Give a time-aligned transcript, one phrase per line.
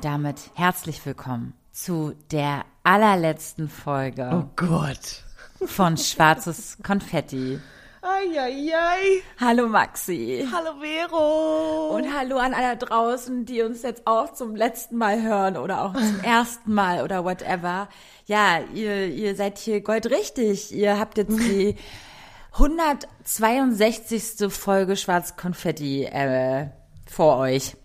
[0.00, 5.24] Und damit herzlich willkommen zu der allerletzten Folge Oh Gott.
[5.66, 7.60] von Schwarzes Konfetti.
[8.00, 9.20] Eieiei.
[9.38, 10.48] Hallo Maxi.
[10.50, 11.94] Hallo Vero.
[11.94, 15.92] Und hallo an alle draußen, die uns jetzt auch zum letzten Mal hören oder auch
[15.92, 17.90] zum ersten Mal oder whatever.
[18.24, 20.72] Ja, ihr, ihr seid hier goldrichtig.
[20.74, 21.76] Ihr habt jetzt die
[22.54, 24.50] 162.
[24.50, 26.68] Folge Schwarz Konfetti äh,
[27.06, 27.76] vor euch.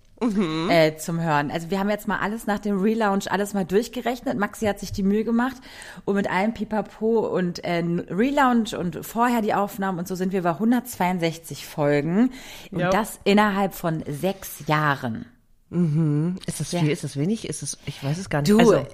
[0.70, 1.52] Äh, zum Hören.
[1.52, 4.38] Also wir haben jetzt mal alles nach dem Relaunch alles mal durchgerechnet.
[4.38, 5.58] Maxi hat sich die Mühe gemacht
[6.05, 10.43] und mit allem Pipapo und äh, Relaunch und vorher die Aufnahmen und so sind wir
[10.43, 12.32] bei 162 Folgen
[12.71, 12.90] und Ja.
[12.90, 15.26] das innerhalb von sechs Jahren.
[15.71, 16.90] Ist das viel?
[16.90, 17.49] Ist das wenig?
[17.49, 17.77] Ist es?
[17.85, 18.52] Ich weiß es gar nicht.
[18.52, 18.85] Du, Also,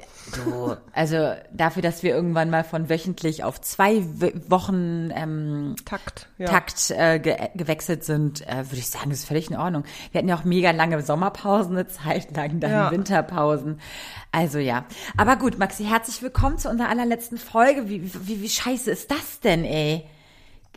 [0.46, 4.02] du, also dafür, dass wir irgendwann mal von wöchentlich auf zwei
[4.48, 6.30] Wochen ähm, Takt.
[6.38, 6.48] Ja.
[6.48, 9.84] Takt äh, ge gewechselt sind, äh, würde ich sagen, das ist völlig in Ordnung.
[10.12, 12.92] Wir hatten ja auch mega lange Sommerpausen, eine Zeit lang dann Ja.
[12.92, 13.80] Winterpausen.
[14.32, 14.86] Also ja.
[15.18, 17.90] Aber gut, Maxi, herzlich willkommen zu unserer allerletzten Folge.
[17.90, 20.06] Wie, wie, wie scheiße ist das denn, ey?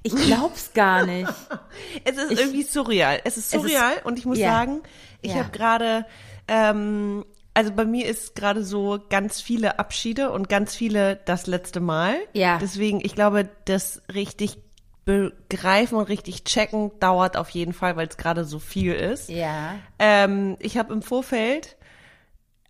[0.03, 1.33] Ich glaub's gar nicht.
[2.05, 3.21] Es ist irgendwie surreal.
[3.25, 4.51] Es ist Es ist- surreal und ich muss ja.
[4.53, 4.81] sagen,
[5.25, 5.41] ich Ja.
[5.41, 6.07] habe gerade,
[6.49, 11.81] ähm, also bei mir ist gerade so ganz viele Abschiede und ganz viele das letzte
[11.81, 12.17] Mal.
[12.33, 12.59] Ja.
[12.59, 14.59] Deswegen, ich glaube, das richtig
[15.05, 19.29] begreifen und richtig checken dauert auf jeden Fall, weil es gerade so viel ist.
[19.29, 19.75] Ja.
[19.99, 21.77] Ähm, ich habe im Vorfeld,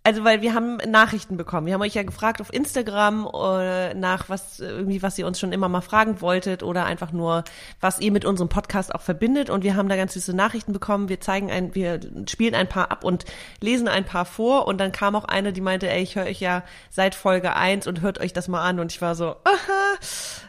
[0.05, 1.65] also weil wir haben Nachrichten bekommen.
[1.65, 5.51] Wir haben euch ja gefragt auf Instagram äh, nach was irgendwie was ihr uns schon
[5.51, 7.43] immer mal fragen wolltet oder einfach nur
[7.81, 11.09] was ihr mit unserem Podcast auch verbindet und wir haben da ganz süße Nachrichten bekommen.
[11.09, 11.99] Wir zeigen ein, wir
[12.29, 13.25] spielen ein paar ab und
[13.61, 16.39] lesen ein paar vor und dann kam auch eine, die meinte, ey, ich höre euch
[16.39, 19.97] ja seit Folge 1 und hört euch das mal an und ich war so, aha,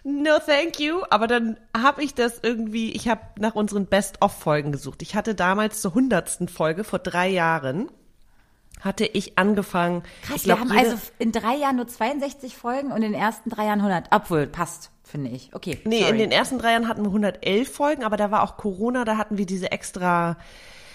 [0.04, 5.00] no thank you, aber dann habe ich das irgendwie, ich habe nach unseren Best-of-Folgen gesucht.
[5.00, 7.88] Ich hatte damals zur hundertsten Folge vor drei Jahren
[8.86, 10.02] hatte ich angefangen.
[10.22, 13.14] Krass, ich glaub, wir haben also in drei Jahren nur 62 Folgen und in den
[13.20, 14.06] ersten drei Jahren 100.
[14.12, 15.50] Obwohl, passt, finde ich.
[15.52, 16.12] Okay, Nee, sorry.
[16.12, 19.18] in den ersten drei Jahren hatten wir 111 Folgen, aber da war auch Corona, da
[19.18, 20.38] hatten wir diese extra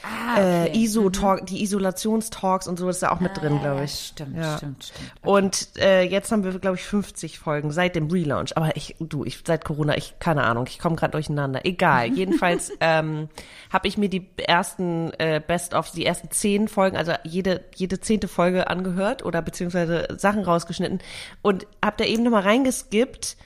[0.04, 0.68] ah, okay.
[0.72, 4.12] äh, ISO-Talk, die Isolationstalks und so ist da auch mit drin, Ah, glaube ja, ich.
[4.14, 4.58] Stimmt, Ja.
[4.58, 5.12] stimmt, stimmt.
[5.24, 8.56] Und äh, jetzt haben wir, glaube ich, 50 Folgen seit dem Relaunch.
[8.58, 11.66] Aber ich, du, ich seit Corona, ich keine Ahnung, ich komme gerade durcheinander.
[11.66, 12.08] Egal.
[12.14, 13.30] Jedenfalls ähm,
[13.72, 18.00] habe ich mir die ersten äh, Best of, die ersten zehn Folgen, also jede jede
[18.00, 21.00] zehnte Folge angehört oder beziehungsweise Sachen rausgeschnitten
[21.42, 23.38] und habe da eben nochmal reingeskippt.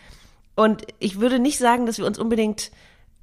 [0.56, 2.72] Und ich würde nicht sagen, dass wir uns unbedingt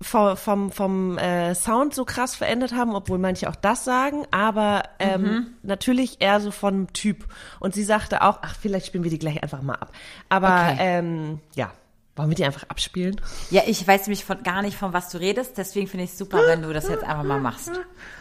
[0.03, 4.83] vom, vom, vom äh, Sound so krass verändert haben, obwohl manche auch das sagen, aber
[4.99, 5.47] ähm, Mhm.
[5.63, 7.27] natürlich eher so von Typ.
[7.61, 9.93] Und sie sagte auch, ach, vielleicht spielen wir die gleich einfach mal ab.
[10.29, 10.77] Aber Okay.
[10.79, 11.71] ähm, ja,
[12.15, 13.19] wollen wir die einfach abspielen?
[13.51, 16.19] Ja, ich weiß nämlich von, gar nicht, von was du redest, deswegen finde ich es
[16.19, 17.71] super, wenn du das jetzt einfach mal machst.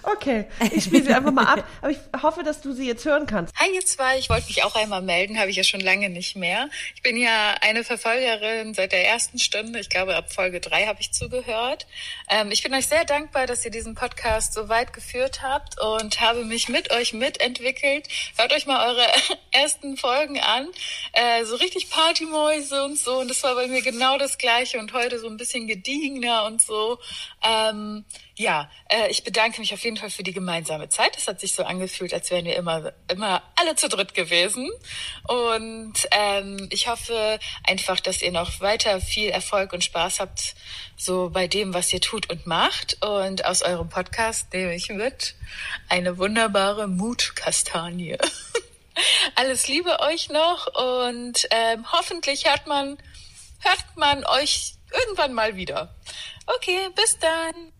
[0.04, 3.26] Okay, ich spiele sie einfach mal ab, aber ich hoffe, dass du sie jetzt hören
[3.26, 3.54] kannst.
[3.58, 6.38] Hi ihr zwei, ich wollte mich auch einmal melden, habe ich ja schon lange nicht
[6.38, 6.70] mehr.
[6.96, 9.80] Ich bin ja eine Verfolgerin seit der ersten Stunde.
[9.80, 11.86] Ich glaube, ab Folge drei habe ich zugehört.
[12.30, 16.22] Ähm, ich bin euch sehr dankbar, dass ihr diesen Podcast so weit geführt habt und
[16.22, 18.08] habe mich mit euch mitentwickelt.
[18.38, 19.06] Hört euch mal eure
[19.52, 20.68] ersten Folgen an.
[21.12, 23.20] Äh, so richtig Partymäuse und so.
[23.20, 26.62] Und das war bei mir genau das Gleiche und heute so ein bisschen gediegener und
[26.62, 27.00] so.
[27.44, 28.06] Ähm,
[28.36, 31.16] ja, äh, ich bedanke mich auf jeden Fall für die gemeinsame Zeit.
[31.18, 34.70] Es hat sich so angefühlt, als wären wir immer, immer alle zu dritt gewesen.
[35.28, 40.56] Und ähm, ich hoffe einfach, dass ihr noch weiter viel Erfolg und Spaß habt,
[40.98, 42.98] so bei dem, was ihr tut und macht.
[43.06, 45.36] Und aus eurem Podcast nehme ich mit
[45.90, 48.18] eine wunderbare Mutkastanie.
[49.36, 52.98] Alles Liebe euch noch und ähm, hoffentlich hört man,
[53.62, 55.96] hört man euch irgendwann mal wieder.
[56.56, 57.72] Okay, bis dann.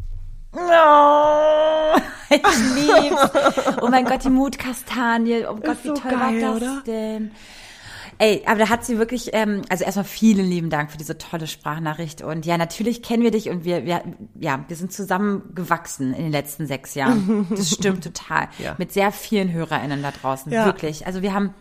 [0.54, 1.98] Oh,
[2.30, 2.42] ich
[2.76, 3.82] lieb's.
[3.82, 5.46] Oh mein Gott, die Mutkastanie.
[5.46, 6.82] Oh Gott, Ist wie so toll geil, war das oder?
[6.86, 7.32] denn?
[8.18, 11.48] Ey, aber da hat sie wirklich, ähm, also erstmal vielen lieben Dank für diese tolle
[11.48, 12.22] Sprachnachricht.
[12.22, 14.04] Und ja, natürlich kennen wir dich und wir, wir,
[14.40, 17.48] ja, wir sind zusammengewachsen in den letzten sechs Jahren.
[17.50, 18.50] Das stimmt total.
[18.60, 18.76] Ja.
[18.78, 20.52] Mit sehr vielen HörerInnen da draußen.
[20.52, 20.66] Ja.
[20.66, 21.08] Wirklich.
[21.08, 21.56] Also wir haben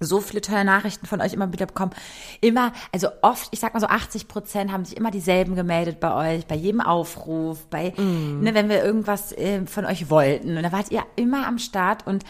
[0.00, 1.92] so viele tolle Nachrichten von euch immer wieder bekommen.
[2.40, 6.36] Immer, also oft, ich sag mal so 80 Prozent haben sich immer dieselben gemeldet bei
[6.36, 8.40] euch, bei jedem Aufruf, bei, Mhm.
[8.42, 10.56] ne, wenn wir irgendwas äh, von euch wollten.
[10.56, 12.24] Und da wart ihr immer am Start und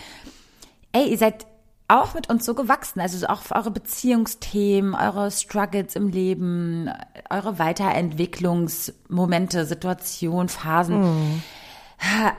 [0.93, 1.47] ey, ihr seid
[1.91, 6.91] auch mit uns so gewachsen, also auch eure Beziehungsthemen, eure Struggles im Leben,
[7.31, 11.43] eure Weiterentwicklungsmomente, Situationen, Phasen,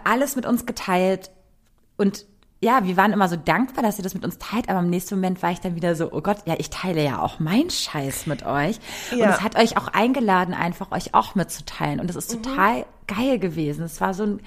[0.03, 1.31] alles mit uns geteilt
[1.97, 2.25] und
[2.61, 5.15] ja, wir waren immer so dankbar, dass ihr das mit uns teilt, aber im nächsten
[5.15, 8.25] Moment war ich dann wieder so, oh Gott, ja, ich teile ja auch meinen Scheiß
[8.25, 8.79] mit euch.
[9.11, 9.29] Und Ja.
[9.29, 11.99] es hat euch auch eingeladen, einfach euch auch mitzuteilen.
[12.01, 13.83] Und das ist total geil gewesen.
[13.85, 14.41] Es war so ein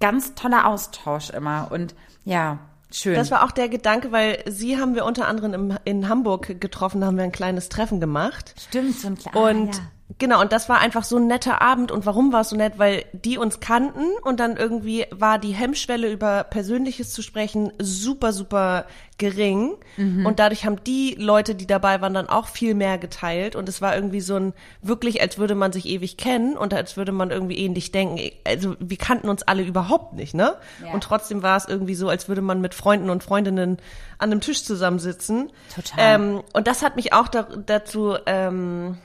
[0.00, 1.68] ganz toller Austausch immer.
[1.70, 1.94] Und
[2.24, 2.58] ja,
[2.92, 3.14] schön.
[3.14, 7.00] Das war auch der Gedanke, weil sie haben wir unter anderem im, in Hamburg getroffen,
[7.00, 8.54] da haben wir ein kleines Treffen gemacht.
[8.68, 9.40] Stimmt, so ein kleiner.
[9.40, 9.82] Und ja.
[10.18, 11.92] Genau, und das war einfach so ein netter Abend.
[11.92, 12.74] Und warum war es so nett?
[12.78, 18.32] Weil die uns kannten und dann irgendwie war die Hemmschwelle über Persönliches zu sprechen super,
[18.32, 18.86] super
[19.18, 19.76] gering.
[19.96, 20.26] Mhm.
[20.26, 23.54] Und dadurch haben die Leute, die dabei waren, dann auch viel mehr geteilt.
[23.54, 26.96] Und es war irgendwie so ein, wirklich, als würde man sich ewig kennen und als
[26.96, 28.18] würde man irgendwie ähnlich denken.
[28.44, 30.54] Also wir kannten uns alle überhaupt nicht, ne?
[30.84, 30.92] Ja.
[30.92, 33.76] Und trotzdem war es irgendwie so, als würde man mit Freunden und Freundinnen
[34.18, 35.50] an einem Tisch zusammensitzen.
[35.74, 35.98] Total.
[35.98, 38.96] Ähm, und das hat mich auch da, dazu, ähm,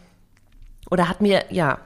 [0.90, 1.80] oder hat mir, ja,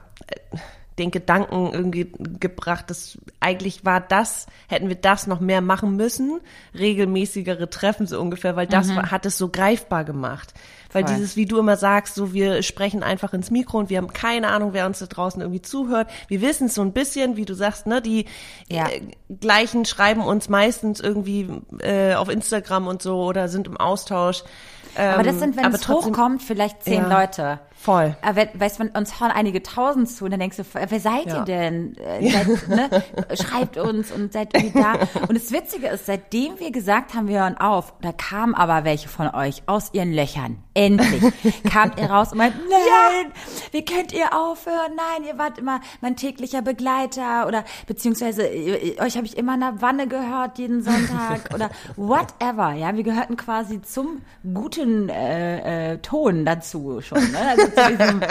[0.97, 2.11] den Gedanken irgendwie
[2.41, 6.41] gebracht, dass eigentlich war das, hätten wir das noch mehr machen müssen,
[6.77, 10.53] regelmäßigere Treffen so ungefähr, weil das war, hat es so greifbar gemacht.
[10.91, 11.07] Weil Mhm.
[11.07, 11.15] Voll.
[11.15, 14.49] dieses, wie du immer sagst, so wir sprechen einfach ins Mikro und wir haben keine
[14.49, 16.09] Ahnung, wer uns da draußen irgendwie zuhört.
[16.27, 18.25] Wir wissen es so ein bisschen, wie du sagst, ne, die
[18.67, 18.89] Ja.
[18.89, 19.01] äh,
[19.39, 21.47] gleichen schreiben uns meistens irgendwie
[21.79, 24.43] äh, auf Instagram und so oder sind im Austausch.
[24.97, 27.21] aber das Ähm, sind, wenn es hochkommt, vielleicht zehn Ja.
[27.21, 27.59] Leute.
[27.81, 28.17] Voll.
[28.21, 31.27] Aber wenn- weißt du, uns hauen einige tausend zu und dann denkst du, wer seid
[31.27, 31.37] Ja.
[31.39, 31.95] ihr denn?
[32.09, 32.89] Äh, seid, ne?
[33.35, 34.93] Schreibt uns und seid irgendwie da.
[35.29, 39.07] Und das Witzige ist, seitdem wir gesagt haben, wir hören auf, da kamen aber welche
[39.07, 40.57] von euch aus ihren Löchern.
[40.73, 41.23] Endlich
[41.71, 43.31] kamt ihr raus und meint, nein,
[43.71, 44.91] wie könnt ihr aufhören?
[44.95, 48.43] Nein, ihr wart immer mein täglicher Begleiter oder beziehungsweise
[48.99, 52.73] euch habe ich immer in der Wanne gehört jeden Sonntag oder whatever.
[52.73, 54.21] Ja, wir gehörten quasi zum
[54.53, 57.19] guten äh, äh, Ton dazu schon.
[57.31, 57.37] Ne?
[57.47, 58.21] Also, zu diesem,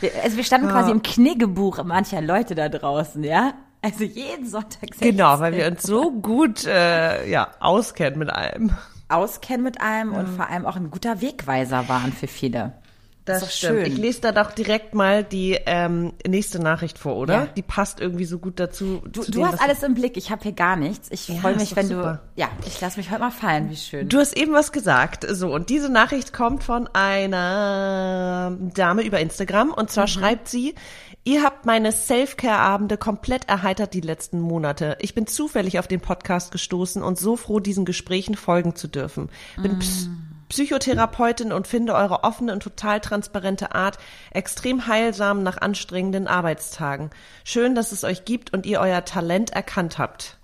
[0.00, 3.54] wir, also wir standen quasi im Kniggebuch mancher Leute da draußen, ja.
[3.82, 8.72] Also jeden Sonntag Genau, weil wir uns so gut äh, ja, auskennen mit allem.
[9.08, 12.74] auskennen mit allem und vor allem auch ein guter Wegweiser waren für viele.
[13.24, 13.78] Das, ist doch stimmt.
[13.84, 13.92] schön.
[13.92, 17.34] Ich lese da doch direkt mal die ähm, nächste Nachricht vor, oder?
[17.34, 17.46] Ja.
[17.46, 19.02] Die passt irgendwie so gut dazu.
[19.10, 21.08] Du, du dem, hast alles im Blick, ich habe hier gar nichts.
[21.10, 22.22] Ich Ja, freue mich, wenn super.
[22.34, 22.40] du.
[22.40, 24.08] Ja, ich lasse mich heute mal fallen, wie schön.
[24.08, 25.26] Du hast eben was gesagt.
[25.30, 29.70] So, und diese Nachricht kommt von einer Dame über Instagram.
[29.70, 29.88] Und Mhm.
[29.88, 30.74] zwar schreibt sie,
[31.24, 34.96] ihr habt meine Self-Care-Abende komplett erheitert die letzten Monate.
[35.00, 39.28] Ich bin zufällig auf den Podcast gestoßen und so froh, diesen Gesprächen folgen zu dürfen.
[39.62, 40.08] Bin Ps
[40.50, 43.98] Psychotherapeutin und finde eure offene und total transparente Art
[44.32, 47.10] extrem heilsam nach anstrengenden Arbeitstagen.
[47.44, 50.36] Schön, dass es euch gibt und ihr euer Talent erkannt habt.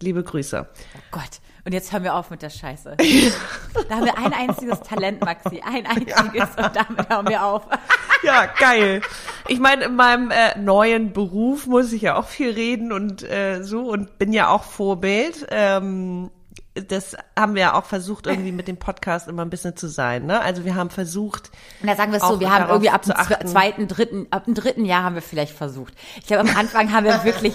[0.00, 0.68] Liebe Grüße.
[0.68, 1.40] Oh Gott.
[1.64, 2.96] Und jetzt hören wir auf mit der Scheiße.
[3.88, 5.62] da haben wir ein einziges Talent, Maxi.
[5.64, 6.50] Ein einziges.
[6.56, 7.66] Und damit hören wir auf.
[8.22, 9.02] Ja, geil.
[9.48, 13.62] Ich meine, in meinem äh, neuen Beruf muss ich ja auch viel reden und äh,
[13.62, 15.46] so und bin ja auch Vorbild.
[15.50, 16.30] Ähm,
[16.74, 20.26] das haben wir ja auch versucht, irgendwie mit dem Podcast immer ein bisschen zu sein.
[20.26, 20.40] Ne?
[20.40, 21.52] Also wir haben versucht.
[21.80, 23.14] Und da sagen wir es so, wir haben irgendwie ab dem
[23.46, 25.94] zweiten, dritten, ab dem dritten Jahr haben wir vielleicht versucht.
[26.18, 27.54] Ich glaube, am Anfang haben wir wirklich,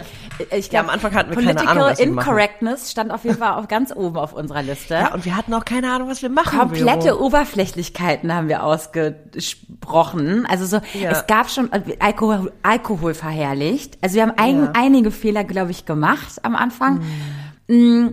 [0.50, 2.28] äh, ich Ja, glaube, am Anfang hatten wir keine Political Ahnung, was wir machen.
[2.30, 4.94] Incorrectness stand auf jeden Fall auch ganz oben auf unserer Liste.
[4.94, 6.58] Ja, und wir hatten auch keine Ahnung, was wir machen.
[6.58, 7.26] Komplette Vero.
[7.26, 10.46] Oberflächlichkeiten haben wir ausgesprochen.
[10.48, 11.12] Also so, Ja.
[11.12, 13.98] es gab schon äh, Alkohol, Alkohol verherrlicht.
[14.02, 14.72] Also wir haben ein, Ja.
[14.76, 17.02] einige Fehler, glaube ich, gemacht am Anfang.
[17.68, 18.08] Mm,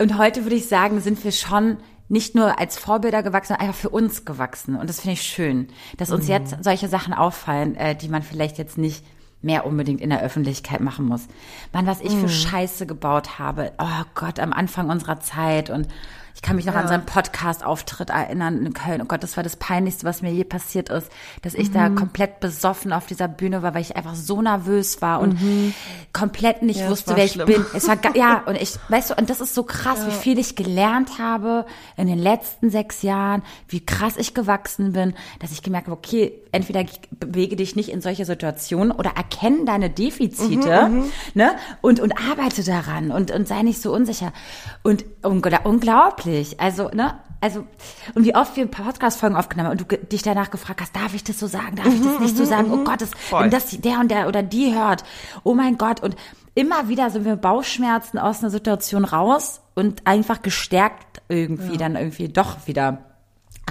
[0.00, 1.76] Und heute würde ich sagen, sind wir schon
[2.08, 4.74] nicht nur als Vorbilder gewachsen, sondern einfach für uns gewachsen.
[4.74, 8.56] Und das finde ich schön, dass uns jetzt solche Sachen auffallen, äh, die man vielleicht
[8.56, 9.04] jetzt nicht
[9.42, 11.28] mehr unbedingt in der Öffentlichkeit machen muss.
[11.72, 13.72] Mann, was ich für Scheiße gebaut habe.
[13.78, 15.86] Oh Gott, am Anfang unserer Zeit und
[16.34, 19.02] ich kann mich noch an seinen Podcast-Auftritt erinnern in Köln.
[19.02, 21.10] Oh Gott, das war das Peinlichste, was mir je passiert ist,
[21.42, 25.20] dass ich da komplett besoffen auf dieser Bühne war, weil ich einfach so nervös war
[25.20, 25.38] und
[26.12, 27.46] komplett nicht Ja, wusste, wer ich schlimm.
[27.46, 27.66] bin.
[27.74, 30.56] Es war ja und ich, weißt du, und das ist so krass, wie viel ich
[30.56, 35.88] gelernt habe in den letzten sechs Jahren, wie krass ich gewachsen bin, dass ich gemerkt
[35.88, 36.84] habe, okay, entweder
[37.18, 41.04] bewege dich nicht in solche Situationen oder erkenne deine Defizite, Mhm,
[41.34, 44.32] ne, und und arbeite daran und und sei nicht so unsicher.
[44.82, 47.18] Und ungl- unglaublich, also ne.
[47.42, 47.64] Also,
[48.14, 51.24] und wie oft wir Podcast-Folgen aufgenommen haben und du dich danach gefragt hast, darf ich
[51.24, 52.70] das so sagen, darf ich das nicht so sagen?
[52.70, 55.04] Oh Gott, das, wenn das der und der oder die hört,
[55.42, 56.02] oh mein Gott.
[56.02, 56.16] Und
[56.54, 61.96] immer wieder sind wir mit Bauchschmerzen aus einer Situation raus und einfach gestärkt irgendwie dann
[61.96, 62.98] irgendwie doch wieder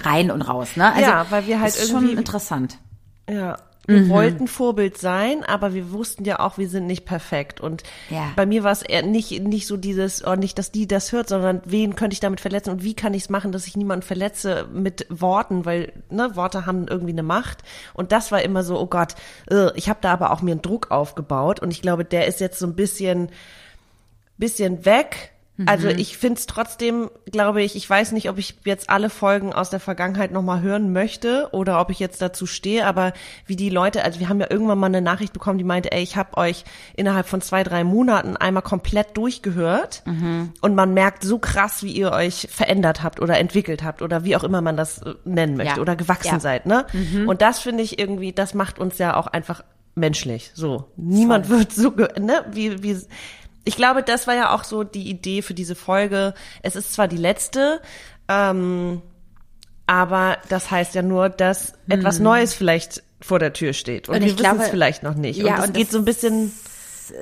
[0.06, 0.88] rein und raus, ne?
[0.92, 2.78] Also, Ja, weil wir halt ist schon irgendwie- interessant.
[3.28, 3.56] Ja.
[3.86, 7.60] Wir wollten Vorbild sein, aber wir wussten ja auch, wir sind nicht perfekt.
[7.60, 8.28] Und Ja.
[8.36, 11.28] bei mir war es eher nicht, nicht so dieses, oh, nicht, dass die das hört,
[11.28, 14.06] sondern wen könnte ich damit verletzen und wie kann ich es machen, dass ich niemanden
[14.06, 17.64] verletze mit Worten, weil ne, Worte haben irgendwie eine Macht.
[17.92, 19.16] Und das war immer so, oh Gott,
[19.50, 22.38] äh, ich habe da aber auch mir einen Druck aufgebaut und ich glaube, der ist
[22.38, 23.30] jetzt so ein bisschen,
[24.38, 25.32] bisschen weg.
[25.66, 29.70] Also ich find's trotzdem, glaube ich, ich weiß nicht, ob ich jetzt alle Folgen aus
[29.70, 33.12] der Vergangenheit nochmal hören möchte oder ob ich jetzt dazu stehe, aber
[33.46, 36.02] wie die Leute, also wir haben ja irgendwann mal eine Nachricht bekommen, die meinte, ey,
[36.02, 36.64] ich habe euch
[36.96, 40.02] innerhalb von zwei, drei Monaten einmal komplett durchgehört
[40.60, 44.36] und man merkt so krass, wie ihr euch verändert habt oder entwickelt habt oder wie
[44.36, 45.80] auch immer man das äh, nennen möchte Ja.
[45.82, 46.40] oder gewachsen Ja.
[46.40, 46.86] seid, ne?
[47.26, 49.62] Und das finde ich irgendwie, das macht uns ja auch einfach
[49.94, 50.50] menschlich.
[50.54, 52.96] So, niemand wird so, ne, wie, wie,
[53.64, 56.34] ich glaube, das war ja auch so die Idee für diese Folge.
[56.62, 57.80] Es ist zwar die letzte,
[58.28, 59.02] ähm,
[59.86, 64.08] aber das heißt ja nur, dass etwas Neues vielleicht vor der Tür steht.
[64.08, 65.38] Und, Und wir ich wissen es vielleicht noch nicht.
[65.38, 66.52] Ja, und es und geht so ein bisschen,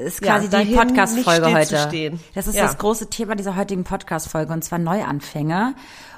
[0.05, 2.19] ist Ja, quasi die dahin Podcast-Folge heute.
[2.35, 2.63] Das ist Ja.
[2.67, 5.75] das große Thema dieser heutigen Podcast-Folge und zwar Neuanfänge.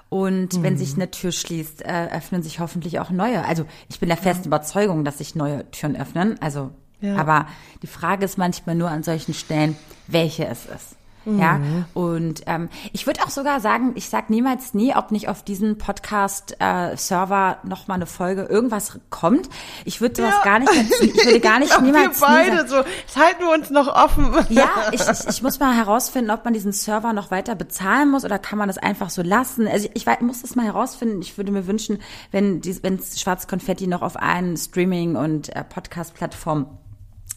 [0.09, 0.79] Und wenn Mhm.
[0.79, 3.45] sich eine Tür schließt, äh, öffnen sich hoffentlich auch neue.
[3.45, 6.37] Also ich bin der festen Überzeugung, dass sich neue Türen öffnen.
[6.43, 7.15] Also, Ja.
[7.15, 7.47] aber
[7.83, 9.77] die Frage ist manchmal nur an solchen Stellen,
[10.13, 10.97] welche es ist.
[11.27, 11.85] Ja, Mhm.
[11.93, 15.77] und ähm, ich würde auch sogar sagen, ich sag niemals nie, ob nicht auf diesen
[16.59, 19.49] Podcast-Server noch mal eine Folge irgendwas kommt.
[19.85, 22.77] Ich würde sowas gar nicht, ich würde gar nicht niemals wir nie beide sagen- so,
[23.07, 24.35] das halten wir uns noch offen.
[24.49, 28.25] ja, ich, ich, ich muss mal herausfinden, ob man diesen Server noch weiter bezahlen muss
[28.25, 29.69] oder kann man das einfach so lassen.
[29.69, 31.21] Also ich, ich muss das mal herausfinden.
[31.21, 31.99] Ich würde mir wünschen,
[32.31, 36.67] wenn wenn es Schwarz Konfetti noch auf allen Streaming- und äh, Podcast-Plattformen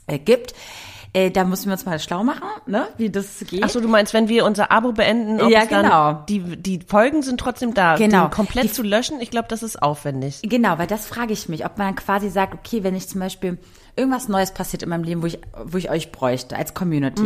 [0.08, 0.54] äh, gibt.
[1.16, 3.64] Äh, da müssen wir uns mal schlau machen, ne, wie das geht.
[3.64, 6.14] Ach so, du meinst, wenn wir unser Abo beenden, ob Ja, es dann, genau.
[6.28, 7.98] die, die Folgen sind trotzdem da.
[7.98, 8.24] Genau.
[8.26, 10.40] Den komplett Die- zu löschen, ich glaube, das ist aufwendig.
[10.42, 13.60] Genau, weil das frage ich mich, ob man quasi sagt, okay, wenn ich zum Beispiel
[13.96, 17.22] irgendwas Neues passiert in meinem Leben, wo ich, wo ich euch bräuchte als Community,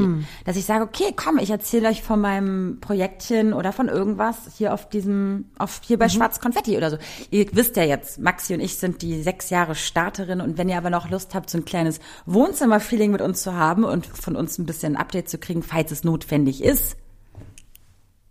[0.46, 4.74] dass ich sage, okay, komm, ich erzähle euch von meinem Projektchen oder von irgendwas hier
[4.74, 6.98] auf diesem, auf hier bei Schwarz Konfetti oder so.
[7.32, 10.78] Ihr wisst ja jetzt, Maxi und ich sind die sechs Jahre Starterin und wenn ihr
[10.78, 14.58] aber noch Lust habt, so ein kleines Wohnzimmer-Feeling mit uns zu haben und von uns
[14.58, 16.98] ein bisschen ein Update zu kriegen, falls es notwendig ist,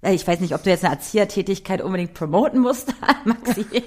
[0.03, 3.65] äh, ich weiß nicht, ob du jetzt eine Erziehertätigkeit unbedingt promoten musst, Maxi.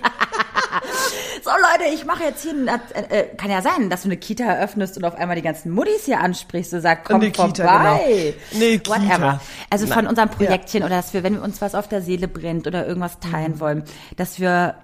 [1.44, 2.80] so Leute, ich mache jetzt hier, einen, äh,
[3.10, 6.06] äh, kann ja sein, dass du eine Kita eröffnest und auf einmal die ganzen Muttis
[6.06, 8.34] hier ansprichst und sagst, komm Eine Kita, vorbei.
[8.52, 8.66] genau.
[8.66, 8.92] Eine Kita.
[8.96, 9.42] Whatever.
[9.70, 10.08] Also von Nein.
[10.08, 13.20] unserem Projektchen oder dass wir, wenn wir uns was auf der Seele brennt oder irgendwas
[13.20, 13.60] teilen Mhm.
[13.60, 13.84] wollen,
[14.18, 14.76] dass wir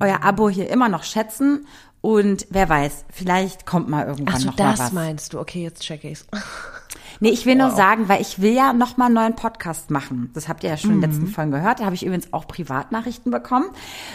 [0.00, 1.66] euer Abo hier immer noch schätzen
[2.02, 4.92] und wer weiß, vielleicht kommt mal irgendwann Ach so, noch mal das was.
[4.92, 5.40] meinst du.
[5.40, 6.26] Okay, jetzt check ich's.
[7.20, 10.30] Nee, ich will nur sagen, weil ich will ja noch mal einen neuen Podcast machen.
[10.34, 11.16] Das habt ihr ja schon in den Mhm.
[11.16, 11.80] letzten Folgen gehört.
[11.80, 13.66] Da habe ich übrigens auch Privatnachrichten bekommen.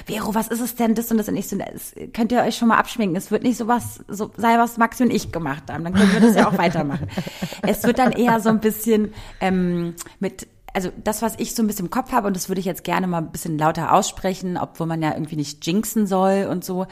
[0.05, 2.57] Vero, was ist es denn, das und das und ich so, das könnt ihr euch
[2.57, 3.15] schon mal abschminken.
[3.17, 5.83] Es wird nicht sowas, so sei was Maxi und ich gemacht haben.
[5.83, 7.07] Dann können wir das ja auch weitermachen.
[7.63, 11.67] Es wird dann eher so ein bisschen ähm, mit also das, was ich so ein
[11.67, 14.55] bisschen im Kopf habe, und das würde ich jetzt gerne mal ein bisschen lauter aussprechen,
[14.57, 16.85] obwohl man ja irgendwie nicht jinxen soll und so.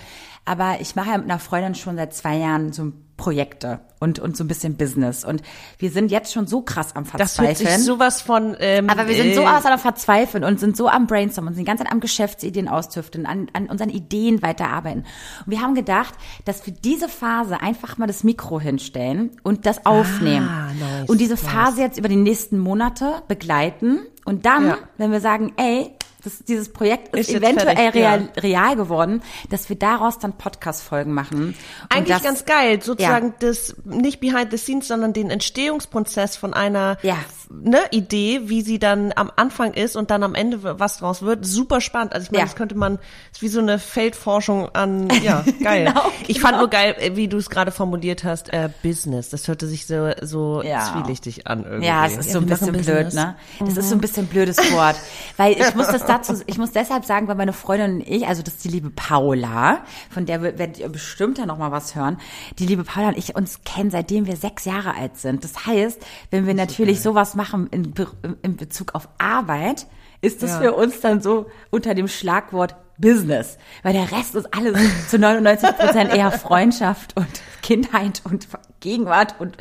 [0.43, 4.37] Aber ich mache ja mit einer Freundin schon seit zwei Jahren so Projekte und, und
[4.37, 5.25] so ein bisschen Business.
[5.25, 5.41] Und
[5.77, 7.83] wir sind jetzt schon so krass am Das hört sich Verzweifeln.
[7.85, 8.55] sowas von.
[8.59, 11.55] Ähm, Aber wir sind so äh, aus am Verzweifeln und sind so am Brainstormen und
[11.55, 15.01] sind die ganze Zeit am Geschäftsideen austüfteln, an, an unseren Ideen weiterarbeiten.
[15.45, 16.13] Und wir haben gedacht,
[16.45, 20.47] dass wir diese Phase einfach mal das Mikro hinstellen und das aufnehmen.
[20.49, 23.99] Ah, nice, und diese Phase jetzt über die nächsten Monate begleiten.
[24.23, 24.77] Und dann, Ja.
[24.97, 28.41] wenn wir sagen, ey, das, dieses Projekt ist, Ist eventuell fertig, real, ja.
[28.41, 31.55] real geworden, dass wir daraus dann Podcast-Folgen machen.
[31.89, 36.97] Eigentlich das, ganz geil, sozusagen das nicht behind the scenes, sondern den Entstehungsprozess von einer
[37.01, 37.17] Ja.
[37.49, 41.45] Ne, Idee, wie sie dann am Anfang ist und dann am Ende was draus wird.
[41.45, 42.13] Super spannend.
[42.13, 42.45] Also ich meine, Ja.
[42.45, 42.99] das könnte man,
[43.31, 45.85] ist wie so eine Feldforschung an, ja, geil.
[45.87, 49.29] Genau, Ich fand nur geil, äh, wie du es gerade formuliert hast, äh, Business.
[49.29, 50.91] Das hörte sich so, so Ja.
[50.93, 51.87] zwielichtig an irgendwie.
[51.87, 53.13] Ja, es ist so ein bisschen blöd, Business.
[53.15, 53.35] ne?
[53.59, 54.95] Das ist so ein bisschen blödes Wort.
[55.37, 58.43] Weil ich muss das dazu, ich muss deshalb sagen, weil meine Freundin und ich, also
[58.43, 59.79] das ist die liebe Paula,
[60.09, 62.19] von der wir- werdet ihr bestimmt ja noch mal was hören.
[62.59, 65.43] Die liebe Paula und ich uns kennen, seitdem wir sechs Jahre alt sind.
[65.43, 65.99] Das heißt,
[66.31, 68.07] wenn wir natürlich sowas machen in, Be
[68.41, 69.87] in Bezug auf Arbeit,
[70.21, 70.59] ist das Ja.
[70.59, 73.57] für uns dann so unter dem Schlagwort Business.
[73.81, 74.77] Weil der Rest ist alles
[75.09, 77.27] zu 99 Prozent eher Freundschaft und
[77.61, 78.49] Kindheit und
[78.81, 79.55] Gegenwart und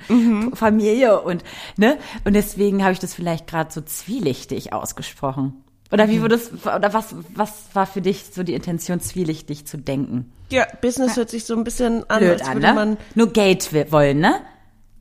[0.56, 1.44] Familie und,
[1.76, 1.98] ne?
[2.24, 5.62] Und deswegen habe ich das vielleicht gerade so zwielichtig ausgesprochen.
[5.92, 10.32] Oder wie würdest, oder was, was war für dich so die Intention, zwielichtig zu denken?
[10.50, 12.74] Ja, Business hört sich so ein bisschen an, Blöd als an, würde ne?
[12.74, 12.96] man.
[13.14, 14.40] Nur Geld wollen, ne?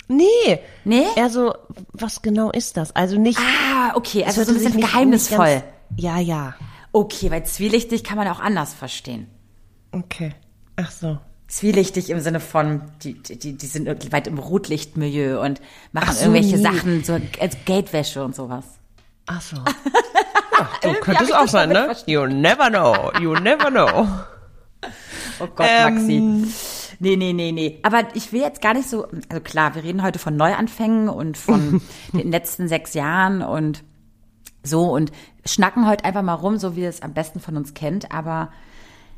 [0.07, 0.59] Nee.
[0.85, 1.05] Nee?
[1.15, 1.53] Eher so,
[1.93, 2.95] was genau ist das?
[2.95, 3.39] Also nicht.
[3.39, 5.45] Ah, okay, also so ein bisschen geheimnisvoll.
[5.45, 5.63] ganz-
[5.97, 6.55] Ja, ja.
[6.93, 9.27] Okay, weil zwielichtig kann man auch anders verstehen.
[9.91, 10.33] Okay.
[10.77, 11.17] Ach so.
[11.47, 15.61] Zwielichtig im Sinne von, die, die, die sind irgendwie weit im Rotlichtmilieu und
[15.91, 16.63] machen Ach so, irgendwelche nee.
[16.63, 18.65] Sachen, so als Geldwäsche und sowas.
[19.27, 19.57] Ach so.
[20.59, 21.95] Ja, so könnte es auch sein, ne?
[22.07, 23.11] You never know.
[23.21, 24.07] You never know.
[25.39, 25.93] Oh Gott, Ähm,
[26.47, 26.86] Maxi.
[26.99, 27.79] Nee, nee, nee, nee.
[27.83, 31.37] Aber ich will jetzt gar nicht so, also klar, wir reden heute von Neuanfängen und
[31.37, 31.81] von
[32.13, 33.83] den letzten sechs Jahren und
[34.63, 35.11] so und
[35.45, 38.11] schnacken heute einfach mal rum, so wie ihr es am besten von uns kennt.
[38.11, 38.51] Aber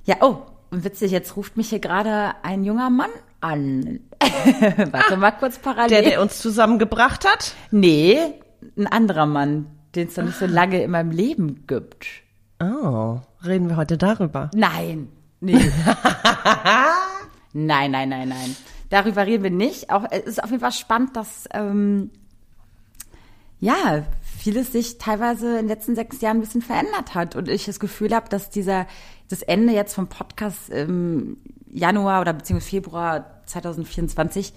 [0.06, 0.38] ja, oh,
[0.72, 3.10] witzig, jetzt ruft mich hier gerade ein junger Mann
[3.42, 4.00] an.
[4.92, 5.90] Warte mal kurz parallel.
[5.90, 7.54] Der, der uns zusammengebracht hat.
[7.72, 8.18] nee,
[8.78, 12.06] ein anderer Mann, den es noch nicht so lange in meinem Leben gibt.
[12.62, 14.52] Oh, reden wir heute darüber.
[14.54, 15.08] Nein.
[15.40, 15.58] Nee.
[17.54, 18.56] nein, nein, nein, nein.
[18.90, 19.90] Darüber reden wir nicht.
[19.90, 22.12] Auch es ist auf jeden Fall spannend, dass ähm,
[23.60, 24.04] ja
[24.40, 27.80] vieles sich teilweise in den letzten sechs Jahren ein bisschen verändert hat und ich das
[27.80, 28.88] Gefühl habe, dass dieser
[29.28, 31.38] das Ende jetzt vom Podcast im
[31.72, 34.54] Januar oder beziehungsweise Februar 2024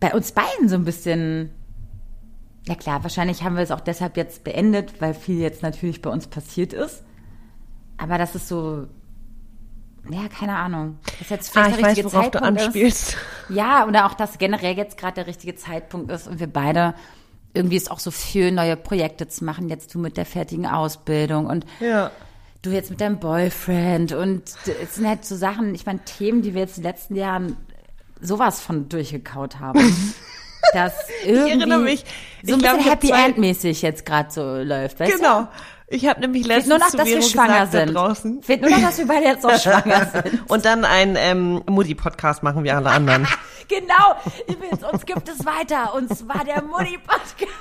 [0.00, 1.50] bei uns beiden so ein bisschen
[2.68, 6.10] ja klar, wahrscheinlich haben wir es auch deshalb jetzt beendet, weil viel jetzt natürlich bei
[6.10, 7.02] uns passiert ist.
[7.96, 8.86] Aber das ist so,
[10.10, 10.98] ja, keine Ahnung.
[11.18, 13.08] Das jetzt Ah, vielleicht ich der weiß, richtige worauf du Zeitpunkt anspielst.
[13.10, 13.16] Ist.
[13.48, 16.94] Ja, oder auch, dass generell jetzt gerade der richtige Zeitpunkt ist und wir beide
[17.54, 19.68] irgendwie es auch so für neue Projekte zu machen.
[19.68, 22.10] Jetzt du mit der fertigen Ausbildung und Ja.
[22.62, 24.42] du jetzt mit deinem Boyfriend und
[24.82, 27.56] es sind halt so Sachen, ich meine, Themen, die wir jetzt in den letzten Jahren
[28.20, 29.80] sowas von durchgekaut haben.
[30.74, 30.92] dass
[31.24, 32.00] irgendwie erinnere mich,
[32.42, 35.16] so ich ein glaub, bisschen ich Happy End mäßig jetzt gerade so läuft, weißt du?
[35.18, 35.48] Genau.
[35.90, 37.94] Ich habe nämlich Fehlt letztens nur noch, dass wir schwanger gesagt, sind.
[37.94, 38.42] draußen.
[38.42, 40.50] Fehlt nur noch, dass wir beide jetzt auch schwanger sind.
[40.50, 43.26] Und dann ein ähm, Mutti-Podcast machen wie alle anderen.
[43.68, 44.16] Genau,
[44.48, 45.92] übrigens, uns gibt es weiter.
[45.92, 47.52] Und zwar der Mutti-Podcast.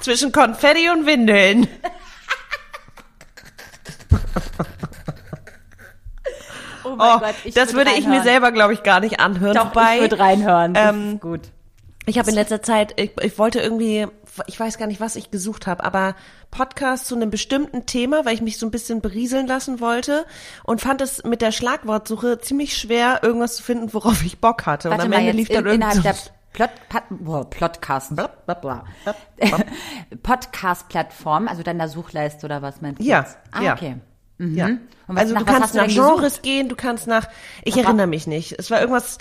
[0.00, 1.66] Zwischen Konfetti und Windeln.
[6.84, 9.54] Oh mein Oh, Gott, ich das würde ich mir selber, glaube ich, gar nicht anhören.
[9.54, 10.74] Doch, Wobei, ich würde reinhören.
[10.76, 11.40] Ähm, gut.
[12.06, 14.06] Ich habe in letzter Zeit, ich, ich wollte irgendwie,
[14.46, 16.14] ich weiß gar nicht, was ich gesucht habe, aber
[16.50, 20.24] Podcast zu einem bestimmten Thema, weil ich mich so ein bisschen berieseln lassen wollte
[20.64, 24.90] und fand es mit der Schlagwortsuche ziemlich schwer, irgendwas zu finden, worauf ich Bock hatte.
[24.90, 26.70] Warte und am Ende lief dann in, innerhalb der irgendwie Plot,
[27.10, 28.12] boah, Podcast.
[30.22, 33.04] Podcast-Plattform, also deiner Suchleiste oder was meinst du?
[33.04, 33.26] Ja?
[33.52, 33.72] Ah, ja.
[33.74, 33.96] okay.
[34.38, 34.66] ja.
[34.66, 36.42] Und was- Also du kannst nach Genres gesucht?
[36.42, 37.28] gehen, du kannst nach,
[37.64, 38.58] ich Nach wa- erinnere mich nicht.
[38.58, 39.18] Es war irgendwas.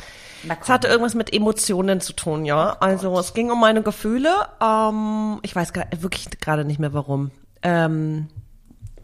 [0.62, 2.78] Es hatte irgendwas mit Emotionen zu tun, ja.
[2.80, 4.30] Also es ging um meine Gefühle.
[4.62, 7.32] Ähm, ich weiß gar, wirklich gerade nicht mehr warum.
[7.62, 8.28] Ähm,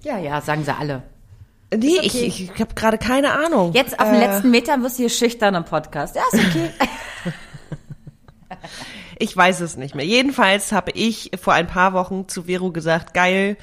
[0.03, 1.03] Ja, ja, sagen sie alle.
[1.73, 2.05] nee, okay.
[2.05, 3.73] ich, ich habe gerade keine Ahnung.
[3.73, 6.15] Jetzt auf den letzten Metern wirst du hier schüchtern im Podcast.
[6.15, 6.69] Ja, ist okay.
[9.17, 10.05] Ich weiß es nicht mehr.
[10.05, 13.57] Jedenfalls habe ich vor ein paar Wochen zu Vero gesagt, geil,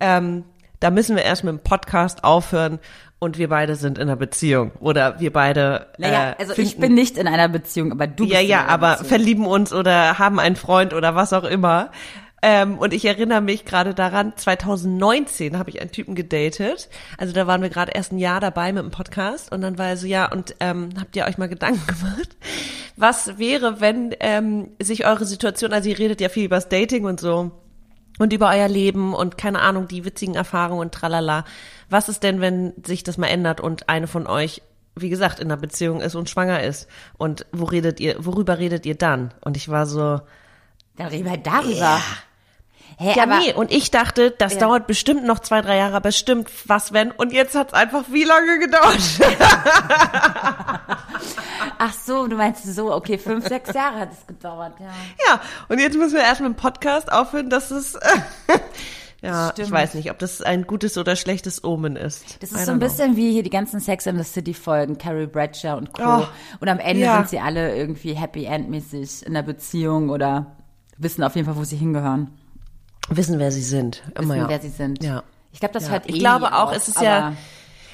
[0.00, 0.44] ähm,
[0.80, 2.80] da müssen wir erst mit dem Podcast aufhören
[3.18, 4.72] und wir beide sind in einer Beziehung.
[4.80, 5.86] Oder wir beide.
[5.98, 8.46] naja, äh, also ich finden- bin nicht in einer Beziehung, aber du bist Ja, in
[8.48, 9.08] ja, einer aber Beziehung.
[9.08, 11.90] verlieben uns oder haben einen Freund oder was auch immer.
[12.42, 16.88] Ähm, und ich erinnere mich gerade daran, 2019 habe ich einen Typen gedatet.
[17.18, 19.50] Also da waren wir gerade erst ein Jahr dabei mit dem Podcast.
[19.50, 22.36] Und dann war er so, ja, und ähm, habt ihr euch mal Gedanken gemacht?
[22.96, 27.04] Was wäre, wenn ähm, sich eure Situation, also ihr redet ja viel über das Dating
[27.06, 27.50] und so
[28.18, 31.44] und über euer Leben und keine Ahnung, die witzigen Erfahrungen und tralala.
[31.90, 34.62] Was ist denn, wenn sich das mal ändert und eine von euch,
[34.94, 36.88] wie gesagt, in einer Beziehung ist und schwanger ist?
[37.18, 39.32] Und wo redet ihr, worüber redet ihr dann?
[39.42, 40.20] Und ich war so,
[40.96, 42.00] Dann reden wir darüber.
[42.98, 43.52] Hä, ja, aber nee.
[43.52, 44.60] Und ich dachte, das Ja.
[44.60, 47.10] dauert bestimmt noch zwei, drei Jahre, aber stimmt, was wenn?
[47.10, 48.98] Und jetzt hat's einfach wie lange gedauert?
[51.78, 54.86] ach so, du meinst so, okay, fünf, sechs Jahre hat es gedauert, ja.
[55.28, 55.40] ja.
[55.68, 57.98] Und jetzt müssen wir erst mit dem Podcast aufhören, dass es,
[59.22, 59.68] ja, Stimmt.
[59.68, 62.42] ich weiß nicht, ob das ein gutes oder schlechtes Omen ist.
[62.42, 62.86] Das ist so ein know.
[62.86, 66.02] bisschen wie hier die ganzen Sex in the City Folgen, Carrie Bradshaw und Co.
[66.04, 66.26] Oh,
[66.60, 67.16] und am Ende ja.
[67.16, 70.56] sind sie alle irgendwie Happy End mäßig in einer Beziehung oder
[70.98, 72.30] wissen auf jeden Fall, wo sie hingehören,
[73.08, 74.02] Wissen, wer sie sind.
[74.14, 74.48] Immer, wissen, ja.
[74.48, 75.02] wer sie sind.
[75.02, 75.22] Ja.
[75.52, 75.92] Ich glaube, das Ja.
[75.92, 77.34] hört eh Ich glaube auch, auf, es ist ja-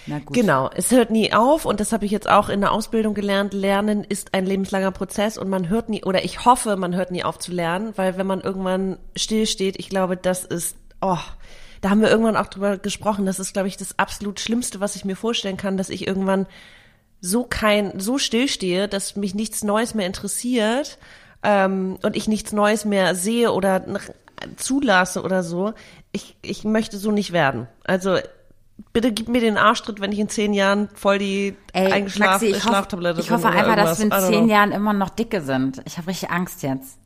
[0.06, 0.34] na gut.
[0.34, 3.54] Genau, es hört nie auf und das habe ich jetzt auch in der Ausbildung gelernt.
[3.54, 7.24] Lernen ist ein lebenslanger Prozess und man hört nie, oder ich hoffe, man hört nie
[7.24, 11.18] auf zu lernen, weil wenn man irgendwann stillsteht, ich glaube, das ist, oh,
[11.80, 14.96] da haben wir irgendwann auch drüber gesprochen, das ist, glaube ich, das absolut Schlimmste, was
[14.96, 16.46] ich mir vorstellen kann, dass ich irgendwann
[17.20, 20.98] so kein, so stillstehe, dass mich nichts Neues mehr interessiert
[21.42, 23.84] ähm, und ich nichts Neues mehr sehe oder
[24.56, 25.72] zulasse oder so,
[26.10, 27.68] ich, ich möchte so nicht werden.
[27.84, 28.18] Also
[28.92, 32.62] bitte gib mir den Arschtritt, wenn ich in zehn Jahren voll die Ey, eingeschlafene ich
[32.62, 34.52] Schlaftablette ich hoffe einfach, dass wir in zehn know.
[34.54, 35.82] Jahren immer noch dicke sind.
[35.84, 36.98] Ich habe richtig Angst jetzt.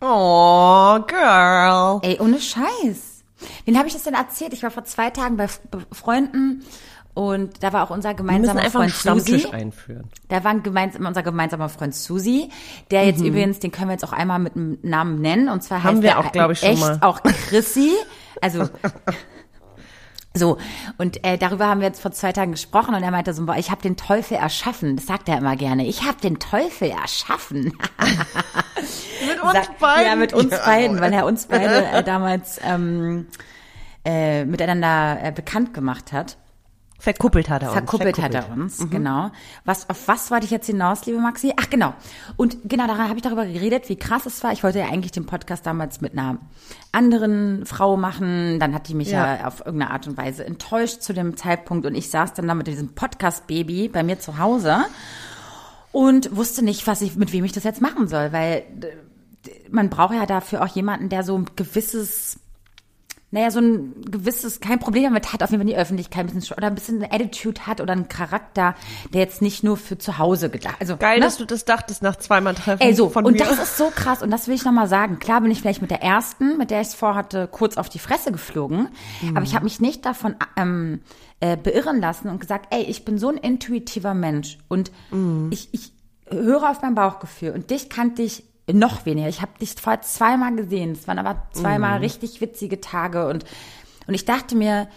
[0.00, 2.00] Oh, girl.
[2.02, 3.22] Ey, ohne Scheiß.
[3.64, 4.52] Wen habe ich das denn erzählt?
[4.52, 5.48] Ich war vor zwei Tagen bei
[5.92, 6.64] Freunden
[7.14, 9.54] und da war auch unser Wir gemeinsamer einfach einen Freund Stammtisch Susi.
[9.54, 10.08] einführen.
[10.28, 12.48] Da war ein gemeinsam, unser gemeinsamer Freund Susi,
[12.90, 15.48] der jetzt übrigens, den können wir jetzt auch einmal mit einem Namen nennen.
[15.48, 15.82] Und zwar Mhm.
[15.84, 16.98] Haben heißt wir der auch, glaub ich, schon echt mal.
[17.02, 17.92] auch Chrissy.
[18.40, 18.68] Also
[20.36, 20.58] so,
[20.98, 23.56] und äh, darüber haben wir jetzt vor zwei Tagen gesprochen und er meinte so, boah,
[23.56, 24.96] ich habe den Teufel erschaffen.
[24.96, 25.86] Das sagt er immer gerne.
[25.86, 27.78] Ich habe den Teufel erschaffen.
[29.26, 33.26] Mit uns Sa- Ja, mit uns beiden, weil er uns beide äh, damals ähm,
[34.04, 36.36] äh, miteinander äh, bekannt gemacht hat.
[37.04, 37.74] Verkuppelt hat er uns.
[37.78, 39.30] Verkuppelt hat er uns, genau.
[39.64, 41.52] Was, auf was wollte ich jetzt hinaus, liebe Maxi?
[41.60, 41.92] Ach, genau.
[42.36, 44.52] Und genau, daran habe ich darüber geredet, wie krass es war.
[44.52, 46.38] Ich wollte ja eigentlich den Podcast damals mit einer
[46.92, 48.58] anderen Frau machen.
[48.58, 49.46] Dann hat die mich ja, Ja.
[49.46, 51.84] auf irgendeine Art und Weise enttäuscht zu dem Zeitpunkt.
[51.86, 54.78] Und ich saß dann da mit diesem Podcast-Baby bei mir zu Hause
[55.92, 58.88] und wusste nicht, was ich, mit wem ich das jetzt machen soll, weil d-
[59.70, 62.38] man braucht ja dafür auch jemanden, der so ein gewisses
[63.34, 66.56] naja, so ein gewisses, kein Problem damit hat, auf jeden Fall die Öffentlichkeit ein bisschen,
[66.56, 68.76] oder ein bisschen eine Attitude hat oder einen Charakter,
[69.12, 71.24] der jetzt nicht nur für zu Hause gedacht, also, Geil, ne?
[71.24, 73.38] dass du das dachtest nach zweimal Treffen Ey, so, von und mir.
[73.40, 75.18] das ist so krass, und das will ich nochmal sagen.
[75.18, 77.98] Klar bin ich vielleicht mit der ersten, mit der ich es vorhatte, kurz auf die
[77.98, 78.86] Fresse geflogen,
[79.30, 81.00] aber ich habe mich nicht davon ähm,
[81.40, 84.92] äh, beirren lassen und gesagt, ey, ich bin so ein intuitiver Mensch und
[85.50, 85.92] ich, ich
[86.30, 89.28] höre auf mein Bauchgefühl und dich kannte ich noch weniger.
[89.28, 93.44] Ich habe dich vorher zweimal gesehen, es waren aber zweimal richtig witzige Tage und,
[94.06, 94.88] und ich dachte mir,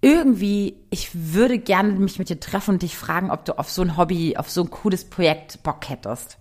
[0.00, 3.82] irgendwie, ich würde gerne mich mit dir treffen und dich fragen, ob du auf so
[3.82, 6.38] ein Hobby, auf so ein cooles Projekt Bock hättest.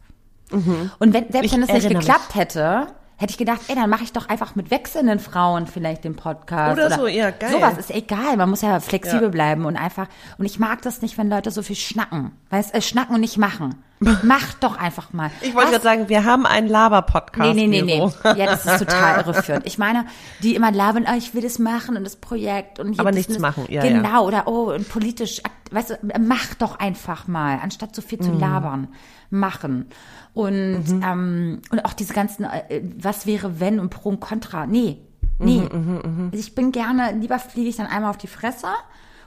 [0.52, 4.04] Und wenn, selbst Ich wenn es nicht geklappt hätte, hätte ich gedacht, ey, dann mache
[4.04, 6.74] ich doch einfach mit wechselnden Frauen vielleicht den Podcast.
[6.74, 7.52] Oder so, ja, geil.
[7.52, 9.30] Sowas ist egal, man muss ja flexibel Ja.
[9.30, 10.08] bleiben und einfach,
[10.40, 12.32] und ich mag das nicht, wenn Leute so viel schnacken.
[12.50, 13.76] Weißt, äh, schnacken und nicht machen.
[14.24, 15.30] Mach doch einfach mal.
[15.42, 17.54] ich wollte gerade sagen, wir haben einen Laber-Podcast.
[17.56, 18.12] Nee, nee, nee, nee.
[18.24, 19.66] Ja, das ist total irreführend.
[19.68, 20.06] Ich meine,
[20.42, 23.34] die immer labern, oh, ich will das machen und das Projekt und hier Aber nichts
[23.34, 23.42] das.
[23.42, 28.02] machen, ja, Genau, oder oh, und politisch, weißt du, mach doch einfach mal, anstatt so
[28.02, 28.24] viel Mhm.
[28.24, 28.88] zu labern.
[29.30, 29.86] Machen.
[30.34, 34.66] Und, ähm, und auch diese ganzen, äh, was wäre wenn und pro und contra.
[34.66, 34.98] Nee,
[35.40, 35.60] nee.
[35.62, 38.68] Mhm, Also ich bin gerne, lieber fliege ich dann einmal auf die Fresse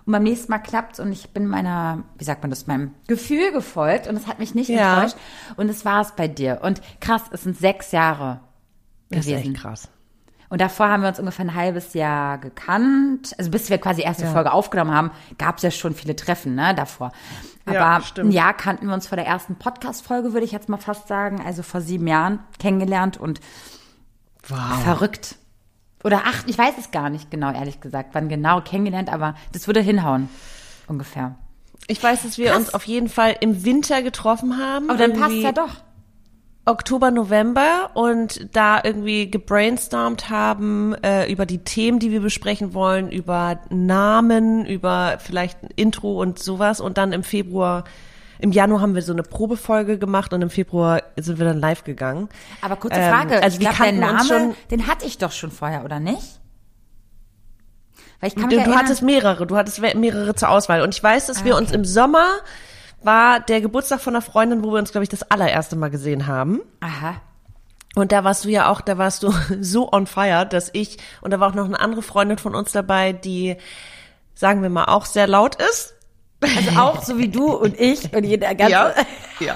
[0.06, 3.52] und beim nächsten Mal klappt's und ich bin meiner, wie sagt man das, meinem Gefühl
[3.52, 4.94] gefolgt und es hat mich nicht Ja.
[4.96, 5.16] enttäuscht.
[5.56, 6.60] Und es war es bei dir.
[6.62, 8.40] Und krass, es sind sechs Jahre
[9.10, 9.52] Das ist gewesen.
[9.54, 9.88] echt krass.
[10.50, 13.34] Und davor haben wir uns ungefähr ein halbes Jahr gekannt.
[13.38, 16.74] Also bis wir quasi erste Folge aufgenommen haben, gab es ja schon viele Treffen, ne,
[16.74, 17.10] davor.
[17.66, 20.76] Aber Ja, ein Jahr kannten wir uns vor der ersten Podcast-Folge, würde ich jetzt mal
[20.76, 21.40] fast sagen.
[21.44, 23.40] Also vor sieben Jahren kennengelernt und
[24.46, 24.82] Wow.
[24.84, 25.36] verrückt.
[26.04, 29.66] Oder acht, ich weiß es gar nicht genau, ehrlich gesagt, wann genau kennengelernt, aber das
[29.66, 30.28] würde hinhauen.
[30.86, 31.34] Ungefähr.
[31.86, 34.90] Ich weiß, dass wir uns auf jeden Fall im Winter getroffen haben.
[34.90, 35.82] Aber dann passt ja doch.
[36.66, 43.10] Oktober, November und da irgendwie gebrainstormt haben äh, über die Themen, die wir besprechen wollen,
[43.10, 46.80] über Namen, über vielleicht ein Intro und sowas.
[46.80, 47.84] Und dann im Februar,
[48.44, 51.82] im Januar haben wir so eine Probefolge gemacht und im Februar sind wir dann live
[51.82, 52.28] gegangen.
[52.60, 55.16] Aber kurze Ähm, Frage, also ich wir glaube, der uns Name, schon- den hatte ich
[55.16, 56.40] doch schon vorher, oder nicht?
[58.20, 60.82] Weil ich kann Du, mich du erinnern, hattest mehrere, du hattest mehrere zur Auswahl.
[60.82, 61.76] Und ich weiß, dass wir Ah, uns okay.
[61.78, 62.26] im Sommer
[63.02, 66.26] war der Geburtstag von einer Freundin, wo wir uns, glaube ich, das allererste Mal gesehen
[66.26, 66.60] haben.
[66.80, 67.14] aha,
[67.96, 71.30] Und da warst du ja auch, da warst du so on fire, dass ich, und
[71.32, 73.56] da war auch noch eine andere Freundin von uns dabei, die,
[74.34, 75.93] sagen wir mal, auch sehr laut ist.
[76.44, 78.72] Also auch so wie du und ich und jeder ganze.
[78.72, 78.92] Ja,
[79.40, 79.54] ja.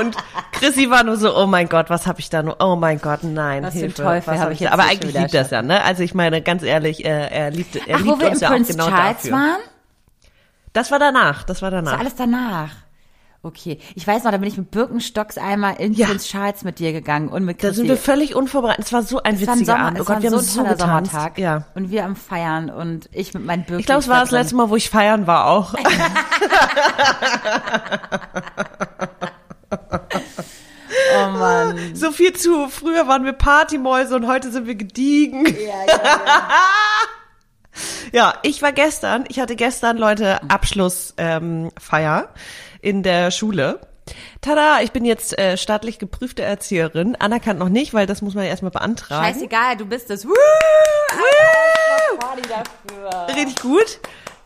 [0.00, 0.16] Und
[0.52, 3.22] Chrissy war nur so, oh mein Gott, was habe ich da nur, oh mein Gott,
[3.22, 4.64] nein, Was Hilfe, Teufel was hab ich da?
[4.64, 5.82] jetzt Aber eigentlich liebt das ja, ne?
[5.82, 8.42] Also ich meine, ganz ehrlich, er, er liebt, er Ach, liebt wo wir uns im
[8.42, 9.32] ja auch Prince genau Charles dafür.
[9.32, 9.60] waren?
[10.72, 11.92] Das war danach, das war Das danach.
[11.92, 12.70] war alles danach.
[13.42, 13.78] Okay.
[13.94, 16.08] Ich weiß noch, da bin ich mit Birkenstocks einmal in Ja.
[16.08, 17.76] Prince Charles mit dir gegangen und mit Da Chrissy.
[17.80, 18.84] sind wir völlig unvorbereitet.
[18.84, 19.98] Es war so ein es witziger Sommer, Abend.
[19.98, 21.10] Oh es war Gott, wir so haben ein so getanzt.
[21.12, 21.38] Sommertag.
[21.38, 21.64] Ja.
[21.74, 23.80] Und wir am Feiern und ich mit meinen Birkenstocks.
[23.80, 25.74] Ich glaube, es war da das letzte Mal, wo ich feiern war auch.
[31.16, 31.94] Oh Mann.
[31.94, 32.68] so viel zu.
[32.68, 35.46] Früher waren wir Partymäuse und heute sind wir gediegen.
[35.46, 35.52] Ja,
[35.86, 36.48] ja, ja.
[38.12, 42.28] Ja, ich war gestern, ich hatte gestern, Leute, Abschlussfeier ähm, Feier
[42.82, 43.80] in der Schule.
[44.40, 47.14] Tada, ich bin jetzt äh, staatlich geprüfte Erzieherin.
[47.16, 49.24] Anerkannt noch nicht, weil das muss man ja erstmal beantragen.
[49.24, 50.26] Scheißegal, du bist es.
[50.26, 50.32] Woo!
[52.18, 53.36] Party dafür.
[53.36, 54.00] Richtig gut.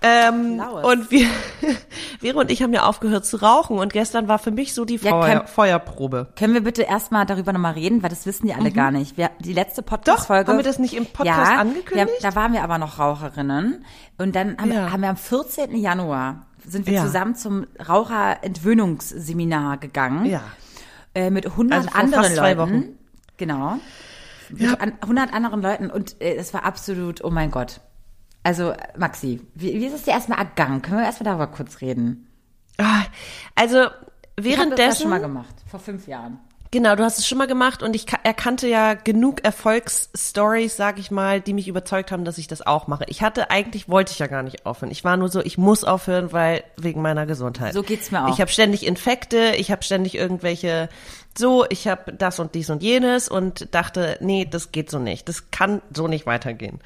[0.06, 1.26] Ähm, und wir,
[2.20, 4.96] Vero und ich haben ja aufgehört zu rauchen und gestern war für mich so die
[4.96, 6.28] Ja, Feuer, kein- Feuerprobe.
[6.36, 9.16] Können wir bitte erstmal darüber nochmal reden, weil das wissen die alle gar nicht.
[9.16, 9.86] Wir, die letzte Mhm.
[9.86, 10.50] Podcast-Folge.
[10.50, 12.22] haben wir das nicht im Podcast ja, angekündigt?
[12.22, 13.82] Wir, da waren wir aber noch Raucherinnen.
[14.18, 14.74] Und dann haben, Ja.
[14.74, 15.74] wir, haben wir am 14.
[15.74, 17.02] Januar sind wir Ja.
[17.04, 20.26] zusammen zum Raucherentwöhnungsseminar gegangen.
[20.26, 20.42] Ja.
[21.14, 22.58] Äh, mit 100 Also vor anderen Leuten.
[22.58, 22.98] Wochen.
[23.36, 23.78] Genau.
[24.50, 27.80] Mit an, 100 anderen Leuten und äh, es war absolut, oh mein Gott.
[28.42, 30.82] Also, Maxi, wie, wie ist es dir erstmal ergangen?
[30.82, 32.28] Können wir erstmal darüber kurz reden?
[32.78, 33.02] Ah,
[33.54, 33.90] Also, Ich habe
[34.36, 35.00] das ja währenddessen.
[35.02, 36.38] schon mal gemacht, vor fünf Jahren.
[36.74, 40.98] Genau, du hast es schon mal gemacht und ich ka- erkannte ja genug Erfolgsstories, sag
[40.98, 43.04] ich mal, die mich überzeugt haben, dass ich das auch mache.
[43.06, 44.90] Ich hatte eigentlich wollte ich ja gar nicht aufhören.
[44.90, 47.74] Ich war nur so, ich muss aufhören, weil wegen meiner Gesundheit.
[47.74, 48.34] So geht's mir auch.
[48.34, 50.88] Ich habe ständig Infekte, ich habe ständig irgendwelche
[51.38, 55.28] so, ich habe das und dies und jenes und dachte, nee, das geht so nicht.
[55.28, 56.80] Das kann so nicht weitergehen.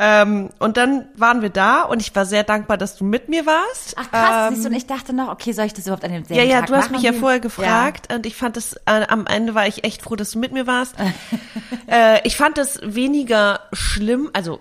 [0.00, 3.46] Ähm, und dann waren wir da und ich war sehr dankbar, dass du mit mir
[3.46, 3.94] warst.
[3.96, 6.24] Ach krass, siehst du, und ich dachte noch, okay, soll ich das überhaupt an dem
[6.24, 6.92] selben Ähm, Ja, ja, Tag du hast machen?
[6.92, 10.14] mich ja vorher gefragt und ich fand es, äh, am Ende war ich echt froh,
[10.14, 10.94] dass du mit mir warst.
[11.90, 14.60] äh, ich fand es weniger schlimm, also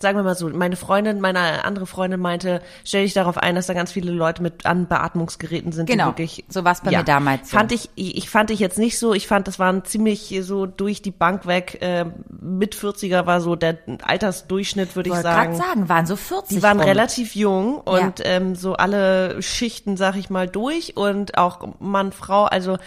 [0.00, 3.66] sagen wir mal so, meine Freundin, meine andere Freundin meinte, stell dich darauf ein, dass
[3.66, 6.44] da ganz viele Leute mit an Beatmungsgeräten sind, Genau, die wirklich.
[6.48, 7.56] so war's bei mir damals so.
[7.56, 9.12] Fand ich, ich fand ich jetzt nicht so.
[9.14, 11.78] Ich fand, das waren ziemlich so durch die Bank weg.
[11.80, 12.06] Äh,
[12.40, 15.56] mit 40er war so der Altersdurchschnitt, würde Ich ich sagen.
[15.56, 16.86] sagen, waren so 40 Die waren rum.
[16.88, 18.24] relativ jung und Ja.
[18.24, 22.78] ähm, so alle Schichten, sag ich mal, durch und auch Mann, Frau, also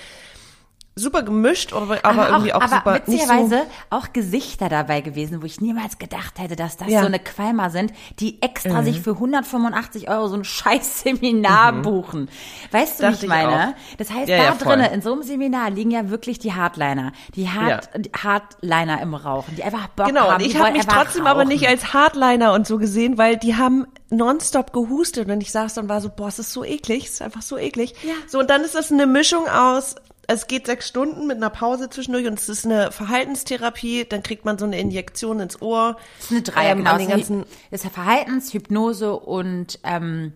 [0.95, 3.11] super gemischt, aber, aber, irgendwie auch, aber super nicht so.
[3.13, 6.99] witzigerweise auch Gesichter dabei gewesen, wo ich niemals gedacht hätte, dass das Ja.
[6.99, 7.03] Mhm.
[7.03, 12.29] so eine Qualmer sind, die extra sich für 185 Euro so ein scheiß Seminar buchen.
[12.71, 13.69] Weißt du, wie Dachte ich ich meine?
[13.69, 13.97] auch.
[13.97, 17.13] Das heißt, Ja, da ja, drinnen, in so einem Seminar liegen ja wirklich die Hardliner.
[17.35, 20.35] Die Hard, die Hardliner im Rauchen, die einfach Bock Genau, haben.
[20.43, 21.47] und ich habe mich trotzdem aber rauchen.
[21.49, 25.85] nicht als Hardliner und so gesehen, weil die haben nonstop gehustet und ich saß dann
[25.85, 27.93] und war so, boah, es ist so eklig, es ist einfach so eklig.
[28.03, 28.13] Ja.
[28.27, 29.95] So, und dann ist das eine Mischung aus,
[30.33, 34.45] es geht sechs Stunden mit einer Pause zwischendurch und es ist eine Verhaltenstherapie, dann kriegt
[34.45, 35.97] man so eine Injektion ins Ohr.
[36.17, 36.97] Das ist eine Dreier, ähm, genau.
[36.97, 40.33] den Das ganzen, ist ja Verhaltens-, Hypnose und ähm,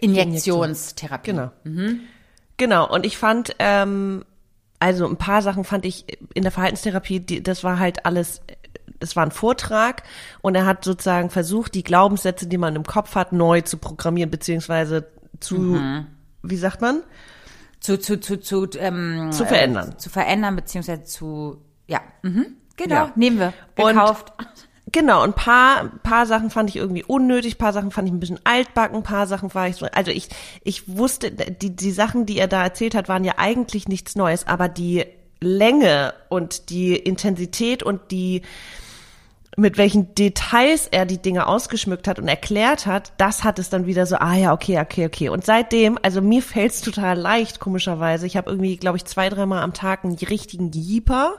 [0.00, 1.30] Injektionstherapie.
[1.32, 1.50] Genau.
[2.56, 2.88] Genau.
[2.92, 4.24] Und ich fand, ähm,
[4.78, 8.40] also ein paar Sachen fand ich in der Verhaltenstherapie, die, das war halt alles,
[9.00, 10.02] es war ein Vortrag
[10.42, 14.30] und er hat sozusagen versucht, die Glaubenssätze, die man im Kopf hat, neu zu programmieren,
[14.30, 15.06] beziehungsweise
[15.40, 16.06] zu, Mhm.
[16.42, 17.02] wie sagt man?
[17.82, 19.90] Zu, zu, zu, zu, ähm, Zu verändern.
[19.92, 22.46] Äh, zu verändern, beziehungsweise zu, ja, mhm.
[22.76, 23.12] genau, Ja.
[23.16, 24.32] nehmen wir, Und- gekauft.
[24.94, 28.40] Genau, ein paar, paar Sachen fand ich irgendwie unnötig, paar Sachen fand ich ein bisschen
[28.44, 30.28] altbacken, paar Sachen war ich so, also ich,
[30.64, 34.46] ich wusste, die, die Sachen, die er da erzählt hat, waren ja eigentlich nichts Neues,
[34.46, 35.06] aber die
[35.40, 38.42] Länge und die Intensität und die,
[39.56, 43.86] mit welchen Details er die Dinge ausgeschmückt hat und erklärt hat, das hat es dann
[43.86, 45.28] wieder so, ah ja, okay, okay, okay.
[45.28, 48.26] Und seitdem, also mir fällt es total leicht, komischerweise.
[48.26, 51.34] Ich habe irgendwie, glaube ich, zwei, dreimal am Tag einen richtigen Jeeper.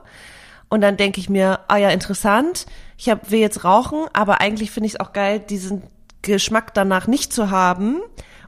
[0.69, 2.65] Und dann denke ich mir, ah ja, interessant,
[2.97, 5.83] ich hab, will jetzt rauchen, aber eigentlich finde ich es auch geil, diesen
[6.21, 8.01] Geschmack danach nicht zu haben.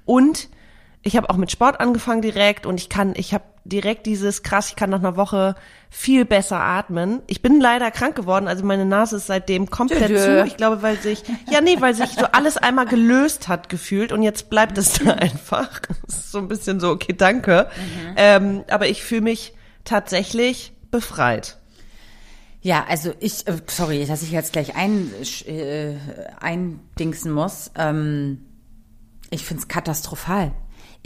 [0.05, 0.49] Und
[1.01, 4.69] ich habe auch mit Sport angefangen direkt und ich kann, ich habe direkt dieses krass,
[4.69, 5.55] ich kann nach einer Woche
[5.89, 7.21] viel besser atmen.
[7.27, 10.17] Ich bin leider krank geworden, also meine Nase ist seitdem komplett Tschö.
[10.17, 10.45] zu.
[10.45, 14.21] Ich glaube, weil sich, ja nee, weil sich so alles einmal gelöst hat gefühlt und
[14.21, 15.81] jetzt bleibt es da einfach.
[16.05, 17.67] Das ist so ein bisschen so, okay, danke.
[18.15, 21.57] Ähm, aber ich fühle mich tatsächlich befreit.
[22.61, 25.11] Ja, also ich, äh, sorry, dass ich jetzt gleich ein,
[25.45, 25.95] äh,
[26.39, 27.71] eindingsen muss.
[27.75, 28.45] Ähm,
[29.29, 30.51] ich find's katastrophal.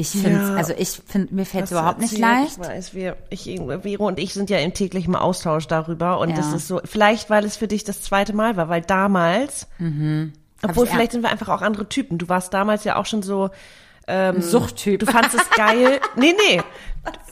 [0.02, 0.56] Ich finde, Ja.
[0.56, 2.54] also ich finde, mir fällt's Hast du überhaupt nicht leicht.
[2.54, 3.44] Ich weiß, wir, ich,
[3.84, 6.38] Vero und ich sind ja im täglichen Austausch darüber und Ja.
[6.38, 10.32] das ist so, vielleicht weil es für dich das zweite Mal war, weil damals, Mhm.
[10.64, 12.18] obwohl ich- vielleicht sind wir einfach auch andere Typen.
[12.18, 13.50] Du warst damals ja auch schon so,
[14.08, 15.02] Ein Suchttyp.
[15.02, 16.00] du fandst es geil.
[16.16, 16.62] nee, nee.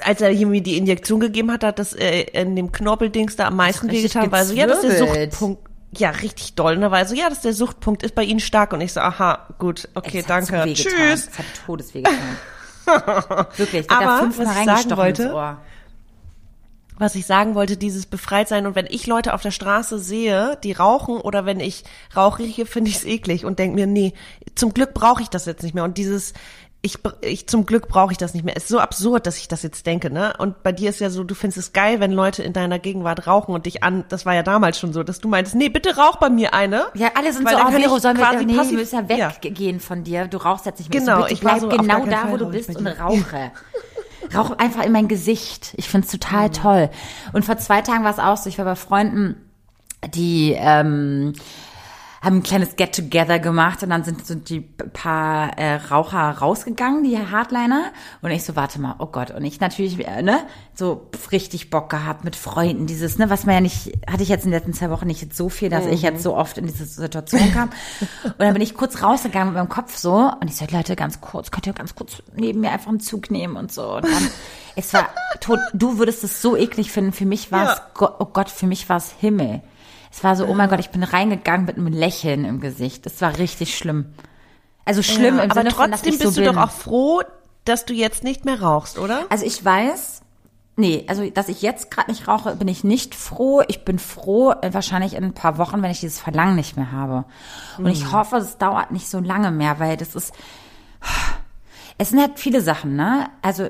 [0.04, 3.56] Als er mir die Injektion gegeben hat, hat das äh, in dem Knorpeldings da am
[3.56, 5.08] meisten wehgetan, weil so, ja, das ist der.
[5.08, 5.62] Suchtpunkt.
[5.98, 6.76] Ja, richtig doll.
[6.76, 8.74] Und da war so, ja, das ist der Suchtpunkt, ist bei Ihnen stark.
[8.74, 10.62] Und ich so, aha, gut, okay, Es danke.
[10.74, 11.30] Tschüss.
[11.32, 12.18] Es hat Todesweh getan.
[13.58, 15.58] Wirklich, Aber, fünfmal was ich sagen wollte,
[17.00, 18.66] was ich sagen wollte, dieses Befreitsein.
[18.66, 21.84] Und wenn ich Leute auf der Straße sehe, die rauchen oder wenn ich
[22.16, 24.14] Rauch rieche, finde ich es eklig und denke mir, nee,
[24.56, 25.84] zum Glück brauche ich das jetzt nicht mehr.
[25.84, 26.34] Und dieses,
[26.84, 28.56] ich, ich zum Glück brauche ich das nicht mehr.
[28.56, 30.34] Es ist so absurd, dass ich das jetzt denke, ne?
[30.38, 33.26] Und bei dir ist ja so, du findest es geil, wenn Leute in deiner Gegenwart
[33.28, 35.98] rauchen und dich an, das war ja damals schon so, dass du meintest, nee, bitte
[35.98, 36.86] rauch bei mir eine.
[36.94, 39.32] Ja, alle sind so, oh, Vero, sollen wir, nee, passiv- wir müssen ja Ja.
[39.42, 40.28] weggehen von dir.
[40.28, 41.00] Du rauchst jetzt nicht mehr.
[41.02, 43.52] Genau, so, ich bleib so, genau da, Fall wo du bist und rauche.
[44.36, 45.74] Rauch einfach in mein Gesicht.
[45.78, 46.90] Ich find's total toll.
[47.34, 49.36] Und vor zwei Tagen war es auch so, ich war bei Freunden,
[50.14, 51.34] die ähm,
[52.22, 57.18] haben ein kleines Get-Together gemacht und dann sind so die paar äh, Raucher rausgegangen, die
[57.18, 57.92] Hardliner.
[58.22, 59.32] Und ich so, warte mal, oh Gott.
[59.32, 60.40] Und ich natürlich, äh, ne,
[60.74, 64.46] so richtig Bock gehabt mit Freunden, dieses, ne, was man ja nicht, hatte ich jetzt
[64.46, 66.86] in den letzten zwei Wochen nicht so viel, dass ich jetzt so oft in diese
[66.86, 67.70] Situation kam.
[68.24, 71.22] und dann bin ich kurz rausgegangen mit meinem Kopf so und ich so, Leute, ganz
[71.22, 73.96] kurz, könnt ihr ganz kurz neben mir einfach einen Zug nehmen und so.
[73.98, 74.30] Und dann,
[74.76, 75.08] es war
[75.40, 77.12] tot, du würdest es so eklig finden.
[77.12, 78.16] Für mich war es, Ja.
[78.20, 79.62] oh Gott, für mich war es Himmel.
[80.12, 83.06] Es war so, oh mein Gott, ich bin reingegangen mit einem Lächeln im Gesicht.
[83.06, 84.14] Es war richtig schlimm.
[84.86, 86.56] Also schlimm Ja, im aber Sinne von, dass trotzdem ich so bist du bin.
[86.56, 87.22] doch auch froh,
[87.66, 89.26] dass du jetzt nicht mehr rauchst, oder?
[89.30, 90.22] Also ich weiß,
[90.78, 93.62] nee, also dass ich jetzt gerade nicht rauche, bin ich nicht froh.
[93.68, 96.92] Ich bin froh, äh, wahrscheinlich in ein paar Wochen, wenn ich dieses Verlangen nicht mehr
[96.94, 97.26] habe.
[97.78, 97.90] Und Mhm.
[97.92, 100.34] ich hoffe, es dauert nicht so lange mehr, weil das ist,
[101.98, 103.30] es sind halt viele Sachen, ne?
[103.42, 103.68] Also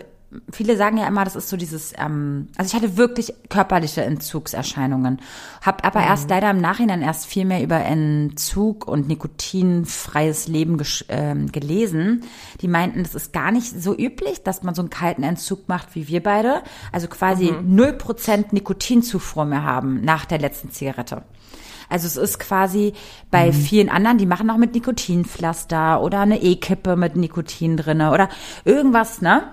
[0.52, 5.20] viele sagen ja immer, das ist so dieses, ähm, also ich hatte wirklich körperliche Entzugserscheinungen,
[5.62, 11.52] habe aber erst leider im Nachhinein erst viel mehr über Entzug und nikotinfreies Leben ähm,
[11.52, 12.24] gelesen.
[12.62, 15.96] Die meinten, das ist gar nicht so üblich, dass man so einen kalten Entzug macht
[15.96, 21.24] wie wir beide, also quasi null Prozent Nikotinzufuhr mehr haben nach der letzten Zigarette.
[21.90, 22.94] Also es ist quasi
[23.32, 28.30] bei vielen anderen, die machen auch mit Nikotinpflaster oder eine E-Kippe mit Nikotin drinne oder
[28.66, 29.44] irgendwas, ne?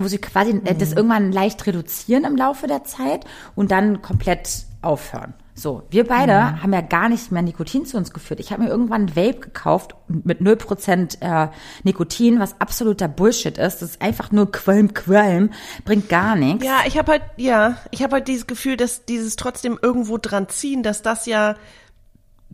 [0.00, 4.64] Wo sie quasi äh, das irgendwann leicht reduzieren im Laufe der Zeit und dann komplett
[4.82, 5.34] aufhören.
[5.60, 8.40] So, wir beide haben ja gar nicht mehr Nikotin zu uns geführt.
[8.40, 11.50] Ich habe mir irgendwann ein Vape gekauft mit 0% äh,
[11.82, 13.82] Nikotin, was absoluter Bullshit ist.
[13.82, 15.50] Das ist einfach nur Qualm, Qualm,
[15.84, 16.64] bringt gar nichts.
[16.64, 20.48] Ja, ich habe halt, ja, ich habe halt dieses Gefühl, dass dieses trotzdem irgendwo dran
[20.48, 21.56] ziehen, dass das ja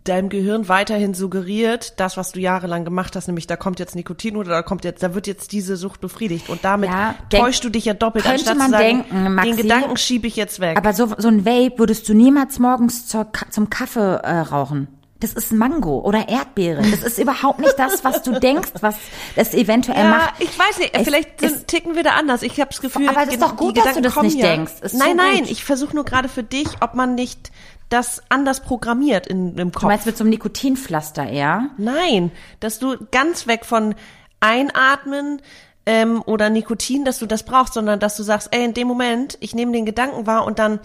[0.08, 4.36] deinem Gehirn weiterhin suggeriert, das, was du jahrelang gemacht hast, nämlich da kommt jetzt Nikotin
[4.36, 7.68] oder da kommt jetzt, da wird jetzt diese Sucht befriedigt und damit Ja, täuschst du
[7.68, 10.60] dich ja doppelt, könnte anstatt man zu sagen, denken, Maxi, den Gedanken schiebe ich jetzt
[10.60, 10.76] weg.
[10.76, 14.88] Aber so, so ein Vape würdest du niemals morgens zur, zum Kaffee äh, rauchen.
[15.20, 16.82] Das ist Mango oder Erdbeere.
[16.82, 18.96] Das ist überhaupt nicht das, was du denkst, was
[19.34, 20.34] es eventuell ja, macht.
[20.40, 22.42] ich weiß nicht, Es vielleicht sind, ticken wir da anders.
[22.42, 24.48] Ich habe das Gefühl, Aber das ist doch gut, dass du das nicht ja.
[24.48, 24.74] denkst.
[24.82, 25.50] Ist so nein, nein, gut.
[25.50, 27.50] ich versuche nur gerade für dich, ob man nicht
[27.88, 29.82] das anders programmiert in, im Kopf.
[29.82, 31.70] Du meinst mit so einem Nikotinpflaster eher?
[31.78, 33.94] Nein, dass du ganz weg von
[34.40, 35.40] Einatmen
[35.86, 39.38] ähm, oder Nikotin, dass du das brauchst, sondern dass du sagst, ey, in dem Moment,
[39.40, 40.80] ich nehme den Gedanken wahr und dann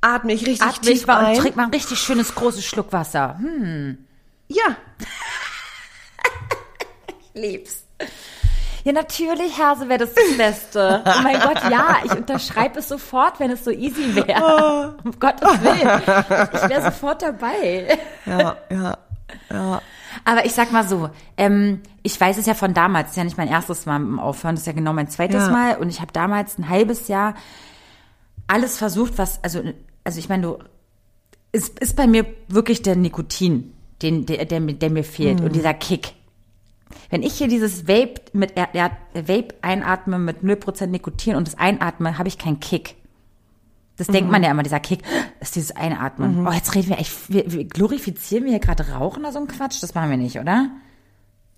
[0.00, 1.36] atme ich richtig Atme tief ich ein.
[1.36, 3.38] und trink mal ein richtig schönes großes Schluck Wasser.
[3.38, 3.98] Hm,
[4.48, 4.76] ja,
[7.34, 7.84] lieb's.
[8.84, 11.02] Ja, natürlich, Hase wäre das das Beste.
[11.04, 14.96] Oh mein Gott, ja, ich unterschreibe es sofort, wenn es so easy wäre.
[15.04, 16.02] Um Gottes Willen.
[16.54, 17.98] Ich wäre sofort dabei.
[18.26, 18.98] ja, ja,
[19.50, 19.82] ja.
[20.24, 23.24] Aber ich sag mal so, ähm, ich weiß es ja von damals, das ist ja
[23.24, 25.50] nicht mein erstes Mal im Aufhören, das ist ja genau mein zweites Ja.
[25.50, 25.76] Mal.
[25.76, 27.34] Und ich habe damals ein halbes Jahr
[28.46, 29.62] alles versucht, was, also,
[30.04, 30.58] also ich meine, du,
[31.52, 35.74] es ist bei mir wirklich der Nikotin, den, der, der, der mir fehlt und dieser
[35.74, 36.14] Kick.
[37.08, 38.68] Wenn ich hier dieses Vape mit er,
[39.14, 42.96] Vape einatme mit 0% Nikotin und das einatme, habe ich keinen Kick.
[43.96, 45.02] Das denkt man ja immer, dieser Kick,
[45.40, 46.46] ist dieses Einatmen.
[46.46, 49.46] Oh, jetzt reden wir echt, wir, wir glorifizieren wir hier gerade Rauchen oder so ein
[49.46, 49.82] Quatsch?
[49.82, 50.70] Das machen wir nicht, oder?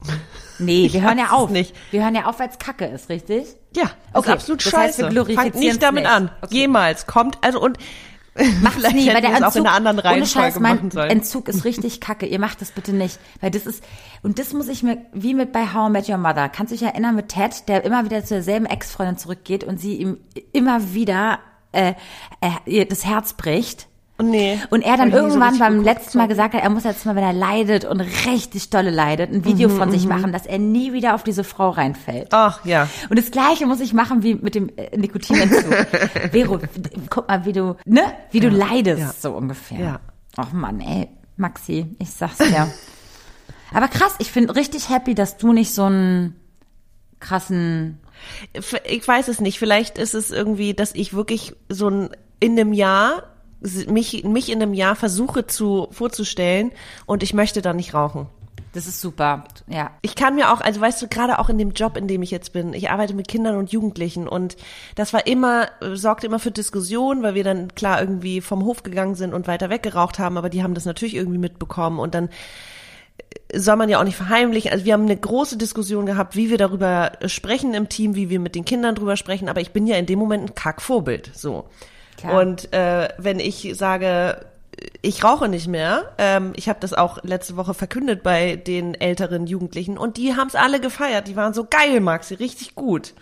[0.59, 1.51] Nee, wir hören ja auf.
[1.51, 1.75] nicht.
[1.91, 3.47] Wir hören ja auf, weil es Kacke ist, richtig?
[3.75, 4.79] Ja, ist Okay, absolut das scheiße.
[4.87, 6.13] heißt, wir glorifizieren's Fangt nicht damit nicht.
[6.13, 6.31] an.
[6.41, 6.55] Okay.
[6.55, 7.07] Jemals.
[7.07, 7.79] Kommt, also und
[8.35, 11.11] Macht's vielleicht nie, weil der es auch Entzug, in einer anderen ohne Scheiß, mein sollen.
[11.11, 12.27] Entzug ist richtig kacke.
[12.27, 13.85] Ihr macht das bitte nicht, weil das ist,
[14.23, 16.77] und das muss ich mir, wie mit bei How I Met Your Mother, kannst du
[16.77, 20.19] dich erinnern mit Ted, der immer wieder zu derselben Ex-Freundin zurückgeht und sie ihm
[20.53, 21.41] immer wieder
[21.73, 21.93] äh,
[22.41, 23.89] äh, das Herz bricht.
[24.23, 24.59] Nee.
[24.71, 27.17] Und er dann so irgendwann richtig beim letzten Mal gesagt hat, er muss jetzt mal,
[27.17, 30.59] wenn er leidet und richtig dolle leidet, ein Video Mhm, von sich machen, dass er
[30.59, 32.29] nie wieder auf diese Frau reinfällt.
[32.31, 32.89] Ach, ja.
[33.09, 35.73] Und das Gleiche muss ich machen wie mit dem äh, Nikotinentzug.
[36.33, 36.59] Vero,
[37.11, 39.13] guck mal, wie du, ne, wie du leidest, ja.
[39.19, 39.79] so ungefähr.
[39.79, 40.01] Ja.
[40.37, 42.69] Ach Mann, ey, Maxi, ich sag's dir.
[43.75, 46.37] Aber krass, ich bin richtig happy, dass du nicht so einen
[47.21, 48.01] krassen,
[48.85, 52.73] ich weiß es nicht, vielleicht ist es irgendwie, dass ich wirklich so ein, in einem
[52.73, 53.25] Jahr,
[53.89, 56.73] mich, mich in einem Jahr versuche zu, vorzustellen
[57.07, 58.27] und ich möchte da nicht rauchen.
[58.73, 59.91] das ist super, ja.
[60.01, 62.31] Ich kann mir auch, also weißt du, gerade auch in dem Job, in dem ich
[62.31, 64.57] jetzt bin, ich arbeite mit Kindern und Jugendlichen und
[64.95, 69.15] das war immer, sorgte immer für Diskussionen, weil wir dann klar irgendwie vom Hof gegangen
[69.15, 72.31] sind und weiter weggeraucht haben, aber die haben das natürlich irgendwie mitbekommen und dann
[73.51, 74.73] äh, soll man ja auch nicht verheimlichen.
[74.73, 78.41] Also wir haben eine große Diskussion gehabt, wie wir darüber sprechen im Team, wie wir
[78.41, 81.67] mit den Kindern drüber sprechen, aber ich bin ja in dem Moment ein Kackvorbild, so.
[82.23, 82.41] Klar.
[82.41, 84.47] Und äh, wenn ich sage,
[85.03, 89.47] ich rauche nicht mehr, ähm, ich habe das auch letzte Woche verkündet bei den älteren
[89.47, 91.29] Jugendlichen und die haben es alle gefeiert.
[91.29, 93.15] Die waren so geil, Maxi, richtig gut.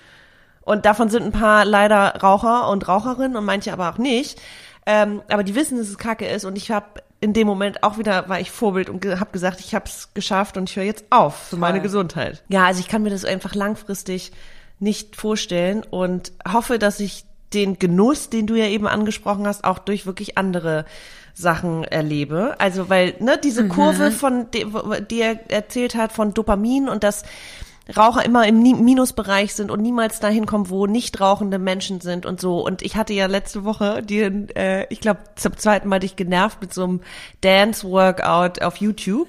[0.62, 4.40] Und davon sind ein paar leider Raucher und Raucherinnen und manche aber auch nicht.
[4.86, 7.98] Ähm, aber die wissen, dass es Kacke ist und ich habe in dem Moment auch
[7.98, 10.84] wieder, war ich Vorbild und ge habe gesagt, ich habe es geschafft und ich höre
[10.84, 12.42] jetzt auf für meine Gesundheit.
[12.48, 14.32] Ja, also ich kann mir das einfach langfristig
[14.78, 19.78] nicht vorstellen und hoffe, dass ich den Genuss, den du ja eben angesprochen hast, auch
[19.78, 20.84] durch wirklich andere
[21.34, 22.56] Sachen erlebe.
[22.58, 24.66] Also weil ne diese Kurve von die,
[25.10, 27.24] die er erzählt hat von Dopamin und dass
[27.96, 32.40] Raucher immer im Minusbereich sind und niemals dahin kommen, wo nicht rauchende Menschen sind und
[32.40, 32.64] so.
[32.64, 36.60] Und ich hatte ja letzte Woche dir, äh, ich glaube, zum zweiten Mal dich genervt
[36.60, 37.00] mit so einem
[37.40, 39.28] Dance-Workout auf YouTube.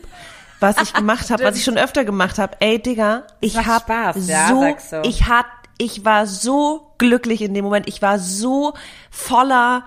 [0.59, 2.55] Was ich gemacht habe, was ich schon öfter gemacht habe.
[2.59, 5.45] Ey, Digga, ich macht hab Spaß, ja, so, ich hat,
[5.81, 7.87] ich war so glücklich in dem Moment.
[7.87, 8.73] Ich war so
[9.09, 9.83] voller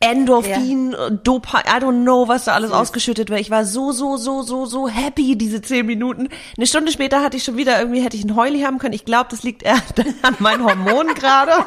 [0.00, 3.40] Endorphin, Dopa, I don't know, was da alles ausgeschüttet wird.
[3.40, 6.28] Ich war so, so, so, so, so happy diese zehn Minuten.
[6.56, 8.94] Eine Stunde später hatte ich schon wieder irgendwie, hätte ich einen Heuli haben können.
[8.94, 9.74] Ich glaube, das liegt eher
[10.22, 11.52] an meinen Hormonen gerade.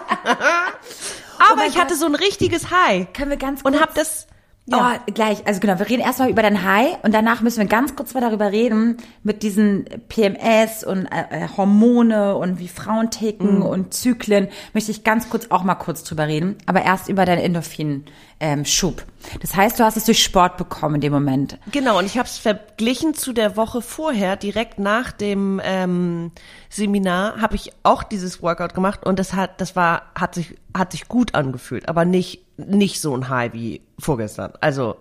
[1.39, 1.97] Aber mein ich hatte Gott.
[1.99, 3.11] so ein richtiges High.
[3.13, 4.28] Können wir ganz Und kurz- hab das,
[4.68, 4.93] ja.
[5.07, 5.45] Oh, gleich.
[5.47, 8.22] Also genau, wir reden erstmal über dein High und danach müssen wir ganz kurz mal
[8.22, 13.62] darüber reden mit diesen PMS und äh, äh, Hormone und wie Frauen ticken Mhm.
[13.64, 14.47] und Zyklen.
[14.74, 18.05] Möchte ich ganz kurz auch mal kurz drüber reden, aber erst über deinen Endorphin
[18.42, 19.04] ähm, Schub.
[19.39, 21.58] Das heißt, du hast es durch Sport bekommen in dem Moment.
[21.72, 26.32] Genau, und ich habe es verglichen zu der Woche vorher, direkt nach dem ähm,
[26.70, 30.92] Seminar, habe ich auch dieses Workout gemacht und das hat, das war, hat sich, hat
[30.92, 34.54] sich gut angefühlt, aber nicht, nicht so ein High wie vorgestern.
[34.60, 34.96] Also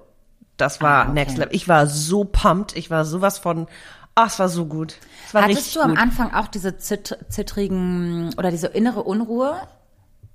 [0.59, 1.13] das war Ah, okay.
[1.13, 1.55] Next Level.
[1.55, 3.67] Ich war so pumped, ich war sowas von,
[4.15, 4.97] ach, es war so gut.
[5.33, 5.99] War Hattest du am gut.
[5.99, 9.57] Anfang auch diese zitt zittrigen oder diese innere Unruhe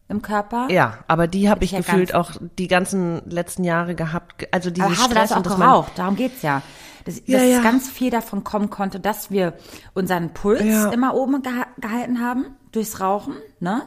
[0.07, 0.67] im Körper?
[0.69, 4.47] Ja, aber die habe ich ja gefühlt auch die ganzen letzten Jahre gehabt.
[4.53, 6.61] Also diese Aber Hase, da Stress ist auch und man geraucht, darum geht's ja.
[7.05, 7.61] Dass, Ja, dass ja.
[7.61, 9.53] ganz viel davon kommen konnte, dass wir
[9.93, 10.89] unseren Puls Ja.
[10.91, 13.83] immer oben geha gehalten haben durchs Rauchen, ne?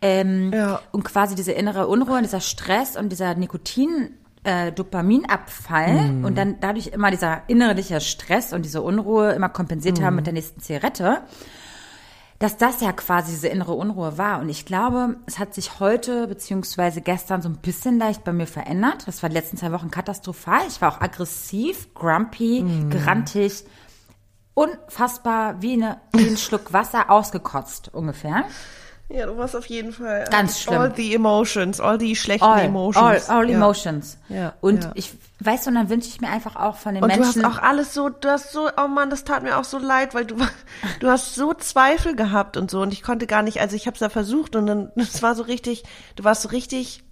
[0.00, 0.80] Ähm, Ja.
[0.92, 6.24] Und quasi diese innere Unruhe, und dieser Stress und dieser Nikotin, äh, Dopaminabfall Mhm.
[6.24, 10.16] und dann dadurch immer dieser innerliche Stress und diese Unruhe immer kompensiert haben Mhm.
[10.16, 11.22] mit der nächsten Zigarette
[12.42, 14.40] dass das ja quasi diese innere Unruhe war.
[14.40, 18.46] Und ich glaube, es hat sich heute beziehungsweise gestern so ein bisschen leicht bei mir
[18.48, 19.06] verändert.
[19.06, 20.60] Das war die letzten zwei Wochen katastrophal.
[20.68, 22.90] Ich war auch aggressiv, grumpy, Mhm.
[22.90, 23.64] grantig,
[24.54, 28.44] unfassbar wie, eine, wie ein Schluck Wasser ausgekotzt ungefähr.
[29.14, 30.24] Ja, du warst auf jeden Fall.
[30.30, 30.80] Ganz schlimm.
[30.80, 33.28] All the emotions, all die schlechten All, emotions.
[33.28, 33.56] all, all Ja.
[33.56, 34.16] emotions.
[34.28, 34.92] Ja, Und ja.
[34.94, 37.44] ich, weißt du, und dann wünsche ich mir einfach auch von den Und du Menschen.
[37.46, 40.14] hast auch alles so, du hast so, oh Mann, das tat mir auch so leid,
[40.14, 40.36] weil du,
[41.00, 43.94] du hast so Zweifel gehabt und so und ich konnte gar nicht, also ich habe
[43.94, 45.82] es ja versucht und dann, es war so richtig,
[46.16, 47.04] du warst so richtig,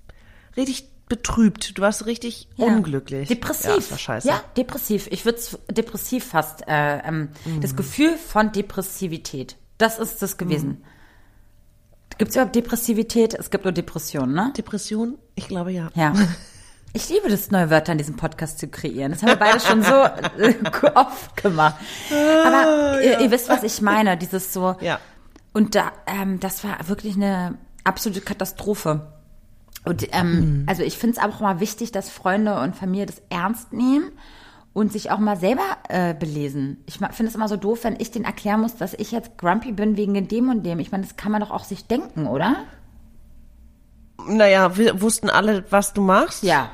[0.57, 2.67] richtig betrübt, du warst so richtig Ja.
[2.67, 3.29] unglücklich.
[3.29, 3.67] Depressiv.
[3.69, 4.29] Ja, das war scheiße.
[4.29, 5.09] Ja, depressiv.
[5.11, 5.39] Ich würde
[5.69, 7.61] depressiv fast, äh, ähm, Mhm.
[7.61, 9.57] das Gefühl von Depressivität.
[9.77, 10.69] Das ist das gewesen.
[10.69, 10.85] Mhm.
[12.21, 13.33] Gibt es überhaupt Depressivität?
[13.33, 14.53] Es gibt nur Depressionen, ne?
[14.55, 15.17] Depression?
[15.37, 15.91] Ich glaube ja.
[15.95, 16.13] Ja.
[16.93, 19.13] Ich liebe das, neue Wörter in diesem Podcast zu kreieren.
[19.13, 20.55] Das haben wir beide schon so äh,
[20.97, 21.77] oft gemacht.
[22.45, 24.17] Aber ihr, ihr wisst, was ich meine.
[24.17, 24.75] Dieses so.
[24.81, 24.99] Ja.
[25.53, 29.07] Und da, ähm, das war wirklich eine absolute Katastrophe.
[29.85, 30.65] Und ähm, Mhm.
[30.69, 34.11] also ich finde es auch mal wichtig, dass Freunde und Familie das ernst nehmen
[34.73, 36.83] und sich auch mal selber äh, belesen.
[36.87, 39.73] Ich finde es immer so doof, wenn ich denen erklären muss, dass ich jetzt grumpy
[39.73, 40.79] bin wegen dem und dem.
[40.79, 42.57] Ich meine, das kann man doch auch sich denken, oder?
[44.27, 46.43] Naja, wir wussten alle, was du machst.
[46.43, 46.71] Ja.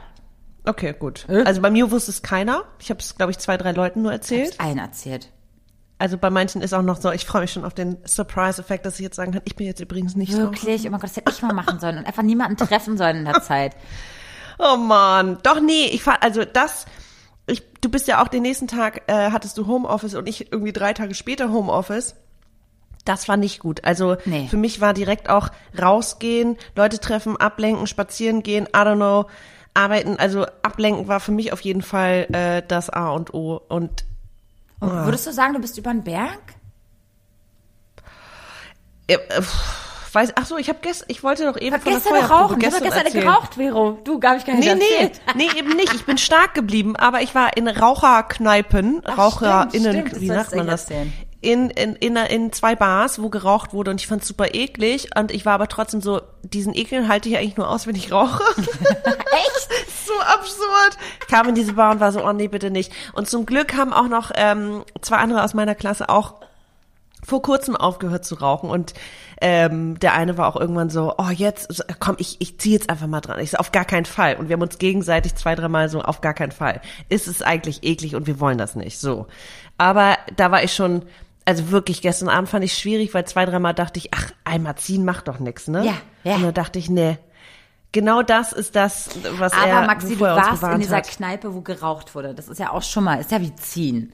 [0.65, 1.27] Okay, gut.
[1.29, 1.45] Äh?
[1.45, 2.65] Also bei mir wusste es keiner.
[2.81, 4.53] Ich habe es, glaube ich, zwei, drei Leuten nur erzählt.
[4.53, 5.31] Hab's allen erzählt.
[5.99, 8.97] Also bei manchen ist auch noch so, ich freue mich schon auf den Surprise-Effekt, dass
[8.97, 10.39] ich jetzt sagen kann, ich bin jetzt übrigens nicht so.
[10.39, 10.87] Wirklich?
[10.87, 13.25] Oh mein Gott, das hätte ich mal machen sollen und einfach niemanden treffen sollen in
[13.25, 13.75] der Zeit.
[14.59, 16.85] Oh man, doch nee, ich fahr, also das,
[17.47, 20.73] ich, du bist ja auch den nächsten Tag äh, hattest du Homeoffice und ich irgendwie
[20.73, 22.15] drei Tage später Homeoffice.
[23.05, 23.85] Das war nicht gut.
[23.85, 24.49] Also Nee.
[24.49, 29.27] für mich war direkt auch rausgehen, Leute treffen, ablenken, spazieren gehen, I don't know,
[29.75, 30.17] arbeiten.
[30.19, 33.61] Also ablenken war für mich auf jeden Fall äh, das A und O.
[33.69, 34.05] Und
[34.81, 36.41] Und würdest du sagen, du bist über den Berg?
[39.07, 39.43] äh, äh,
[40.17, 42.43] weiß, ach so, ich habe gestern, ich wollte doch eben von der Gestern noch Feuerprobe
[42.45, 42.59] rauchen.
[42.59, 43.25] Gestern gestern erzählen.
[43.25, 43.99] geraucht, Vero.
[44.03, 45.21] Du, gar ich gar nicht Nee, nee, erzählt.
[45.37, 45.95] nee, eben nicht.
[45.95, 50.55] Ich bin stark geblieben, aber ich war in Raucherkneipen, Ach, RaucherInnen, stimmt, stimmt, wie sagt
[50.57, 50.83] man das?
[50.83, 51.13] erzählen.
[51.43, 55.31] In, in, in, in zwei Bars, wo geraucht wurde und ich fand's super eklig und
[55.31, 58.43] ich war aber trotzdem so, diesen Ekel halte ich eigentlich nur aus, wenn ich rauche.
[58.57, 59.69] Echt?
[60.07, 60.97] so absurd.
[61.21, 62.91] Ich kam in diese Bar und war so, oh nee, bitte nicht.
[63.13, 66.35] Und zum Glück haben auch noch ähm, zwei andere aus meiner Klasse auch
[67.27, 68.95] vor kurzem aufgehört zu rauchen und
[69.41, 73.09] ähm, der eine war auch irgendwann so, oh jetzt, komm, ich, ich ziehe jetzt einfach
[73.09, 73.41] mal dran.
[73.41, 74.37] Ich so, auf gar keinen Fall.
[74.37, 76.81] Und wir haben uns gegenseitig zwei, dreimal so, auf gar keinen Fall.
[77.09, 79.01] Ist es eigentlich eklig und wir wollen das nicht.
[79.01, 79.27] So.
[79.77, 81.03] Aber da war ich schon,
[81.45, 85.05] also wirklich, gestern Abend fand ich schwierig, weil zwei, dreimal dachte ich, ach, einmal ziehen
[85.05, 85.85] macht doch nix, ne?
[85.85, 86.37] Ja, ja.
[86.37, 87.19] Und dann dachte ich, nee,
[87.93, 89.09] Genau das ist das,
[89.39, 91.09] was Aber er Maxi, du warst in dieser hat.
[91.09, 92.35] Kneipe, wo geraucht wurde.
[92.35, 94.13] Das ist ja auch schon mal, ist ja wie ziehen.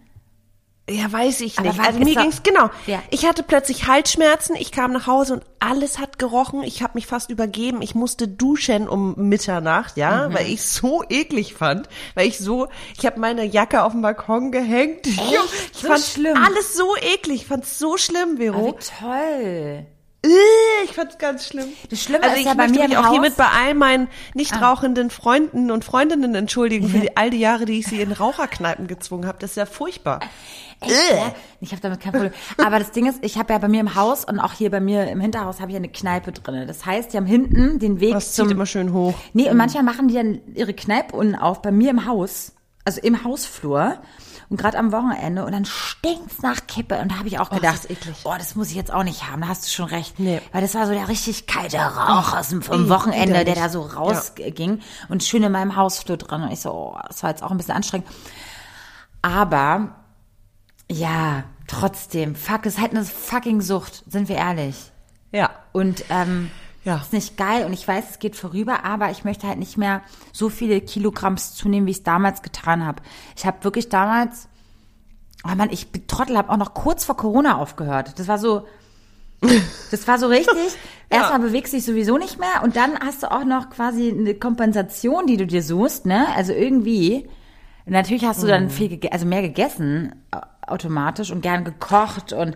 [0.91, 1.79] Ja, weiß ich nicht.
[1.79, 2.69] Also mir ging's genau.
[2.89, 3.01] Ja.
[3.11, 4.57] Ich hatte plötzlich Halsschmerzen.
[4.57, 6.65] Ich kam nach Hause und alles hat gerochen.
[6.65, 7.83] Ich habe mich fast übergeben.
[7.83, 10.35] Ich musste duschen um Mitternacht, ja, Mhm.
[10.35, 12.67] weil ich so eklig fand, weil ich so,
[12.99, 15.07] ich habe meine Jacke auf dem Balkon gehängt.
[15.07, 16.37] Ich So fand schlimm?
[16.37, 17.43] alles so eklig.
[17.43, 18.67] Ich fand's so schlimm, Oh, Vero.
[18.79, 19.87] wie toll.
[20.25, 20.29] Äh,
[20.85, 21.67] Ich fand's ganz schlimm.
[21.91, 23.47] Das Schlimme also ist ich ja bei möchte mir mich im auch Haus- hiermit bei
[23.47, 27.87] all meinen nicht rauchenden Freunden und Freundinnen entschuldigen für die, all die Jahre, die ich
[27.87, 29.39] sie in Raucherkneipen gezwungen habe.
[29.41, 30.21] Das ist ja furchtbar.
[30.81, 31.33] Echt, ja?
[31.61, 32.33] Ich habe damit kein Problem.
[32.59, 34.81] Aber das Ding ist, ich habe ja bei mir im Haus und auch hier bei
[34.81, 36.67] mir im Hinterhaus habe ich eine Kneipe drinne.
[36.67, 39.15] Das heißt, die haben hinten den Weg Das zum zieht immer schön hoch.
[39.33, 42.53] Nee, und manchmal machen die dann ihre Kneipe unten auf, bei mir im Haus,
[42.85, 43.99] also im Hausflur.
[44.53, 46.99] Und gerade am Wochenende und dann stinkt's nach Kippe.
[46.99, 48.17] Und da habe ich auch gedacht, das ist eklig.
[48.25, 49.41] oh, das muss ich jetzt auch nicht haben.
[49.41, 50.21] Da hast du schon recht.
[50.21, 50.43] Nee.
[50.53, 53.81] Weil das war so der richtig kalte Rauch aus dem vom Wochenende, der da so
[53.81, 54.83] rausging.
[55.09, 56.43] Und schön in meinem Hausflur dran.
[56.43, 58.07] Und ich so, oh, das war jetzt auch ein bisschen anstrengend.
[59.23, 59.97] Aber,
[60.91, 64.77] ja, trotzdem, fuck, es ist halt eine fucking Sucht, sind wir ehrlich.
[65.31, 65.49] Ja.
[65.73, 66.51] Und ähm,
[66.85, 66.97] Ja.
[66.97, 70.03] ist nicht geil und ich weiß, es geht vorüber, aber ich möchte halt nicht mehr
[70.33, 73.03] so viele Kilogramms zunehmen, wie ich es damals getan habe.
[73.37, 74.49] Ich habe wirklich damals,
[75.45, 78.19] oh Mann, ich Trottel, habe auch noch kurz vor Corona aufgehört.
[78.19, 78.67] Das war so,
[79.91, 80.57] das war so richtig.
[81.09, 84.35] Erstmal bewegst du dich sowieso nicht mehr und dann hast du auch noch quasi eine
[84.35, 86.27] Kompensation, die du dir suchst, ne?
[86.35, 87.29] Also irgendwie.
[87.85, 88.51] Natürlich hast du Mhm.
[88.51, 90.41] dann viel, gege- also mehr gegessen au-
[90.73, 92.55] automatisch und gern gekocht und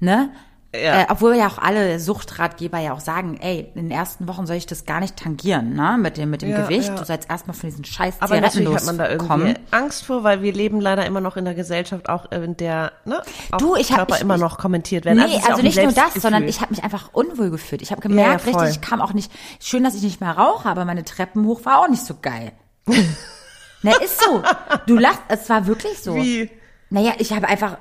[0.00, 0.30] ne?
[0.72, 1.00] Ja.
[1.00, 4.54] Äh, obwohl ja auch alle Suchtratgeber ja auch sagen, ey, in den ersten Wochen soll
[4.54, 5.96] ich das gar nicht tangieren, ne?
[5.98, 6.88] Mit dem, mit dem Ja, Gewicht.
[6.90, 6.94] ja.
[6.94, 9.58] Du sollst erstmal von diesen scheiß Aber Zigaretten natürlich hat man da irgendwie loskommen.
[9.72, 13.20] Angst vor, weil wir leben leider immer noch in der Gesellschaft, auch in der ne,
[13.58, 15.18] Du, ich hab- Körper ich- immer noch kommentiert werden.
[15.18, 17.82] Nee, also, ja auch ein nicht nur das, sondern ich habe mich einfach unwohl gefühlt.
[17.82, 20.68] Ich habe gemerkt, Ja, richtig, ich kam auch nicht, schön, dass ich nicht mehr rauche,
[20.68, 22.52] aber meine Treppen hoch war auch nicht so geil.
[23.82, 24.42] Na, ist so.
[24.86, 26.14] Du lachst, es war wirklich so.
[26.14, 26.48] Wie?
[26.90, 27.78] Naja, ich habe einfach,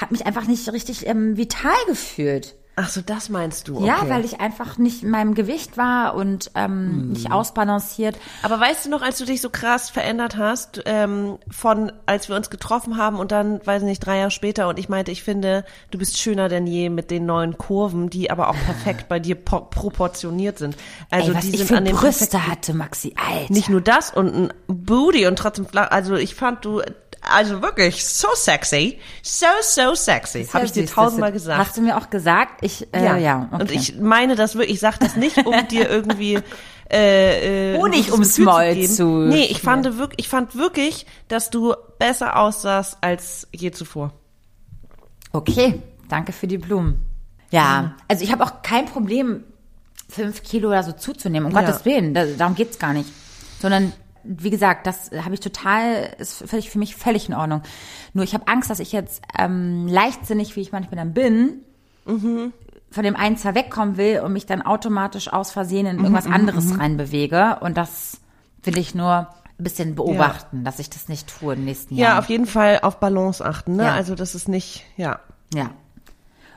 [0.00, 2.54] habe mich einfach nicht richtig ähm, vital gefühlt.
[2.74, 3.84] Ach so, das meinst du?
[3.84, 4.08] Ja, okay.
[4.08, 8.16] weil ich einfach nicht in meinem Gewicht war und ähm, nicht ausbalanciert.
[8.42, 12.36] Aber weißt du noch, als du dich so krass verändert hast, ähm, von als wir
[12.36, 15.22] uns getroffen haben und dann, weiß ich nicht, drei Jahre später und ich meinte, ich
[15.22, 19.20] finde, du bist schöner denn je mit den neuen Kurven, die aber auch perfekt bei
[19.20, 20.74] dir po proportioniert sind.
[21.10, 23.52] Also Ey, die ich sind an dem Brüste hatte, Maxi, Alter.
[23.52, 25.90] Nicht nur das und ein Booty und trotzdem flach.
[25.90, 26.80] Also ich fand du,
[27.22, 31.58] also wirklich so sexy, so so sexy, habe ich dir tausendmal gesagt.
[31.58, 32.58] Hast du mir auch gesagt?
[32.62, 33.62] Ich, äh, ja, okay.
[33.62, 36.38] Und ich meine das wirklich, ich sag das nicht, um dir irgendwie
[36.90, 38.92] äh, äh, Honig ums Maul geben.
[38.92, 44.12] zu Nee, ich fand, wirklich, ich fand wirklich, dass du besser aussahst als je zuvor.
[45.32, 47.00] Okay, danke für die Blumen.
[47.50, 49.44] Ja, also ich habe auch kein Problem,
[50.08, 51.62] fünf Kilo oder so zuzunehmen, um Ja.
[51.62, 53.10] Gottes Willen, da, darum geht's gar nicht.
[53.60, 53.92] Sondern,
[54.24, 57.62] wie gesagt, das habe ich total, ist völlig für mich völlig in Ordnung.
[58.12, 61.60] Nur ich habe Angst, dass ich jetzt ähm, leichtsinnig, wie ich manchmal dann bin,
[62.04, 66.78] von dem einen zwar wegkommen will und mich dann automatisch aus Versehen in irgendwas anderes
[66.78, 67.58] reinbewege.
[67.60, 68.20] Und das
[68.64, 72.18] will ich nur ein bisschen beobachten, dass ich das nicht tue den nächsten Ja, Jahren.
[72.18, 73.84] auf jeden Fall auf Balance achten, ne?
[73.84, 73.94] Ja.
[73.94, 75.20] Also das ist nicht, ja.
[75.54, 75.70] Ja.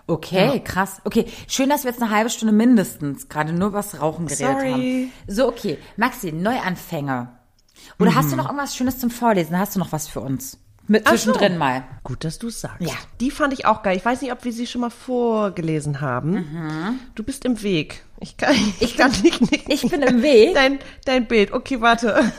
[0.07, 1.01] Okay, krass.
[1.03, 4.71] Okay, schön, dass wir jetzt eine halbe Stunde mindestens gerade nur was Rauchen geredet Sorry.
[4.71, 5.11] haben.
[5.27, 5.77] So, okay.
[5.97, 7.34] Maxi, Neuanfänger.
[7.99, 8.31] Oder hast Mhm.
[8.31, 9.57] du noch irgendwas Schönes zum Vorlesen?
[9.57, 10.57] Hast du noch was für uns?
[10.87, 11.83] Mit zwischendrin mal.
[12.03, 12.81] Gut, dass du sagst.
[12.81, 12.93] Ja.
[13.19, 13.97] Die fand ich auch geil.
[13.97, 16.31] Ich weiß nicht, ob wir sie schon mal vorgelesen haben.
[16.33, 16.99] Mhm.
[17.15, 18.03] Du bist im Weg.
[18.19, 19.67] Ich kann, ich kann nicht, nicht.
[19.83, 20.53] Ich bin im Weg.
[20.53, 21.51] Dein, dein Bild.
[21.53, 22.31] Okay, warte.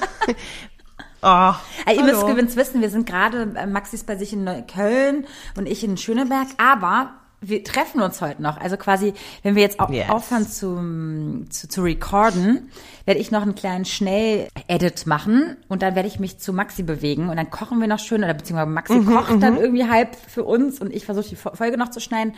[1.22, 1.56] oh, Also,
[1.92, 5.26] ihr müsst übrigens wissen, wir sind gerade, äh, Maxi ist bei sich in Neukölln
[5.56, 7.14] und ich in Schöneberg, aber
[7.48, 8.58] wir treffen uns heute noch.
[8.60, 10.08] Also quasi, wenn wir jetzt au Yes.
[10.10, 12.70] aufhören zu, zu, zu recorden,
[13.04, 17.28] werde ich noch einen kleinen Schnell-Edit machen und dann werde ich mich zu Maxi bewegen
[17.28, 20.44] und dann kochen wir noch schön oder beziehungsweise Maxi Mhm, kocht dann irgendwie halb für
[20.44, 22.34] uns und ich versuche die Fo- Folge noch zu schneiden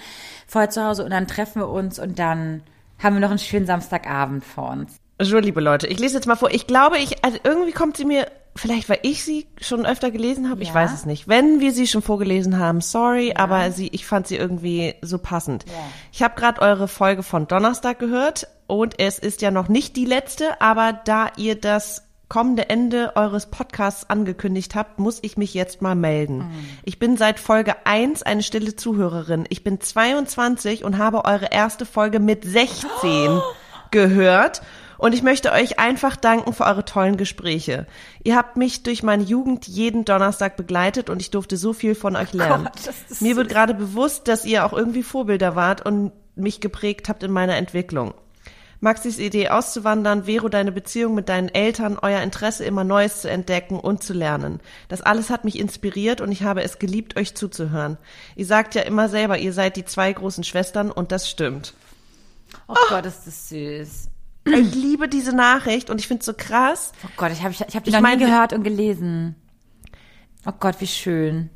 [0.47, 2.63] vorher zu Hause und dann treffen wir uns und dann
[3.03, 4.97] haben wir noch einen schönen Samstagabend vor uns.
[5.21, 6.51] So, liebe Leute, ich lese jetzt mal vor.
[6.53, 8.29] Ich glaube, ich, also irgendwie kommt sie mir,
[8.59, 10.75] vielleicht weil ich sie schon öfter gelesen habe, ich Ja.
[10.75, 11.29] weiß es nicht.
[11.29, 15.65] Wenn wir sie schon vorgelesen haben, sorry, aber sie, ich fand sie irgendwie so passend.
[16.13, 20.05] Ich habe gerade eure Folge von Donnerstag gehört und es ist ja noch nicht die
[20.05, 25.81] letzte, aber da ihr das kommende Ende eures Podcasts angekündigt habt, muss ich mich jetzt
[25.81, 26.45] mal melden.
[26.85, 29.47] Ich bin seit Folge 1 eine stille Zuhörerin.
[29.49, 33.41] Ich bin 22 und habe eure erste Folge mit 16
[33.91, 34.61] gehört.
[34.99, 37.87] Und ich möchte euch einfach danken für eure tollen Gespräche.
[38.25, 42.17] Ihr habt mich durch meine Jugend jeden Donnerstag begleitet und ich durfte so viel von
[42.17, 42.65] euch lernen.
[42.65, 47.23] Gott, Mir wird gerade bewusst, dass ihr auch irgendwie Vorbilder wart und mich geprägt habt
[47.23, 48.13] in meiner Entwicklung.
[48.81, 53.81] Maxis Idee auszuwandern, Vero deine Beziehung mit deinen Eltern, euer Interesse immer Neues zu entdecken
[53.81, 54.61] und zu lernen.
[54.89, 57.99] Das alles hat mich inspiriert und ich habe es geliebt, euch zuzuhören.
[58.37, 61.75] Ihr sagt ja immer selber, ihr seid die zwei großen Schwestern und das stimmt.
[62.69, 64.09] Oh Gott, ist das süß.
[64.55, 66.93] Ich liebe diese Nachricht und ich finde es so krass.
[67.05, 69.35] Oh Gott, ich habe ich, ich hab die Ich noch meine- nie gehört und gelesen.
[70.47, 71.51] Oh Gott, wie schön.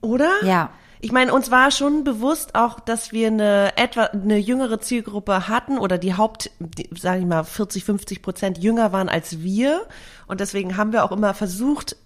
[0.00, 0.30] Oder?
[0.44, 0.70] Ja.
[1.00, 5.76] Ich meine, uns war schon bewusst auch, dass wir eine etwa eine jüngere Zielgruppe hatten
[5.76, 6.50] oder die Haupt,
[6.98, 9.82] sage ich mal, 40, 50 Prozent jünger waren als wir.
[10.26, 11.96] Und deswegen haben wir auch immer versucht,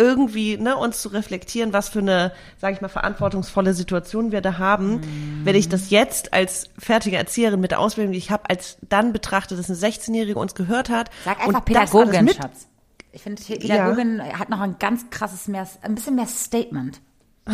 [0.00, 4.58] irgendwie ne, uns zu reflektieren, was für eine, sage ich mal, verantwortungsvolle Situation wir da
[4.58, 4.96] haben.
[4.96, 5.40] Mhm.
[5.44, 9.12] Wenn ich das jetzt als fertige Erzieherin mit der Ausbildung, die ich habe, als dann
[9.12, 11.10] betrachte, dass eine 16-Jährige uns gehört hat.
[11.24, 12.66] Sag einfach Pädagogin, mit, Schatz.
[13.12, 17.00] Ich finde, Pädagogin hat noch ein ganz krasses mehr, ein bisschen mehr Statement.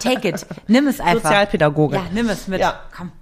[0.00, 0.46] Take it.
[0.66, 1.30] Nimm es einfach.
[1.30, 2.00] Sozialpädagogin.
[2.00, 2.60] Ja, nimm es mit.
[2.60, 2.80] Ja.
[2.96, 3.12] Komm.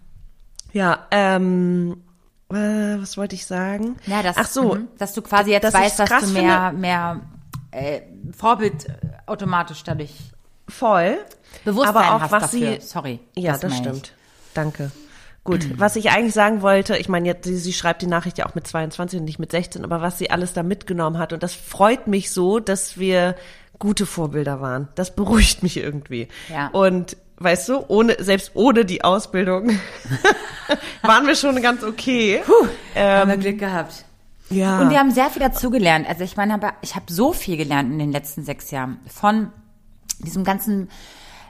[0.73, 2.03] Ja, ähm,
[2.51, 3.97] äh, was wollte ich sagen?
[4.07, 4.89] Ja, das, Ach so, mhm.
[4.99, 7.21] dass du quasi jetzt dass weißt, dass du mehr, mehr
[7.75, 8.03] äh,
[8.37, 8.93] Vorbild äh,
[9.27, 10.15] automatisch dadurch
[10.69, 11.19] voll.
[11.65, 12.81] Bewusstsein aber auch hast was dafür.
[12.81, 13.21] sie, Sorry.
[13.37, 13.79] Ja, das, ich.
[13.79, 14.13] stimmt.
[14.55, 14.91] Danke.
[15.45, 18.47] Gut, was ich eigentlich sagen wollte, ich meine, jetzt, sie, sie schreibt die Nachricht ja
[18.47, 21.43] auch mit 22 und nicht mit 16, aber was sie alles da mitgenommen hat und
[21.43, 23.37] das freut mich so, dass wir
[23.79, 24.89] gute Vorbilder waren.
[24.95, 26.29] Das beruhigt mich irgendwie.
[26.49, 26.69] Ja.
[26.69, 29.69] Und weißt du, ohne selbst ohne die Ausbildung
[31.03, 32.43] waren wir schon ganz okay.
[32.95, 34.07] haben wir Glück gehabt.
[34.51, 34.81] Ja.
[34.81, 36.09] Und wir haben sehr viel dazugelernt.
[36.09, 38.99] Also ich meine, aber ich habe so viel gelernt in den letzten sechs Jahren.
[39.07, 39.51] Von
[40.19, 40.91] diesem ganzen,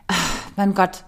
[0.08, 0.14] ah,
[0.56, 1.04] mein Gott,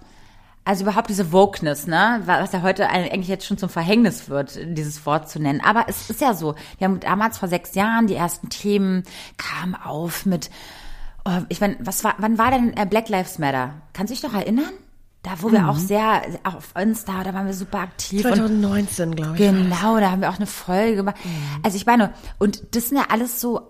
[0.67, 5.05] also überhaupt diese Wokeness, ne, was ja heute eigentlich jetzt schon zum Verhängnis wird, dieses
[5.05, 5.61] Wort zu nennen.
[5.61, 6.55] Aber es ist ja so.
[6.77, 9.03] Wir haben damals vor sechs Jahren die ersten Themen
[9.37, 10.49] kamen auf mit,
[11.23, 13.75] oh, ich meine, was war, wann war denn äh, Black Lives Matter?
[13.93, 14.73] Kannst du dich noch erinnern?
[15.27, 18.23] Da, wo wir auch sehr, auch auf Insta, da waren wir super aktiv.
[18.23, 19.37] und 2019, glaube ich.
[19.39, 21.17] Genau, da haben wir auch eine Folge gemacht.
[21.63, 23.61] Also ich meine, und das sind ja alles so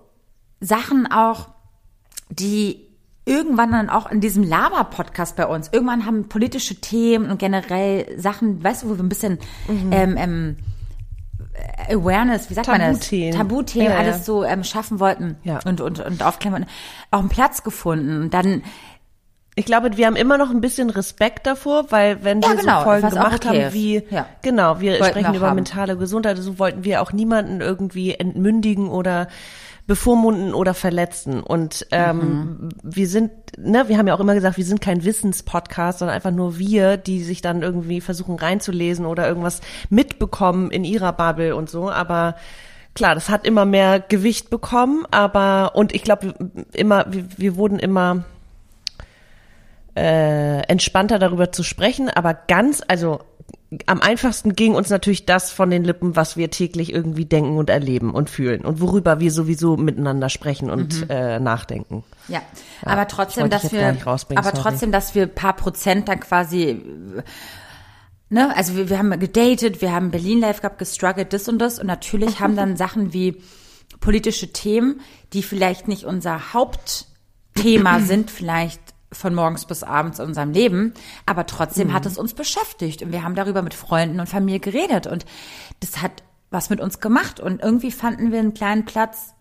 [0.60, 1.50] Sachen auch,
[2.30, 2.86] die
[3.26, 8.64] irgendwann dann auch in diesem Laber-Podcast bei uns, irgendwann haben politische Themen und generell Sachen,
[8.64, 9.40] weißt du, wo wir ein bisschen
[9.92, 10.58] ähm, ähm,
[11.90, 13.00] Awareness, wie sagt man das?
[13.00, 13.36] Tabuthemen.
[13.36, 13.98] Tabuthemen, ja.
[13.98, 15.60] alles so ähm, schaffen wollten Ja.
[15.66, 16.70] und, und, und aufklären wollten,
[17.12, 18.22] auch einen Platz gefunden.
[18.22, 18.62] Und dann
[19.60, 22.78] Ich glaube, wir haben immer noch ein bisschen Respekt davor, weil wenn Ja, wir genau,
[22.80, 24.04] so Folgen gemacht okay haben, wie.
[24.12, 24.28] Ja.
[24.44, 25.56] genau, wir Wollten sprechen über haben.
[25.56, 29.28] mentale Gesundheit, so wollten wir auch niemanden irgendwie entmündigen oder
[29.88, 31.42] bevormunden oder verletzen.
[31.42, 32.70] Und ähm, Mhm.
[32.84, 36.30] wir sind, ne, wir haben ja auch immer gesagt, wir sind kein Wissenspodcast, sondern einfach
[36.32, 41.68] nur wir, die sich dann irgendwie versuchen reinzulesen oder irgendwas mitbekommen in ihrer Bubble und
[41.70, 41.90] so.
[41.90, 42.36] Aber
[42.94, 46.36] klar, das hat immer mehr Gewicht bekommen, aber und ich glaube
[46.74, 48.24] immer, wir, wir wurden immer
[49.98, 53.22] äh, entspannter darüber zu sprechen, aber ganz, also
[53.88, 57.72] am einfachsten ging uns natürlich das von den Lippen, was wir täglich irgendwie denken und
[57.72, 62.04] erleben und fühlen und worüber wir sowieso miteinander sprechen und äh, nachdenken.
[62.28, 62.42] Ja,
[62.84, 63.98] aber trotzdem, dass wir,
[64.36, 66.80] aber trotzdem, dass wir ein paar Prozent dann quasi,
[68.30, 71.80] ne, also wir, wir haben gedatet, wir haben Berlin Live gehabt, gestruggelt, das und das
[71.80, 73.42] und natürlich haben dann Sachen wie
[74.00, 75.02] politische Themen,
[75.34, 80.94] die vielleicht nicht unser Hauptthema sind, vielleicht von morgens bis abends in unserem Leben,
[81.26, 85.08] aber trotzdem hat es uns beschäftigt und wir haben darüber mit Freunden und Familie geredet
[85.08, 85.26] und
[85.80, 89.34] das hat was mit uns gemacht und irgendwie fanden wir einen kleinen Platz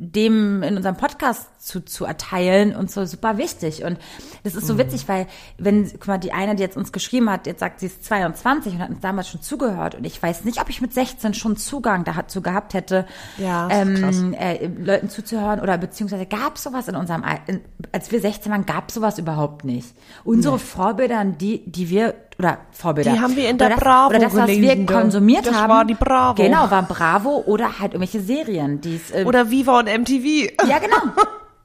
[0.00, 3.82] dem in unserem Podcast zu, zu erteilen und so super wichtig.
[3.84, 3.98] Und
[4.44, 4.78] das ist so Mhm.
[4.78, 5.26] witzig, weil
[5.58, 8.74] wenn, guck mal, die eine, die jetzt uns geschrieben hat, jetzt sagt, sie ist 22
[8.74, 11.56] und hat uns damals schon zugehört und ich weiß nicht, ob ich mit 16 schon
[11.56, 13.06] Zugang dazu gehabt hätte,
[13.38, 18.20] Ja, ähm, äh, Leuten zuzuhören oder beziehungsweise gab es sowas in unserem, in, als wir
[18.20, 19.94] 16 waren, gab es sowas überhaupt nicht.
[20.22, 23.12] Unsere Vorbilder, die, die wir, oder Vorbilder.
[23.12, 25.00] Die haben wir in oder der das, Bravo Oder das, was wir gelesen, da.
[25.00, 25.70] konsumiert Das haben.
[25.70, 26.40] war die Bravo.
[26.42, 30.52] Genau, war Bravo oder halt irgendwelche Serien, die es, äh, Oder Viva und MTV.
[30.68, 30.96] ja, genau.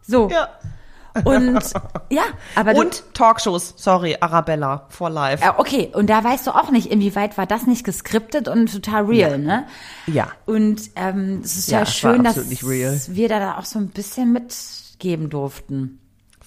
[0.01, 0.30] So.
[1.15, 1.19] Ja.
[1.26, 1.59] Und
[2.09, 2.24] ja,
[2.55, 5.43] aber Und Talkshows, sorry, Arabella for life.
[5.43, 8.74] du, ja, okay, und da weißt du auch nicht, inwieweit war das nicht geskriptet und
[8.74, 9.67] total real, ne?
[10.07, 10.30] Ja.
[10.47, 12.49] Und ähm, es ist Ja, ja, schön, dass
[13.15, 15.99] wir da auch so ein bisschen mitgeben durften.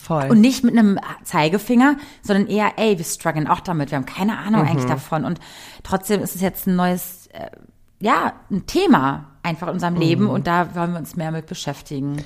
[0.07, 0.29] Voll.
[0.31, 4.39] Und nicht mit einem Zeigefinger, sondern eher, ey, wir strugglen auch damit, wir haben keine
[4.39, 4.69] Ahnung Mhm.
[4.69, 5.25] eigentlich davon.
[5.25, 5.41] Und
[5.83, 7.51] trotzdem ist es jetzt ein neues, äh,
[7.99, 10.01] ja, ein Thema einfach in unserem Mhm.
[10.01, 12.23] Leben und da wollen wir uns mehr mit beschäftigen.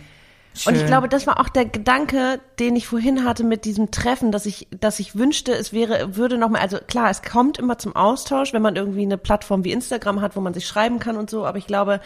[0.66, 0.86] Und ich Schön.
[0.88, 4.66] glaube, das war auch der Gedanke, den ich vorhin hatte mit diesem Treffen, dass ich,
[4.78, 8.52] dass ich wünschte, es wäre, würde noch mal, also klar, es kommt immer zum Austausch,
[8.52, 11.46] wenn man irgendwie eine Plattform wie Instagram hat, wo man sich schreiben kann und so,
[11.46, 12.00] aber ich glaube,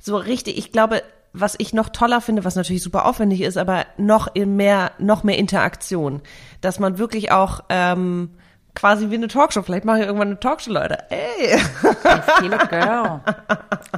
[0.00, 1.02] so richtig, ich glaube,
[1.32, 5.22] was ich noch toller finde, was natürlich super aufwendig ist, aber noch in mehr, noch
[5.22, 6.22] mehr Interaktion,
[6.60, 8.30] dass man wirklich auch, ähm,
[8.74, 9.62] quasi wie eine Talkshow.
[9.62, 10.98] Vielleicht mache ich irgendwann eine Talkshow, Leute.
[11.10, 11.56] Ey.
[11.56, 13.20] I feel it, girl.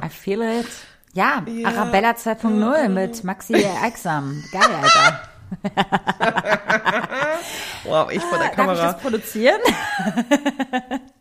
[0.03, 0.67] I feel it.
[1.13, 1.67] Ja, Ja.
[1.69, 3.53] Arabella 2.0 mit Maxi
[3.85, 4.43] Exam.
[4.51, 5.19] Geil, Alter.
[7.85, 8.91] Wow, ich vor der Darf ich Kamera.
[8.93, 9.59] das produzieren?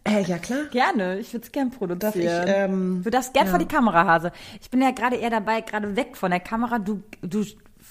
[0.05, 0.65] Äh, ja, klar.
[0.73, 2.01] Gerne, ich würde es gern produzieren.
[2.01, 4.33] Darf ich, ähm, du darfst gern vor die Kamera, Hase.
[4.61, 6.81] Ich bin ja gerade eher dabei, gerade weg von der Kamera.
[6.81, 7.45] Du, du,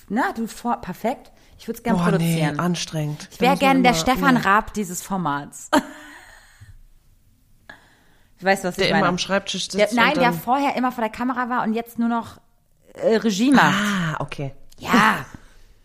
[0.10, 1.32] na, du vor, perfekt.
[1.58, 2.60] Ich würde es gern Boah, nee, produzieren.
[2.60, 3.30] anstrengend.
[3.32, 4.42] ich wäre gern der immer- Stefan nee.
[4.42, 5.70] Raab dieses Formats.
[8.40, 9.10] Du weißt, was Der ich immer meine.
[9.10, 9.78] am Schreibtisch sitzt.
[9.78, 12.38] der, nein, der vorher immer vor der Kamera war und jetzt nur noch
[12.96, 13.76] äh, Regie macht.
[13.80, 14.56] Ah, okay.
[14.80, 15.24] Ja,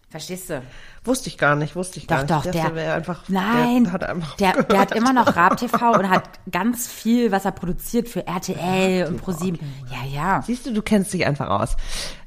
[0.08, 0.62] verstehst du?
[1.04, 2.30] Wusste ich gar nicht, wusste ich Doch, gar nicht.
[2.30, 5.56] doch, dachte, der, wäre einfach, nein, der hat einfach der, der hat immer noch Raab
[5.56, 9.58] TV und hat ganz viel, was er produziert für RTL und ProSieben.
[9.90, 10.42] Ja, ja.
[10.42, 11.76] Siehst du, du kennst dich einfach aus.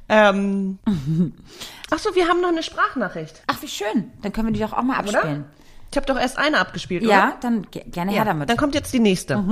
[0.10, 0.80] Ähm,
[1.92, 4.12] ach so, wir haben noch eine Sprachnachricht, Ach, wie schön.
[4.22, 5.20] Dann können wir die doch auch mal oder?
[5.20, 5.46] abspielen.
[5.92, 7.38] Ich habe doch erst eine abgespielt, Ja, oder?
[7.42, 8.50] dann ge gerne Ja, her damit.
[8.50, 9.44] dann kommt jetzt die nächste.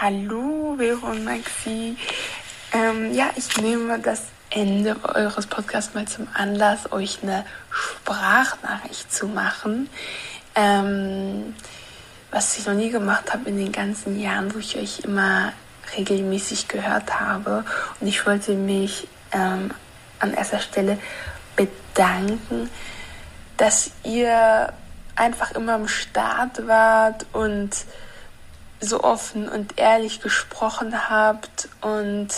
[0.00, 1.96] Hallo, Vero und Maxi.
[2.72, 9.28] Ähm, ja, ich nehme das Ende eures Podcasts mal zum Anlass, euch eine Sprachnachricht zu
[9.28, 9.88] machen.
[10.56, 11.54] Ähm,
[12.32, 15.52] was ich noch nie gemacht habe in den ganzen Jahren, wo ich euch immer
[15.96, 17.64] regelmäßig gehört habe.
[18.00, 19.70] Und ich wollte mich ähm,
[20.18, 20.98] an erster Stelle
[21.56, 22.70] bedanken,
[23.56, 24.72] dass ihr
[25.16, 27.70] einfach immer am Start wart und
[28.80, 32.28] so offen und ehrlich gesprochen habt und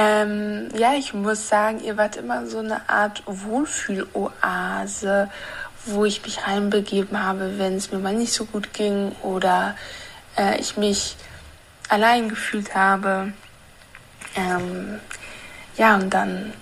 [0.00, 5.28] ähm, ja, ich muss sagen, ihr wart immer so eine Art Wohlfühloase,
[5.86, 9.74] wo ich mich reinbegeben habe, wenn es mir mal nicht so gut ging oder
[10.36, 11.16] äh, ich mich
[11.88, 13.32] allein gefühlt habe.
[14.36, 15.00] Ähm,
[15.76, 16.52] ja, und dann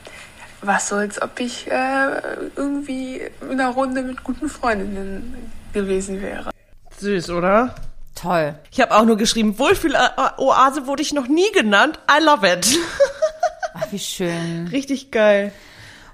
[0.63, 2.23] was soll's, ob ich äh,
[2.57, 6.53] irgendwie in einer Runde mit guten Freundinnen gewesen wäre.
[6.99, 7.75] Süß, oder?
[8.15, 8.55] Toll.
[8.71, 11.99] Ich habe auch nur geschrieben, Wohlfühl-Oase wurde ich noch nie genannt.
[12.11, 12.67] I love it.
[13.79, 14.69] Ach, wie schön.
[14.69, 15.53] Richtig geil.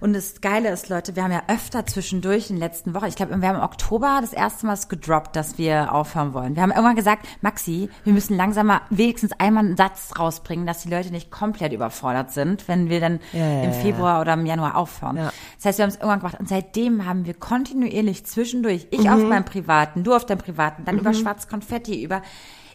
[0.02, 3.14] Und das Geile ist, Leute, wir haben ja öfter zwischendurch in den letzten Wochen, ich
[3.14, 6.56] glaube, wir haben im Oktober das erste Mal gedroppt, dass wir aufhören wollen.
[6.56, 10.82] Wir haben irgendwann gesagt, Maxi, wir müssen langsam mal wenigstens einmal einen Satz rausbringen, dass
[10.82, 14.32] die Leute nicht komplett überfordert sind, wenn wir dann Ja, ja, im ja, Februar oder
[14.32, 15.18] im Januar aufhören.
[15.18, 15.32] Ja.
[15.58, 19.22] Das heißt, wir haben es irgendwann gemacht und seitdem haben wir kontinuierlich zwischendurch, ich auf
[19.22, 22.22] meinem Privaten, du auf deinem Privaten, dann über Schwarz Konfetti, über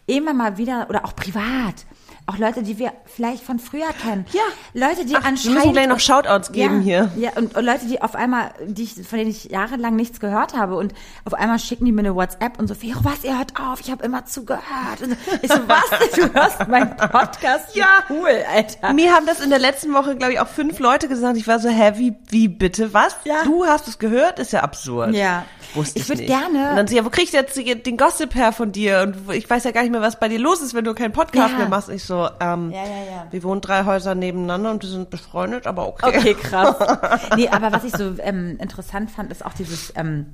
[0.06, 1.84] immer mal wieder oder auch privat.
[2.28, 4.26] Auch Leute, die wir vielleicht von früher kennen.
[4.34, 4.42] Ja.
[4.74, 7.12] Leute, die Ach, wir anscheinend müssen gleich noch Shoutouts geben ja, hier.
[7.16, 10.52] Ja, und, und Leute, die auf einmal, die ich, von denen ich jahrelang nichts gehört
[10.52, 10.92] habe und
[11.24, 13.90] auf einmal schicken die mir eine WhatsApp und so, Vero, was, ihr hört auf, ich
[13.90, 15.00] habe immer zugehört.
[15.02, 17.74] Und ich so, was, du hörst meinen Podcast?
[17.74, 18.04] Ja.
[18.10, 18.92] Cool, Alter.
[18.92, 21.38] Mir haben das in der letzten Woche, glaube ich, auch fünf Leute gesagt.
[21.38, 23.16] Ich war so, hä, wie, wie bitte, was?
[23.24, 23.44] Ja.
[23.44, 24.38] Du hast es gehört?
[24.38, 25.14] Ist ja absurd.
[25.14, 25.46] Ja.
[25.74, 26.28] Wusste Ich ich, würd nicht.
[26.28, 29.02] gerne- Und dann sie, ja, wo krieg ich jetzt den Gossip her von dir?
[29.02, 31.12] Und ich weiß ja gar nicht mehr, was bei dir los ist, wenn du keinen
[31.12, 31.58] Podcast Ja.
[31.58, 31.88] mehr machst.
[31.90, 33.26] Ich so, ähm, Ja, ja, ja.
[33.30, 36.06] wir wohnen drei Häuser nebeneinander und wir sind befreundet, aber okay.
[36.18, 36.76] Okay, krass.
[37.36, 40.26] Nee, aber was ich so ähm, interessant fand, ist auch dieses ähm,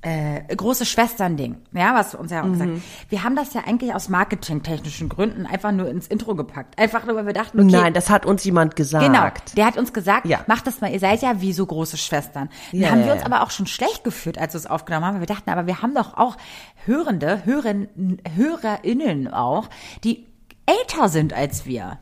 [0.00, 2.70] äh, große Schwestern-Ding, ja, was uns ja auch gesagt.
[3.08, 6.78] Wir haben das ja eigentlich aus marketingtechnischen Gründen einfach nur ins Intro gepackt.
[6.78, 9.04] Einfach nur, weil wir dachten, okay, Nein, das hat uns jemand gesagt.
[9.04, 9.26] Genau,
[9.56, 10.44] der hat uns gesagt, Ja.
[10.46, 12.48] macht das mal, ihr seid ja wie so große Schwestern.
[12.70, 15.14] Ja, haben ja, wir uns aber auch schon schlecht gefühlt, als wir es aufgenommen haben,
[15.14, 16.36] weil wir dachten, aber wir haben doch auch
[16.84, 17.88] Hörende, Hören,
[18.36, 19.68] HörerInnen auch,
[20.04, 20.26] die
[20.66, 21.98] älter sind als wir.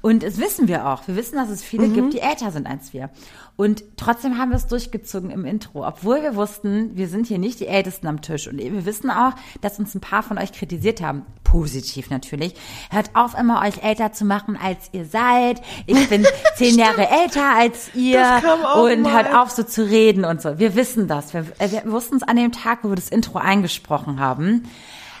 [0.00, 1.06] Und das wissen wir auch.
[1.08, 3.10] Wir wissen, dass es viele gibt, die älter sind als wir.
[3.56, 7.58] Und trotzdem haben wir es durchgezogen im Intro, obwohl wir wussten, wir sind hier nicht
[7.58, 8.46] die Ältesten am Tisch.
[8.46, 11.26] Und wir wissen auch, dass uns ein paar von euch kritisiert haben.
[11.42, 12.54] Positiv natürlich.
[12.90, 15.60] Hört auf, immer euch älter zu machen, als ihr seid.
[15.86, 16.24] Ich bin
[16.56, 18.40] zehn Jahre älter als ihr.
[18.76, 19.12] Und mal.
[19.12, 20.60] hört auf, so zu reden und so.
[20.60, 21.34] Wir wissen das.
[21.34, 24.68] Wir, äh, wir wussten es an dem Tag, wo wir das Intro eingesprochen haben.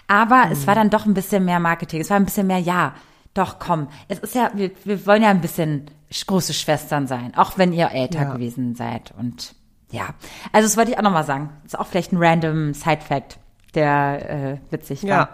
[0.06, 2.00] Aber es war dann doch ein bisschen mehr Marketing.
[2.00, 2.94] Es war ein bisschen mehr, ja,
[3.38, 3.88] doch, komm.
[4.08, 7.72] Es ist ja, wir, wir wollen ja ein bisschen sch- große Schwestern sein, auch wenn
[7.72, 8.32] ihr älter Ja.
[8.34, 9.12] gewesen seid.
[9.18, 9.54] Und
[9.90, 10.08] ja,
[10.52, 11.50] also das wollte ich auch nochmal sagen.
[11.64, 13.38] ist auch vielleicht ein random Side-Fact,
[13.74, 15.08] der äh, witzig war.
[15.08, 15.28] Ja.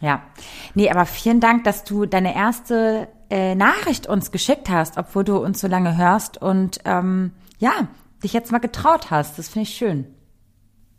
[0.00, 0.22] Ja.
[0.74, 5.36] Nee, aber vielen Dank, dass du deine erste äh, Nachricht uns geschickt hast, obwohl du
[5.38, 7.72] uns so lange hörst und ähm, ja,
[8.22, 9.38] dich jetzt mal getraut hast.
[9.38, 10.06] Das finde ich schön.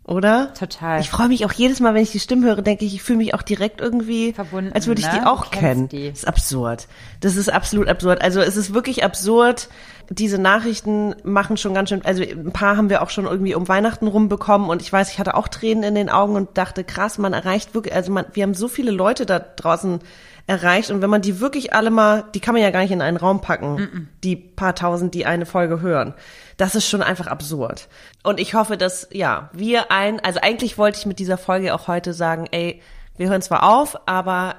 [0.07, 0.53] Oder?
[0.53, 0.99] Total.
[1.01, 3.17] Ich freue mich auch jedes Mal, wenn ich die Stimme höre, denke ich, ich fühle
[3.17, 5.31] mich auch direkt irgendwie, Verbunden, als würde ich die ne?
[5.31, 5.89] auch Du kennst kennen.
[5.89, 6.09] die.
[6.09, 6.87] Das ist absurd.
[7.21, 8.21] Das ist absolut absurd.
[8.21, 9.67] Also es ist wirklich absurd.
[10.11, 13.67] Diese Nachrichten machen schon ganz schön, also ein paar haben wir auch schon irgendwie um
[13.67, 17.17] Weihnachten rumbekommen und ich weiß, ich hatte auch Tränen in den Augen und dachte, krass,
[17.17, 19.99] man erreicht wirklich, also man, wir haben so viele Leute da draußen
[20.47, 20.91] erreicht.
[20.91, 23.17] Und wenn man die wirklich alle mal, die kann man ja gar nicht in einen
[23.17, 26.13] Raum packen, die paar tausend, die eine Folge hören.
[26.57, 27.87] Das ist schon einfach absurd.
[28.23, 31.87] Und ich hoffe, dass, ja, wir ein, also eigentlich wollte ich mit dieser Folge auch
[31.87, 32.81] heute sagen, ey,
[33.17, 34.55] wir hören zwar auf, aber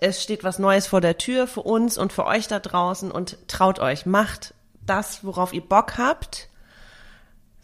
[0.00, 3.38] es steht was Neues vor der Tür für uns und für euch da draußen und
[3.48, 4.54] traut euch, macht
[4.86, 6.48] das, worauf ihr Bock habt.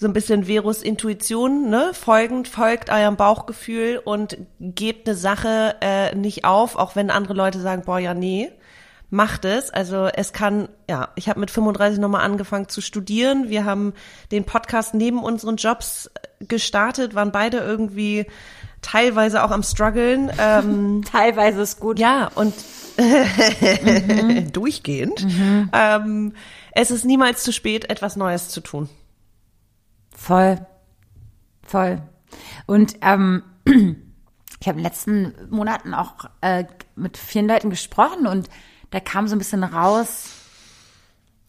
[0.05, 1.93] So ein bisschen Verus Intuition, ne?
[1.95, 7.59] Folgend, folgt eurem Bauchgefühl und gebt eine Sache äh, nicht auf, auch wenn andere Leute
[7.59, 8.53] sagen, boah, ja, nee.
[9.09, 9.71] Macht es.
[9.71, 13.49] Also es kann, ja, ich habe mit 35 nochmal angefangen zu studieren.
[13.49, 13.95] Wir haben
[14.31, 18.27] den Podcast neben unseren Jobs gestartet, waren beide irgendwie
[18.83, 20.31] teilweise auch am struggeln.
[20.39, 21.99] Ähm, Teilweise ist gut.
[21.99, 22.53] ja, und
[24.53, 25.27] durchgehend.
[25.73, 26.35] Ähm,
[26.73, 28.91] es ist niemals zu spät, etwas Neues zu tun.
[30.15, 30.67] Voll.
[31.63, 32.03] Voll.
[32.67, 33.75] Und ähm, ich
[34.69, 36.65] habe in den letzten Monaten auch äh,
[36.97, 38.49] mit vielen Leuten gesprochen und
[38.91, 40.31] da kam so ein bisschen raus,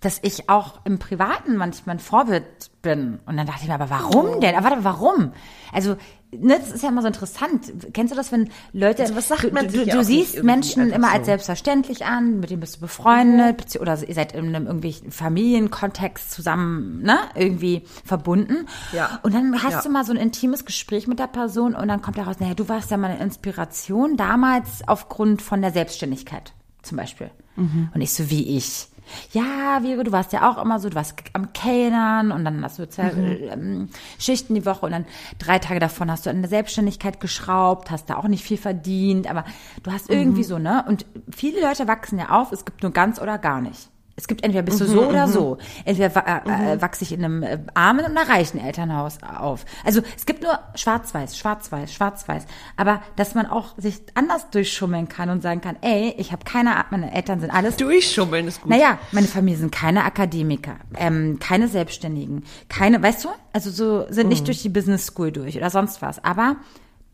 [0.02, 3.20] dass ich auch im Privaten manchmal ein Vorbild bin.
[3.26, 4.56] Und dann dachte ich mir, aber warum denn?
[4.56, 5.34] Aber warte, warum?
[5.72, 5.96] Also,
[6.40, 7.72] ne, das ist ja immer so interessant.
[7.94, 10.92] Kennst du das, wenn Leute, Also was sagt du, man du, du auch siehst Menschen
[10.92, 11.14] immer so.
[11.14, 14.96] als selbstverständlich an, mit denen bist du befreundet, bezieh- oder ihr seid in einem irgendwie
[15.10, 18.68] Familienkontext zusammen, ne, irgendwie verbunden.
[18.94, 19.20] Ja.
[19.24, 19.82] Und dann hast Ja.
[19.82, 22.68] du mal so ein intimes Gespräch mit der Person und dann kommt heraus, naja, du
[22.70, 27.30] warst ja mal eine Inspiration damals aufgrund von der Selbstständigkeit, zum Beispiel.
[27.56, 27.90] Mhm.
[27.94, 28.88] Und ich so, wie ich.
[29.32, 32.80] Ja, Vero, du warst ja auch immer so, du warst am Kellnern und dann hast
[32.80, 33.38] du zwei Mhm.
[33.52, 33.90] ähm,
[34.20, 35.06] Schichten die Woche und dann
[35.40, 39.30] drei Tage davon hast du an der Selbstständigkeit geschraubt, hast da auch nicht viel verdient,
[39.30, 39.46] aber
[39.84, 40.46] du hast irgendwie Mhm.
[40.46, 40.84] so, ne?
[40.88, 43.90] Und viele Leute wachsen ja auf, es gibt nur ganz oder gar nicht.
[44.18, 45.58] Es gibt entweder bist du Mhm, so oder so.
[45.84, 49.66] Entweder äh, äh, wachse ich in einem äh, armen und einem reichen Elternhaus auf.
[49.84, 52.46] Also es gibt nur schwarz-weiß, schwarz-weiß, schwarz-weiß.
[52.78, 56.76] Aber dass man auch sich anders durchschummeln kann und sagen kann, ey, ich habe keine
[56.78, 58.70] Ahnung, meine Eltern sind alles Durchschummeln ist gut.
[58.70, 64.30] naja, meine Familie sind keine Akademiker, ähm, keine Selbstständigen, keine, weißt du, also so sind
[64.30, 66.24] nicht durch die Business School durch oder sonst was.
[66.24, 66.56] Aber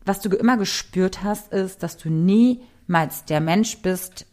[0.04, 4.26] was du immer gespürt hast, ist, dass du niemals der Mensch bist,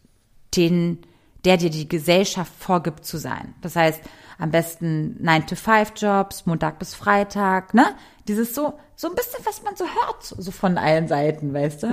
[0.55, 0.99] den,
[1.45, 3.53] der dir die Gesellschaft vorgibt zu sein.
[3.61, 4.01] Das heißt,
[4.37, 7.87] am besten 9-to-5-Jobs, Montag bis Freitag, ne?
[8.27, 11.87] Dieses so, so ein bisschen, was man so hört, so von allen Seiten, weißt du?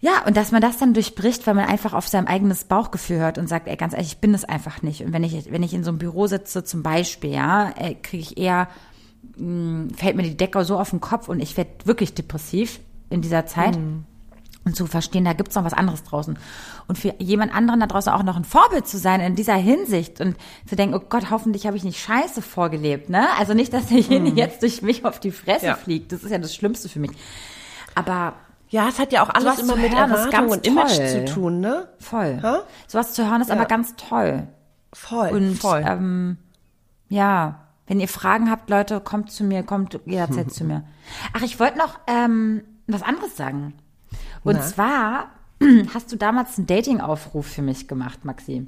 [0.00, 3.38] Ja, und dass man das dann durchbricht, weil man einfach auf sein eigenes Bauchgefühl hört
[3.38, 5.02] und sagt, ey, ganz ehrlich, ich bin es einfach nicht.
[5.02, 8.22] Und wenn ich, wenn ich in so einem Büro sitze, zum Beispiel, ja, äh, kriege
[8.22, 8.68] ich eher,
[9.36, 12.80] mh, fällt mir die Decke so auf den Kopf und ich werde wirklich depressiv
[13.10, 13.76] in dieser Zeit.
[14.66, 16.38] Und zu verstehen, da gibt's noch was anderes draußen.
[16.88, 20.20] Und für jemand anderen da draußen auch noch ein Vorbild zu sein in dieser Hinsicht
[20.20, 20.36] und
[20.68, 23.28] zu denken, oh Gott, hoffentlich habe ich nicht Scheiße vorgelebt, ne?
[23.38, 25.76] Also nicht, dass derjenige jetzt durch mich auf die Fresse Ja.
[25.76, 26.10] fliegt.
[26.10, 27.12] Das ist ja das Schlimmste für mich.
[27.94, 28.34] Aber
[28.68, 31.06] Ja, es hat ja auch alles immer mit hören Erwartung und Image toll.
[31.06, 31.88] zu tun, ne?
[32.00, 32.40] Voll.
[32.42, 32.56] Hä?
[32.88, 33.54] Sowas zu hören ist Ja.
[33.54, 34.48] aber ganz toll.
[34.92, 35.84] Voll, Und voll.
[35.86, 36.38] Ähm,
[37.08, 40.82] ja, wenn ihr Fragen habt, Leute, kommt zu mir, kommt jederzeit zu mir.
[41.32, 43.74] Ach, ich wollte noch ähm, was anderes sagen.
[44.46, 45.30] Und zwar
[45.94, 48.66] hast du damals einen Dating-Aufruf für mich gemacht, Maxi,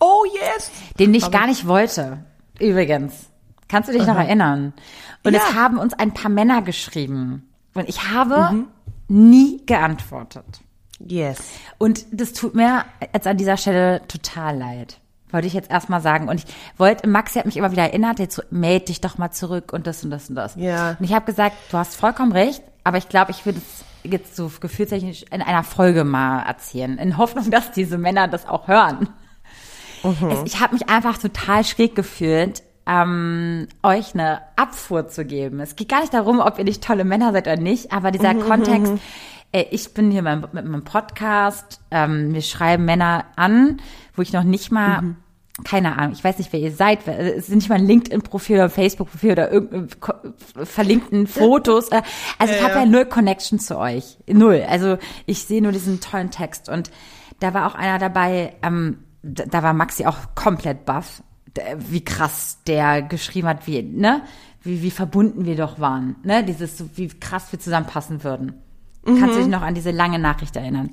[0.00, 0.70] oh yes!
[0.98, 2.24] den ich gar nicht wollte.
[2.60, 3.26] Übrigens.
[3.68, 4.74] Kannst du dich noch erinnern?
[5.24, 5.40] Und Ja.
[5.40, 7.48] es haben uns ein paar Männer geschrieben.
[7.74, 8.66] Und ich habe
[9.08, 10.44] nie geantwortet.
[10.98, 11.38] Yes.
[11.78, 12.84] Und das tut mir
[13.14, 14.98] jetzt an dieser Stelle total leid.
[15.30, 16.28] Wollte ich jetzt erstmal sagen.
[16.28, 19.30] Und ich wollte, Maxi hat mich immer wieder erinnert, jetzt so, meld dich doch mal
[19.30, 20.54] zurück und das und das und das.
[20.56, 20.96] Ja.
[20.98, 24.36] Und ich habe gesagt, du hast vollkommen recht, aber ich glaube, ich würde es jetzt
[24.36, 29.08] so gefühlstechnisch in einer Folge mal erzählen, in Hoffnung, dass diese Männer das auch hören.
[30.04, 35.60] Es, ich habe mich einfach total schräg gefühlt, ähm, euch eine Abfuhr zu geben.
[35.60, 38.34] Es geht gar nicht darum, ob ihr nicht tolle Männer seid oder nicht, aber dieser
[38.34, 38.92] Kontext,
[39.52, 43.80] äh, ich bin hier mit, mit meinem Podcast, ähm, wir schreiben Männer an,
[44.16, 45.14] wo ich noch nicht mal,
[45.64, 48.56] keine Ahnung, ich weiß nicht, wer ihr seid, wer- es ist nicht mal ein LinkedIn-Profil
[48.56, 50.14] oder ein Facebook-Profil oder irgendein ko-
[50.64, 51.88] verlinkten Fotos.
[51.88, 52.00] äh,
[52.38, 54.16] Also ich habe ja null Connection zu euch.
[54.26, 54.64] Null.
[54.68, 54.96] Also
[55.26, 56.68] ich sehe nur diesen tollen Text.
[56.70, 56.90] Und
[57.40, 61.22] da war auch einer dabei, ähm, da, war Maxi auch komplett baff,
[61.78, 64.22] wie krass der geschrieben hat, wie, ne?
[64.62, 66.42] Wie, wie verbunden wir doch waren, ne?
[66.44, 68.54] Dieses, wie krass wir zusammenpassen würden.
[69.04, 70.90] Kannst du dich noch an diese lange Nachricht erinnern?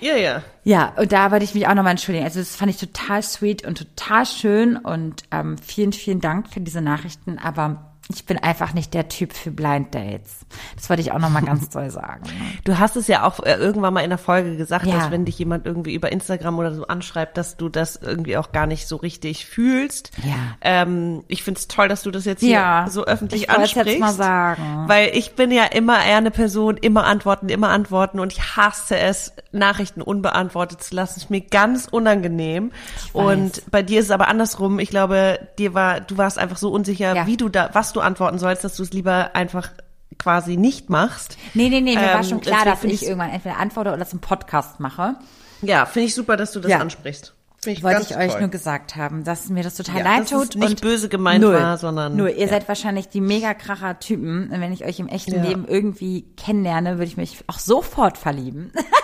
[0.00, 0.42] Ja, ja.
[0.64, 2.24] Ja, und da wollte ich mich auch nochmal entschuldigen.
[2.24, 6.60] Also das fand ich total sweet und total schön und ähm, vielen, vielen Dank für
[6.60, 7.38] diese Nachrichten.
[7.38, 10.40] Aber ich bin einfach nicht der Typ für Blind Dates.
[10.76, 12.22] Das wollte ich auch nochmal ganz doll sagen.
[12.64, 14.96] Du hast es ja auch äh, irgendwann mal in der Folge gesagt, Ja.
[14.98, 18.52] dass wenn dich jemand irgendwie über Instagram oder so anschreibt, dass du das irgendwie auch
[18.52, 20.10] gar nicht so richtig fühlst.
[20.22, 20.34] Ja.
[20.60, 23.86] Ähm, ich find's toll, dass du das jetzt hier Ja, so öffentlich ich ansprichst.
[23.92, 24.84] jetzt mal sagen.
[24.86, 28.98] Weil ich bin ja immer eher eine Person, immer antworten, immer antworten und ich hasse
[28.98, 31.20] es, Nachrichten unbeantwortet zu lassen.
[31.20, 32.70] Ist mir ganz unangenehm.
[33.14, 34.78] Und bei dir ist es aber andersrum.
[34.78, 37.26] Ich glaube, dir war, du warst einfach so unsicher, Ja.
[37.26, 39.70] wie du da, was du antworten sollst, dass du es lieber einfach
[40.18, 41.36] quasi nicht machst.
[41.54, 44.12] Nee, nee, nee, mir war Ähm, schon klar, dass ich irgendwann entweder antworte oder das
[44.12, 45.16] im Podcast mache.
[45.62, 46.78] Ja, finde ich super, dass du das Ja.
[46.78, 47.34] ansprichst.
[47.66, 48.40] Ich Wollte ich euch toll.
[48.40, 50.54] nur gesagt haben, dass mir das total Ja, leid dass tut.
[50.56, 52.28] nicht und böse gemeint null, war, sondern- Null.
[52.28, 52.48] Ihr ja.
[52.48, 54.50] seid wahrscheinlich die mega kracher Typen.
[54.50, 55.42] Und wenn ich euch im echten Ja.
[55.42, 58.70] Leben irgendwie kennenlerne, würde ich mich auch sofort verlieben.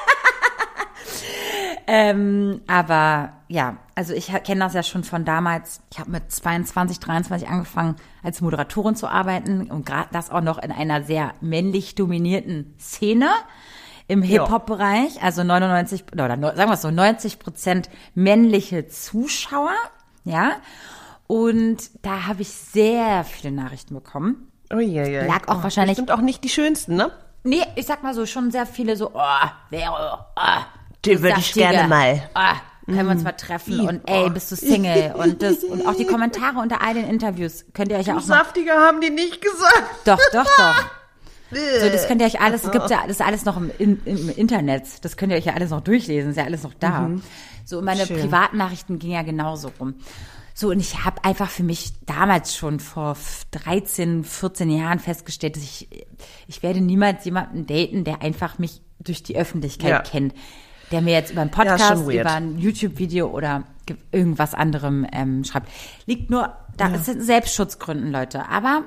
[1.87, 5.81] ähm, aber ja, also ich kenne das ja schon von damals.
[5.93, 10.59] Ich habe mit 22, 23 angefangen, als Moderatorin zu arbeiten und gerade das auch noch
[10.59, 13.29] in einer sehr männlich dominierten Szene
[14.09, 19.75] im Hip-Hop-Bereich, also 99, oder sagen wir es so, 90 Prozent männliche Zuschauer,
[20.25, 20.53] ja.
[21.29, 24.51] Und da habe ich sehr viele Nachrichten bekommen.
[24.73, 25.27] Uiuiui.
[25.27, 27.13] Lag auch wahrscheinlich- Bestimmt auch nicht die schönsten, ne?
[27.45, 30.41] Nee, ich sag mal so, schon sehr viele so, oh, wäre, oh,
[31.05, 32.29] Die du würde ich gerne mal.
[32.35, 35.95] Ah, können wir uns mal treffen und ey, bist du Single und das und auch
[35.95, 39.11] die Kommentare unter all den Interviews könnt ihr euch ja auch mal, Saftiger haben die
[39.11, 39.85] nicht gesagt.
[40.05, 40.75] doch, doch, doch.
[41.53, 44.01] So, das könnt ihr euch alles, es gibt ja das ist alles noch im, in,
[44.05, 47.11] im Internet, das könnt ihr euch ja alles noch durchlesen, ist ja alles noch da.
[47.65, 48.21] So, meine Schön.
[48.21, 49.97] Privatnachrichten gingen ja genauso rum.
[50.55, 53.17] So, und ich habe einfach für mich damals schon vor
[53.51, 55.89] 13, 14 Jahren festgestellt, dass ich,
[56.47, 59.99] ich werde niemals jemanden daten, der einfach mich durch die Öffentlichkeit Ja.
[60.03, 60.35] kennt.
[60.91, 62.21] Der mir jetzt über einen Ja, Podcast, weird.
[62.23, 65.69] über ein YouTube-Video oder ge- irgendwas anderem ähm, schreibt.
[66.07, 68.49] Liegt nur, da es sind Selbstschutzgründen, Leute.
[68.49, 68.85] Aber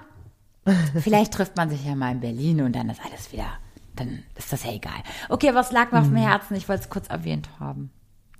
[0.99, 3.47] vielleicht trifft man sich ja mal in Berlin und dann ist alles wieder,
[3.95, 4.93] dann ist das ja egal.
[5.29, 6.55] Okay, was lag mir auf dem Herzen?
[6.55, 7.89] Ich wollte es kurz erwähnt haben.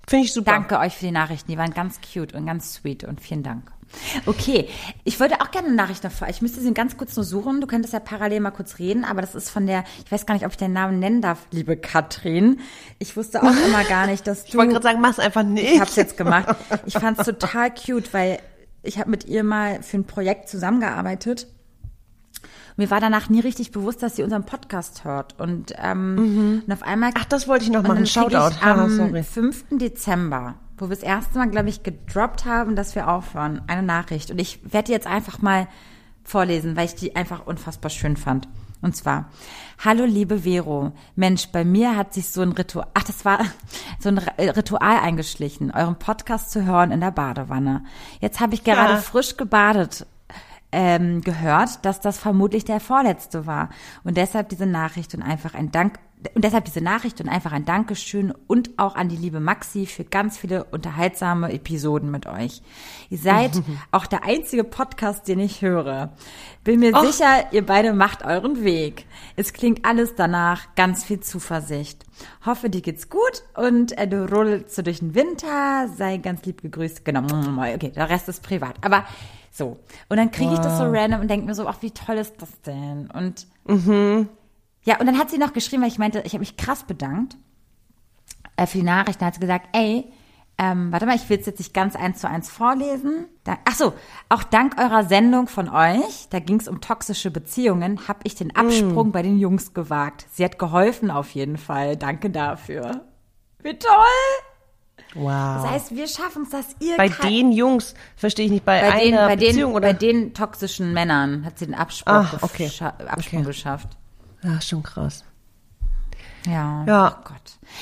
[0.06, 0.52] Finde ich super.
[0.52, 1.50] Danke euch für die Nachrichten.
[1.50, 3.72] Die waren ganz cute und ganz sweet und vielen Dank.
[4.26, 4.68] Okay,
[5.04, 6.28] ich würde auch gerne eine Nachricht noch vor.
[6.28, 7.60] Ich müsste sie ganz kurz nur suchen.
[7.60, 10.34] Du könntest ja parallel mal kurz reden, aber das ist von der, ich weiß gar
[10.34, 12.60] nicht, ob ich deinen Namen nennen darf, liebe Katrin.
[12.98, 14.48] Ich wusste auch immer gar nicht, dass du.
[14.48, 15.72] Ich wollte gerade sagen, mach's einfach nicht.
[15.74, 16.54] Ich hab's jetzt gemacht.
[16.86, 18.38] Ich fand's total cute, weil
[18.82, 21.48] ich habe mit ihr mal für ein Projekt zusammengearbeitet.
[22.76, 25.38] Mir war danach nie richtig bewusst, dass sie unseren Podcast hört.
[25.40, 27.12] Und, ähm, und auf einmal.
[27.14, 28.04] Ach, das wollte ich noch machen.
[28.04, 28.56] Shoutout.
[28.56, 29.22] Ich Ah, am sorry.
[29.22, 29.64] 5.
[29.70, 34.30] Dezember, wo wir das erste Mal, glaube ich, gedroppt haben, dass wir aufhören, eine Nachricht.
[34.30, 35.68] Und ich werde die jetzt einfach mal
[36.24, 38.48] vorlesen, weil ich die einfach unfassbar schön fand.
[38.80, 39.30] Und zwar,
[39.82, 43.38] hallo liebe Vero, Mensch, bei mir hat sich so ein Ritual, ach, das war
[43.98, 47.84] so ein R- Ritual eingeschlichen, euren Podcast zu hören in der Badewanne.
[48.20, 48.98] Jetzt habe ich gerade Ja.
[48.98, 50.06] frisch gebadet
[50.72, 53.68] ähm, gehört, dass das vermutlich der vorletzte war.
[54.02, 55.98] Und deshalb diese Nachricht und einfach ein Dank,
[56.34, 60.04] und deshalb diese Nachricht und einfach ein Dankeschön und auch an die liebe Maxi für
[60.04, 62.62] ganz viele unterhaltsame Episoden mit euch.
[63.10, 63.52] Ihr seid
[63.90, 66.12] auch der einzige Podcast, den ich höre.
[66.62, 69.06] Bin mir sicher, ihr beide macht euren Weg.
[69.36, 72.04] Es klingt alles danach, ganz viel Zuversicht.
[72.46, 76.62] Hoffe, dir geht's gut und äh, du rollst so durch den Winter, sei ganz lieb
[76.62, 77.04] gegrüßt.
[77.04, 77.24] Genau,
[77.74, 78.76] okay, der Rest ist privat.
[78.82, 79.04] Aber
[79.50, 79.78] so.
[80.08, 82.34] Und dann kriege ich das so random und denke mir so, ach, wie toll ist
[82.40, 83.08] das denn?
[83.10, 83.46] Und
[84.84, 87.36] ja, und dann hat sie noch geschrieben, weil ich meinte, ich habe mich krass bedankt
[88.56, 89.20] äh, für die Nachrichten.
[89.20, 90.12] Da hat sie gesagt, ey,
[90.56, 93.26] ähm, warte mal, ich will es jetzt nicht ganz eins zu eins vorlesen.
[93.42, 93.92] Da, ach so,
[94.28, 98.54] auch dank eurer Sendung von euch, da ging es um toxische Beziehungen, habe ich den
[98.54, 100.26] Absprung bei den Jungs gewagt.
[100.32, 101.96] Sie hat geholfen auf jeden Fall.
[101.96, 103.04] Danke dafür.
[103.62, 103.90] Wie toll!
[105.14, 105.62] Wow.
[105.62, 108.92] Das heißt, wir schaffen es, dass ihr bei den Jungs verstehe ich nicht, bei, bei
[108.92, 109.88] einer den, bei Beziehung den, oder?
[109.88, 112.70] bei den toxischen Männern hat sie den Absprung, Ach, okay.
[112.80, 113.42] Absprung Okay.
[113.42, 113.88] geschafft.
[114.44, 115.24] Ja, schon krass.
[116.46, 116.84] Ja.
[116.86, 117.18] Ja.
[117.18, 117.40] Oh Gott.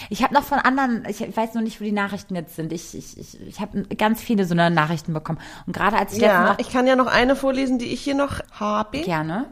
[0.09, 2.73] Ich habe noch von anderen, ich weiß noch nicht, wo die Nachrichten jetzt sind.
[2.73, 5.41] Ich, ich, ich, ich habe ganz viele so eine Nachrichten bekommen.
[5.67, 8.41] Und gerade als ich Ja, ich kann ja noch eine vorlesen, die ich hier noch
[8.53, 9.01] habe.
[9.01, 9.47] gerne.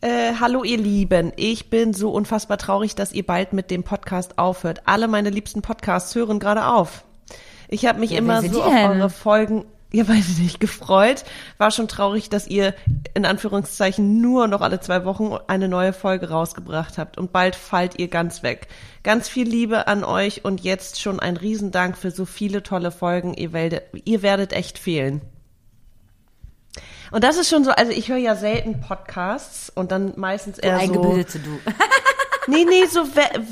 [0.00, 4.38] Äh, hallo ihr Lieben, ich bin so unfassbar traurig, dass ihr bald mit dem Podcast
[4.38, 4.82] aufhört.
[4.86, 7.04] Alle meine liebsten Podcasts hören gerade auf.
[7.68, 11.24] Ich habe mich Ja, immer so auf eure Folgen, ja weiß ich nicht, gefreut.
[11.58, 12.74] War schon traurig, dass ihr
[13.14, 17.98] in Anführungszeichen nur noch alle zwei Wochen eine neue Folge rausgebracht habt und bald fallt
[17.98, 18.68] ihr ganz weg.
[19.02, 23.34] Ganz viel Liebe an euch und jetzt schon ein Riesendank für so viele tolle Folgen.
[23.34, 25.22] Ihr werdet, ihr werdet echt fehlen.
[27.10, 30.76] Und das ist schon so, also ich höre ja selten Podcasts und dann meistens eher
[30.76, 30.82] so.
[30.82, 31.50] Eingebildete du.
[32.46, 33.06] Nee, nee, so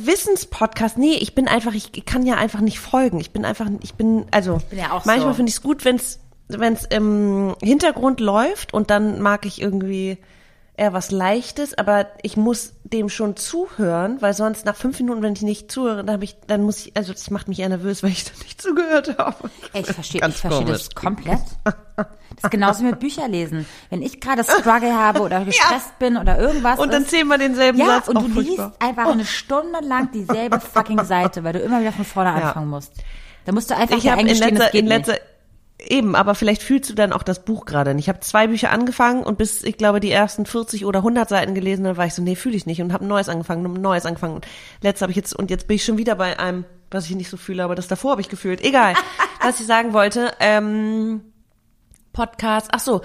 [0.05, 0.99] Wissenspodcast.
[0.99, 3.21] Nee, ich bin einfach, ich kann ja einfach nicht folgen.
[3.21, 5.37] Ich bin einfach, ich bin, also bin ja auch manchmal so.
[5.37, 6.19] finde ich es gut, wenn's
[6.49, 10.19] wenn es im Hintergrund läuft und dann mag ich irgendwie
[10.79, 15.33] eher was Leichtes, aber ich muss dem schon zuhören, weil sonst nach fünf Minuten, wenn
[15.33, 18.03] ich nicht zuhöre, dann habe ich, dann muss ich, also das macht mich eher nervös,
[18.05, 19.51] weil ich dann nicht zugehört habe.
[19.73, 21.41] Ey, ich verstehe, ich verstehe das komplett.
[21.97, 22.07] Das
[22.45, 23.67] ist genauso mit Bücherlesen.
[23.91, 27.79] Wenn ich gerade Struggle habe oder gestresst bin oder irgendwas Und dann ist, zehnmal denselben
[27.81, 28.09] ja, Satz.
[28.09, 28.73] und auch du liest furchtbar.
[28.79, 32.49] einfach eine Stunde lang dieselbe fucking Seite, weil du immer wieder von vorne Ja.
[32.49, 32.93] anfangen musst.
[33.47, 35.23] Da musst du einfach ich habe in eingestehen, letzter, das geht in letzter, nicht.
[35.79, 38.05] Eben, aber vielleicht fühlst du dann auch das Buch gerade nicht.
[38.05, 41.55] Ich habe zwei Bücher angefangen und bis, ich glaube, die ersten 40 oder 100 Seiten
[41.55, 43.81] gelesen, dann war ich so, nee, fühle ich nicht und habe ein neues angefangen, ein
[43.81, 44.35] neues angefangen.
[44.37, 44.47] Und
[44.83, 47.31] Letztes habe ich jetzt, und jetzt bin ich schon wieder bei einem, was ich nicht
[47.31, 48.61] so fühle, aber das davor habe ich gefühlt.
[48.63, 48.95] Egal,
[49.43, 50.33] was ich sagen wollte.
[50.41, 51.21] Ähm,
[52.13, 53.03] Podcast, ach so.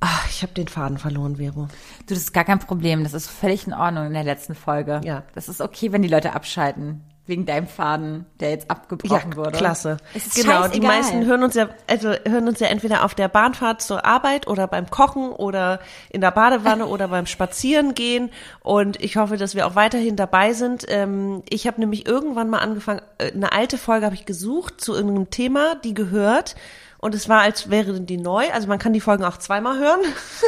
[0.00, 1.68] Ach, ich habe den Faden verloren, Vero.
[2.06, 3.02] Du, das ist gar kein Problem.
[3.02, 5.00] Das ist völlig in Ordnung in der letzten Folge.
[5.02, 5.24] Ja.
[5.34, 7.02] Das ist okay, wenn die Leute abschalten.
[7.26, 9.52] Wegen deinem Faden, der jetzt abgebrochen wurde.
[9.52, 9.96] klasse.
[10.14, 13.28] Es ist genau, die meisten hören uns ja, also hören uns ja entweder auf der
[13.28, 18.30] Bahnfahrt zur Arbeit oder beim Kochen oder in der Badewanne oder beim Spazierengehen.
[18.60, 20.86] Und ich hoffe, dass wir auch weiterhin dabei sind.
[20.88, 24.94] Ähm, ich habe nämlich irgendwann mal angefangen, äh, eine alte Folge habe ich gesucht zu
[24.94, 26.54] irgendeinem Thema, die gehört.
[26.98, 28.44] Und es war, als wäre die neu.
[28.52, 30.00] Also man kann die Folgen auch zweimal hören.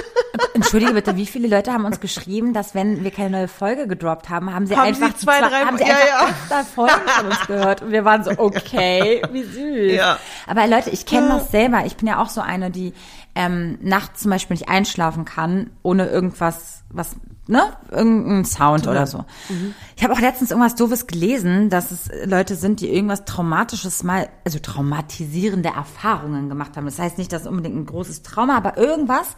[0.55, 4.29] Entschuldige bitte, wie viele Leute haben uns geschrieben, dass wenn wir keine neue Folge gedroppt
[4.29, 6.65] haben, haben sie Haben einfach sie zwei, drei- haben sie ja, einfach ja.
[6.65, 9.93] Folgen von uns gehört und wir waren so okay, wie süß.
[9.97, 10.19] Ja.
[10.47, 11.83] Aber Leute, ich kenne das selber.
[11.87, 12.93] Ich bin ja auch so eine, die
[13.35, 17.17] ähm, nachts zum Beispiel nicht einschlafen kann, ohne irgendwas, was
[17.49, 19.25] ne, irgendein Sound oder so.
[19.97, 24.29] Ich habe auch letztens irgendwas doofes gelesen, dass es Leute sind, die irgendwas traumatisches mal,
[24.45, 26.85] also traumatisierende Erfahrungen gemacht haben.
[26.85, 29.29] Das heißt nicht, dass unbedingt ein großes Trauma, aber irgendwas,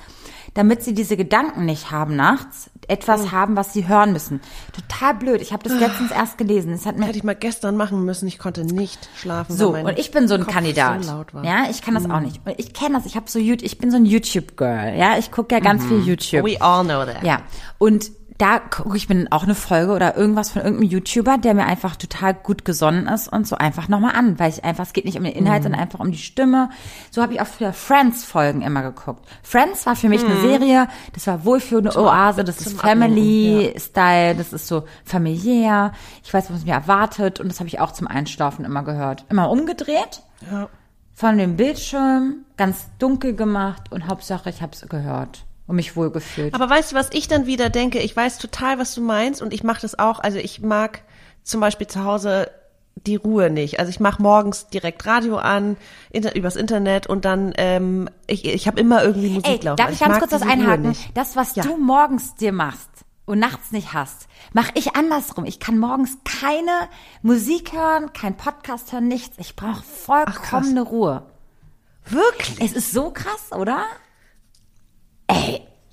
[0.54, 4.40] damit sie diese Gedanken nicht haben nachts, etwas haben, was sie hören müssen.
[4.72, 5.40] Total blöd.
[5.40, 6.72] Ich habe das letztens erst gelesen.
[6.72, 8.26] Es hat mir Hätte ich mal gestern machen müssen.
[8.26, 9.56] Ich konnte nicht schlafen.
[9.56, 11.04] so, und ich bin so ein Kopf Kandidat.
[11.04, 11.24] So.
[11.42, 12.40] Ja, ich kann das auch nicht.
[12.44, 15.18] Und ich kenne das, ich habe so YouTube, ich bin so ein YouTube Girl, ja,
[15.18, 16.44] ich gucke ja ganz viel YouTube.
[16.44, 17.22] We all know that.
[17.22, 17.42] Ja,
[17.78, 18.10] und
[18.40, 21.94] da gucke ich mir auch eine Folge oder irgendwas von irgendeinem YouTuber, der mir einfach
[21.96, 25.18] total gut gesonnen ist und so einfach nochmal an, weil ich einfach, es geht nicht
[25.18, 26.70] um den Inhalt, sondern einfach um die Stimme.
[27.10, 29.28] So habe ich auch für Friends-Folgen immer geguckt.
[29.42, 34.66] Friends war für mich eine Serie, das war wohlfühlende Oase, das ist Family-Style, das ist
[34.66, 35.92] so familiär.
[36.24, 39.26] Ich weiß, was mir erwartet und das habe ich auch zum Einschlafen immer gehört.
[39.28, 40.68] Immer umgedreht Ja.
[41.12, 46.52] von dem Bildschirm, ganz dunkel gemacht und Hauptsache ich habe es gehört und mich wohlgefühlt.
[46.54, 48.00] Aber weißt du, was ich dann wieder denke?
[48.00, 50.18] Ich weiß total, was du meinst und ich mache das auch.
[50.20, 51.02] Also ich mag
[51.42, 52.50] zum Beispiel zu Hause
[53.06, 53.78] die Ruhe nicht.
[53.78, 55.76] Also ich mache morgens direkt Radio an,
[56.10, 59.76] inter, übers Internet und dann, ähm, ich, ich habe immer irgendwie Musik Ey, laufen.
[59.76, 60.96] darf Also ich ganz mag kurz Ruhe einhaken?
[61.14, 61.62] Das, was Ja.
[61.62, 62.90] du morgens dir machst
[63.24, 65.44] und nachts nicht hast, mache ich andersrum.
[65.46, 66.88] Ich kann morgens keine
[67.22, 69.36] Musik hören, kein Podcast hören, nichts.
[69.38, 71.22] Ich brauche vollkommene Ruhe.
[72.06, 72.60] Wirklich?
[72.60, 73.84] Es ist so krass, oder?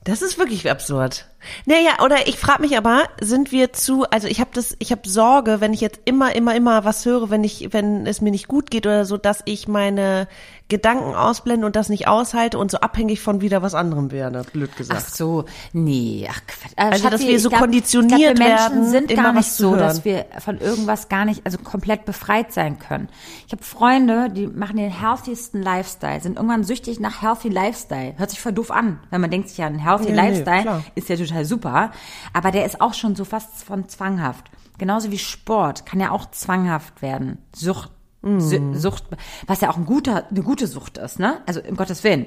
[0.03, 1.25] Das ist wirklich absurd.
[1.65, 5.07] Naja, oder ich frage mich aber, sind wir zu, also ich habe das, ich habe
[5.07, 8.47] Sorge, wenn ich jetzt immer, immer, immer was höre, wenn ich, wenn es mir nicht
[8.47, 10.27] gut geht oder so, dass ich meine
[10.69, 14.69] Gedanken ausblende und das nicht aushalte und so abhängig von wieder was anderem werde, blöd
[14.73, 15.15] Ach gesagt.
[15.15, 16.71] so, nee, ach Quatsch.
[16.75, 19.49] Äh, Also, dass Schatzi, wir so glaub- konditioniert glaub, wir Menschen werden, sind gar nicht
[19.51, 19.79] so, hören.
[19.79, 23.07] dass wir von irgendwas gar nicht, also komplett befreit sein können.
[23.45, 28.15] Ich habe Freunde, die machen den healthiesten Lifestyle, sind irgendwann süchtig nach healthy Lifestyle.
[28.17, 30.61] Hört sich voll doof an, wenn man denkt sich ja, ein healthy Nee, nee, Lifestyle
[30.63, 30.83] klar.
[30.95, 31.91] ist ja total super,
[32.33, 34.45] aber der ist auch schon so fast von zwanghaft.
[34.77, 37.37] Genauso wie Sport kann ja auch zwanghaft werden.
[37.55, 37.91] Sucht
[38.39, 39.03] Su- Sucht,
[39.45, 41.39] was ja auch ein guter, eine gute Sucht ist, ne?
[41.45, 42.25] Also um Gottes Willen.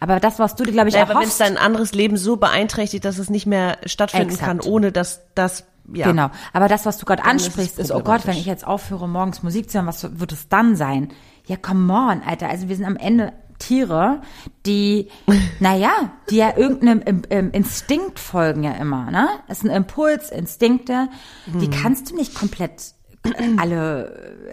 [0.00, 2.16] Aber das, was du dir, glaube ich, Ja, aber wenn es erhoffst, dein anderes Leben
[2.16, 4.46] so beeinträchtigt, dass es nicht mehr stattfinden Exakt.
[4.46, 6.06] kann, ohne dass das, ja.
[6.06, 6.30] Genau.
[6.54, 9.42] Aber das, was du gerade ist ansprichst, ist, oh Gott, wenn ich jetzt aufhöre, morgens
[9.42, 11.08] Musik zu hören, was wird es dann sein?
[11.44, 12.48] Ja, come on, Alter.
[12.48, 13.32] Also wir sind am Ende
[13.62, 14.20] Tiere,
[14.66, 15.08] die,
[15.60, 19.28] naja, die ja irgendeinem Im- Instinkt folgen ja immer, ne?
[19.48, 21.08] Es ist ein Impuls, Instinkte,
[21.46, 21.70] die Mhm.
[21.70, 22.94] kannst du nicht komplett
[23.58, 24.46] alle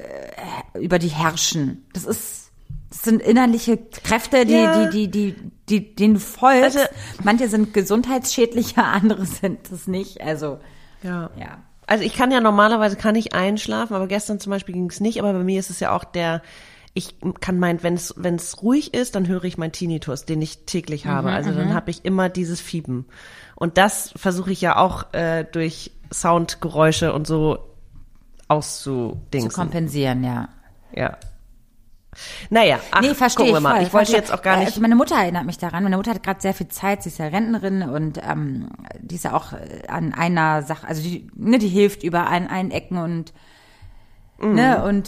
[0.76, 1.86] äh, über die herrschen.
[1.94, 2.52] Das ist,
[2.90, 4.88] das sind innerliche Kräfte, die, Ja.
[4.90, 6.78] die, die, die, die, denen du folgst.
[6.78, 6.90] Also-
[7.24, 10.22] Manche sind gesundheitsschädlicher, andere sind es nicht.
[10.22, 10.60] Also,
[11.04, 11.30] Ja.
[11.40, 11.58] ja.
[11.88, 15.18] Also ich kann ja normalerweise kann ich einschlafen, aber gestern zum Beispiel ging es nicht.
[15.20, 16.44] Aber bei mir ist es ja auch der,
[17.00, 20.42] ich kann meinen, wenn es wenn es ruhig ist, dann höre ich meinen Tinnitus, den
[20.42, 21.32] ich täglich habe.
[21.32, 23.06] also dann habe ich immer dieses Fieben.
[23.56, 27.62] Und das versuche ich ja auch äh, durch Soundgeräusche und so zu
[28.48, 29.52] auszudingsen.
[29.52, 30.50] kompensieren, ja.
[30.94, 31.18] Ja.
[32.50, 33.76] Naja, ach, nee, verstehe gucken wir mal.
[33.76, 34.68] voll, ich wollte jetzt auch gar Äh, nicht.
[34.70, 35.84] Also meine Mutter erinnert mich daran.
[35.84, 37.04] Meine Mutter hat gerade sehr viel Zeit.
[37.04, 38.70] Sie ist ja Rentnerin und ähm,
[39.00, 42.48] die ist ja auch äh, an einer Sache, also die, ne, die hilft über an
[42.48, 43.34] allen Ecken und
[44.42, 44.54] Mhm.
[44.56, 45.06] ne und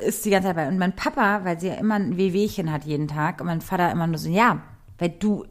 [0.00, 0.68] ist die ganze Zeit bei.
[0.68, 3.90] Und mein Papa, weil sie ja immer ein Wehwehchen hat jeden Tag, und mein Vater
[3.90, 4.62] immer nur so, ja,
[4.98, 5.44] weil du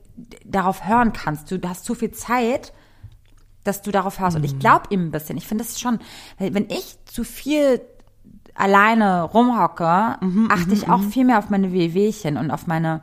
[0.45, 1.49] darauf hören kannst.
[1.51, 2.73] Du hast zu viel Zeit,
[3.63, 4.35] dass du darauf hörst.
[4.37, 5.37] Und ich glaube ihm ein bisschen.
[5.37, 5.99] Ich finde das schon,
[6.37, 7.81] wenn ich zu viel
[8.53, 13.01] alleine rumhocke, Mhm, achte ich auch viel mehr auf meine Wehwehchen und auf meine,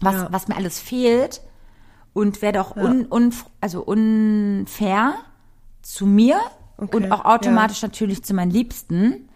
[0.00, 0.28] was, Ja.
[0.30, 1.40] was mir alles fehlt
[2.12, 5.14] und werde auch un, un, also unfair
[5.82, 6.38] zu mir
[6.76, 9.27] Okay, und auch automatisch natürlich zu meinen Liebsten,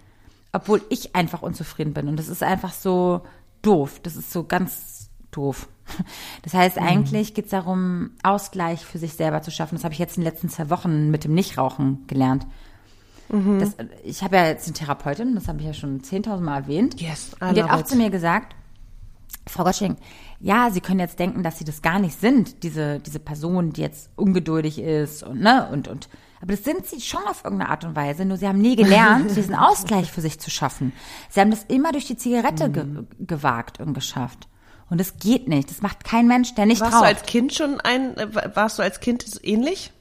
[0.52, 2.08] obwohl ich einfach unzufrieden bin.
[2.08, 3.22] Und das ist einfach so
[3.62, 4.00] doof.
[4.02, 5.68] Das ist so ganz doof.
[6.42, 6.82] Das heißt, Mhm.
[6.86, 9.74] eigentlich geht es darum, Ausgleich für sich selber zu schaffen.
[9.76, 12.46] Das habe ich jetzt in den letzten zwei Wochen mit dem Nichtrauchen gelernt.
[13.28, 13.58] Mhm.
[13.60, 17.00] Das, ich habe ja jetzt eine Therapeutin, das habe ich ja schon 10.000 Mal erwähnt.
[17.00, 17.88] Yes, I Und die hat auch it.
[17.88, 18.54] zu mir gesagt,
[19.46, 19.96] Frau Gottsching,
[20.40, 23.80] ja, Sie können jetzt denken, dass Sie das gar nicht sind, diese, diese Person, die
[23.80, 26.08] jetzt ungeduldig ist und, ne, und, und.
[26.42, 29.30] Aber das sind Sie schon auf irgendeine Art und Weise, nur Sie haben nie gelernt,
[29.36, 30.92] diesen Ausgleich für sich zu schaffen.
[31.30, 32.84] Sie haben das immer durch die Zigarette ge
[33.20, 34.48] gewagt und geschafft.
[34.90, 35.70] Und das geht nicht.
[35.70, 37.06] Das macht kein Mensch, der nicht Warst du raucht.
[37.06, 39.92] als Kind schon ein, äh, warst du als Kind ähnlich?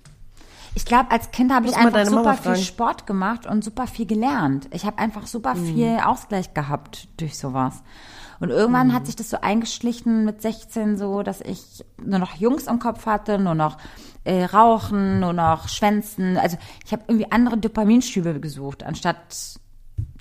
[0.73, 2.55] Ich glaube, als Kind habe ich einfach super viel.
[2.55, 4.67] Sport gemacht und super viel gelernt.
[4.71, 5.65] Ich habe einfach super Mhm.
[5.75, 7.83] viel Ausgleich gehabt durch sowas.
[8.39, 8.93] Und irgendwann Mhm.
[8.93, 13.05] hat sich das so eingeschlichen mit 16 so, dass ich nur noch Jungs im Kopf
[13.05, 13.77] hatte, nur noch
[14.23, 16.37] äh, Rauchen, nur noch Schwänzen.
[16.37, 19.17] Also ich habe irgendwie andere Dopaminschübe gesucht, anstatt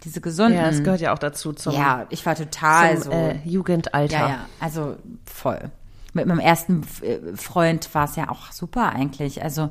[0.05, 0.57] diese gesunden.
[0.57, 3.19] Ja, das gehört ja auch dazu zum, Ja, ich war total zum so.
[3.19, 4.19] äh, Jugendalter.
[4.19, 4.97] Ja, ja, also
[5.27, 5.71] voll.
[6.13, 9.43] Mit meinem ersten äh, Freund war es ja auch super eigentlich.
[9.43, 9.71] Also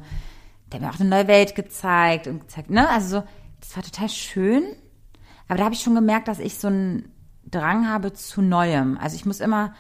[0.72, 2.88] der hat mir auch eine neue Welt gezeigt und gezeigt, ne?
[2.90, 3.24] Also so,
[3.60, 4.64] das war total schön.
[5.48, 7.12] Aber da habe ich schon gemerkt, dass ich so einen
[7.50, 8.98] Drang habe zu Neuem.
[9.02, 9.74] Also ich muss immer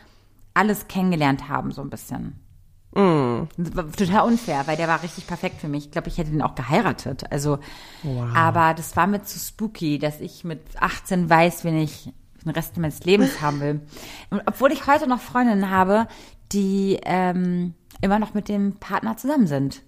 [0.55, 2.39] alles kennengelernt haben, so ein bisschen.
[3.57, 5.85] War total unfair, weil der war richtig perfekt für mich.
[5.85, 7.31] Ich glaube, ich hätte ihn auch geheiratet.
[7.31, 7.59] Also,
[8.33, 12.11] aber das war mir zu spooky, dass ich mit 18 weiß, wen ich
[12.43, 13.81] den Rest meines Lebens haben will.
[14.29, 16.07] Und obwohl ich heute noch Freundinnen habe,
[16.51, 19.83] die ähm, immer noch mit dem Partner zusammen sind.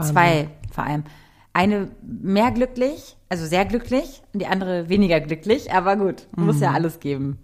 [0.00, 1.04] Zwei vor allem.
[1.52, 6.70] Eine mehr glücklich, also sehr glücklich, und die andere weniger glücklich, aber gut, muss ja
[6.72, 7.38] alles geben.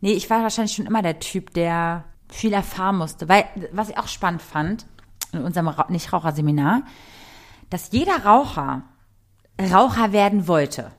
[0.00, 3.28] Nee, ich war wahrscheinlich schon immer der Typ, der viel erfahren musste.
[3.28, 4.86] Weil, was ich auch spannend fand,
[5.32, 6.82] in unserem Ra Nichtraucherseminar,
[7.70, 8.82] dass jeder Raucher
[9.60, 10.92] Raucher werden wollte.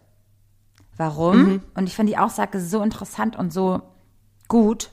[0.95, 1.61] Warum?
[1.75, 3.81] Und ich fand die Aussage so interessant und so
[4.47, 4.91] gut,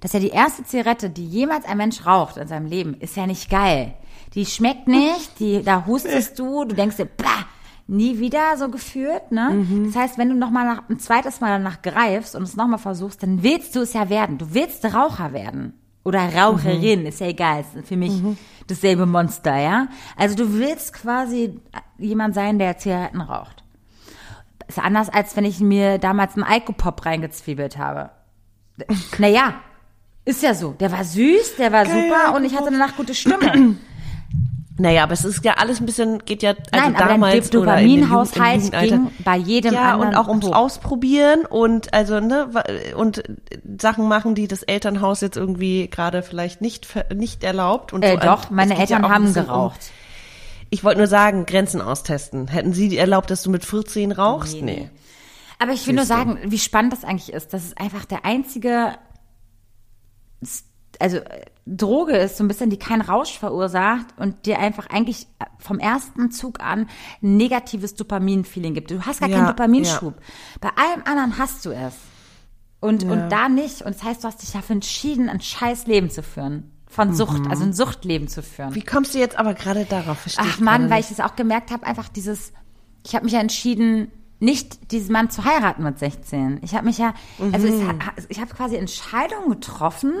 [0.00, 3.26] dass ja die erste Zigarette, die jemals ein Mensch raucht in seinem Leben, ist ja
[3.26, 3.94] nicht geil.
[4.34, 7.46] Die schmeckt nicht, die, da hustest du, du denkst dir, bah,
[7.88, 9.64] nie wieder so gefühlt, ne?
[9.86, 12.66] Das heißt, wenn du noch mal nach, ein zweites Mal danach greifst und es noch
[12.66, 14.38] mal versuchst, dann willst du es ja werden.
[14.38, 15.74] Du willst Raucher werden.
[16.04, 18.12] Oder Raucherin, ist ja egal, ist für mich
[18.68, 19.88] dasselbe Monster, ja?
[20.16, 21.60] Also du willst quasi
[21.98, 23.64] jemand sein, der Zigaretten raucht.
[24.68, 28.10] Ist anders, als wenn ich mir damals einen Alkopop reingezwiebelt habe.
[29.18, 29.54] Naja,
[30.24, 30.72] ist ja so.
[30.72, 33.78] Der war süß, der war super und ich hatte danach gute Stimmung.
[34.78, 37.60] Naja, aber es ist ja alles ein bisschen, geht ja, also Nein, aber damals der
[37.62, 38.96] oder in Dopaminhaushalt Jugendalter.
[38.98, 40.54] ging bei jedem ja, anderen und auch ums hoch.
[40.54, 42.48] Ausprobieren und also ne
[42.94, 43.22] und
[43.80, 48.18] Sachen machen, die das Elternhaus jetzt irgendwie gerade vielleicht nicht nicht erlaubt und Äh, so.
[48.18, 49.80] doch, Es meine ja Eltern ein haben geraucht.
[49.80, 52.48] Um, ich wollte nur sagen, Grenzen austesten.
[52.48, 54.60] Hätten Sie erlaubt, dass du mit 14 rauchst?
[54.60, 54.90] Nee.
[55.58, 56.18] Aber ich will nur Siehst du.
[56.18, 57.54] sagen, wie spannend das eigentlich ist.
[57.54, 58.92] Das ist einfach der einzige,
[61.00, 65.26] also äh, Droge ist so ein bisschen, die keinen Rausch verursacht und dir einfach eigentlich
[65.58, 66.88] vom ersten Zug an
[67.22, 68.90] ein negatives Dopamin-Feeling gibt.
[68.92, 70.14] Du hast gar Ja, keinen Dopaminschub.
[70.60, 71.94] Bei allem anderen hast du es.
[72.80, 73.10] Und, Ja.
[73.10, 73.82] und da nicht.
[73.82, 76.70] Und das heißt, du hast dich dafür entschieden, ein scheiß Leben zu führen.
[76.88, 78.70] Von Sucht, also ein Suchtleben zu führen.
[78.70, 78.74] Mhm.
[78.76, 80.18] Wie kommst du jetzt aber gerade darauf?
[80.20, 82.52] Verstehe Ach ich Mann, weil ich es auch gemerkt habe, einfach dieses,
[83.04, 86.60] ich habe mich ja entschieden, nicht diesen Mann zu heiraten mit 16.
[86.62, 87.12] Ich habe mich ja,
[87.52, 87.94] also es, ha-
[88.28, 90.12] ich habe quasi Entscheidungen getroffen.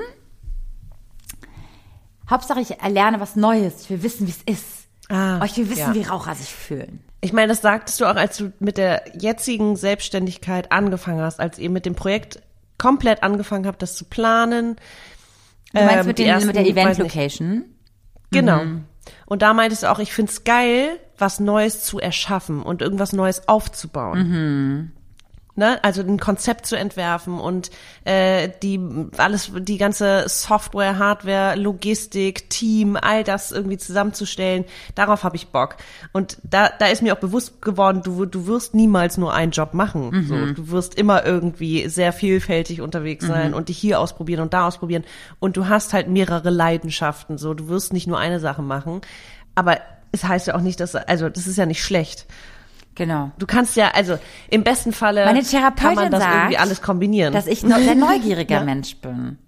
[2.28, 3.82] Hauptsache ich erlerne was Neues.
[3.82, 4.66] Ich will wissen, wie es ist.
[5.08, 5.94] Ah, Oh, ich will wissen, ja.
[5.94, 7.00] wie Raucher sich fühlen.
[7.20, 11.58] Ich meine, das sagtest du auch, als du mit der jetzigen Selbstständigkeit angefangen hast, als
[11.58, 12.42] ihr mit dem Projekt
[12.78, 14.76] komplett angefangen habt, das zu planen.
[15.72, 17.14] Du meinst Ähm, mit, den, ersten, mit der weiß Event nicht.
[17.14, 17.64] Location?
[18.30, 18.64] Genau.
[18.64, 18.84] Mhm.
[19.26, 23.48] Und da meintest du auch, ich find's geil, was Neues zu erschaffen und irgendwas Neues
[23.48, 24.18] aufzubauen.
[24.28, 24.92] Mhm.
[25.58, 25.82] Ne?
[25.82, 27.70] Also ein Konzept zu entwerfen und
[28.04, 28.78] äh, die
[29.16, 34.64] alles, die ganze Software, Hardware, Logistik, Team, all das irgendwie zusammenzustellen.
[34.94, 35.76] Darauf habe ich Bock.
[36.12, 39.72] Und da, da ist mir auch bewusst geworden, du, du wirst niemals nur einen Job
[39.74, 40.10] machen.
[40.10, 40.26] Mhm.
[40.26, 43.28] So, du wirst immer irgendwie sehr vielfältig unterwegs Mhm.
[43.28, 45.04] sein und dich hier ausprobieren und da ausprobieren.
[45.38, 47.38] Und du hast halt mehrere Leidenschaften.
[47.38, 49.00] So, du wirst nicht nur eine Sache machen.
[49.54, 49.78] Aber
[50.12, 52.26] es heißt ja auch nicht, dass, also das ist ja nicht schlecht.
[52.96, 53.30] Genau.
[53.38, 54.18] Du kannst ja, also
[54.50, 57.32] im besten Falle Meine kann Therapeutin man das sagt, irgendwie alles kombinieren.
[57.32, 59.38] Dass ich ein sehr neugieriger Mensch bin.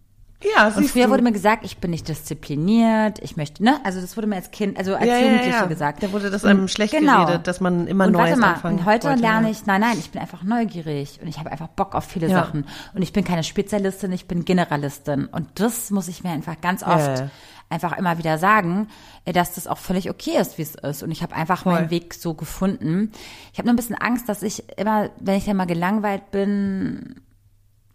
[0.55, 1.11] ja, Und früher du.
[1.11, 3.81] wurde mir gesagt, ich bin nicht diszipliniert, ich möchte, ne?
[3.85, 5.65] Also das wurde mir als Kind, also als ja, ja, Jugendliche ja.
[5.67, 6.03] gesagt.
[6.03, 7.25] Da wurde das einem Und- schlecht genau.
[7.25, 9.53] geredet, dass man immer und Neues warte mal, anfangen und heute wollte, lerne ja.
[9.53, 12.35] ich, nein, nein, ich bin einfach neugierig und ich habe einfach Bock auf viele Ja.
[12.45, 12.67] Sachen.
[12.95, 15.27] Und ich bin keine Spezialistin, ich bin Generalistin.
[15.27, 17.31] Und das muss ich mir einfach ganz oft Ja, ja.
[17.71, 18.89] Einfach immer wieder sagen,
[19.25, 21.03] äh, dass das auch völlig okay ist, wie es ist.
[21.03, 23.13] Und ich habe einfach meinen Weg so gefunden.
[23.53, 27.21] Ich habe nur ein bisschen Angst, dass ich immer, wenn ich dann mal gelangweilt bin,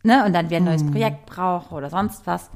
[0.04, 0.72] ne, und dann wieder ein Hm.
[0.72, 2.50] neues Projekt brauche oder sonst was,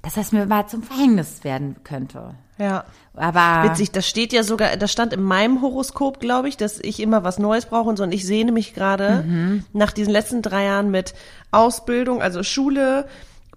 [0.00, 2.34] dass das mir mal zum Verhängnis werden könnte.
[2.58, 2.84] Ja.
[3.14, 6.98] Aber Witzig, das steht ja sogar, das stand in meinem Horoskop, glaube ich, dass ich
[7.00, 8.02] immer was Neues brauche und so.
[8.04, 9.64] Und ich sehne mich gerade Mhm.
[9.72, 11.14] nach diesen letzten drei Jahren mit
[11.50, 13.06] Ausbildung, also Schule,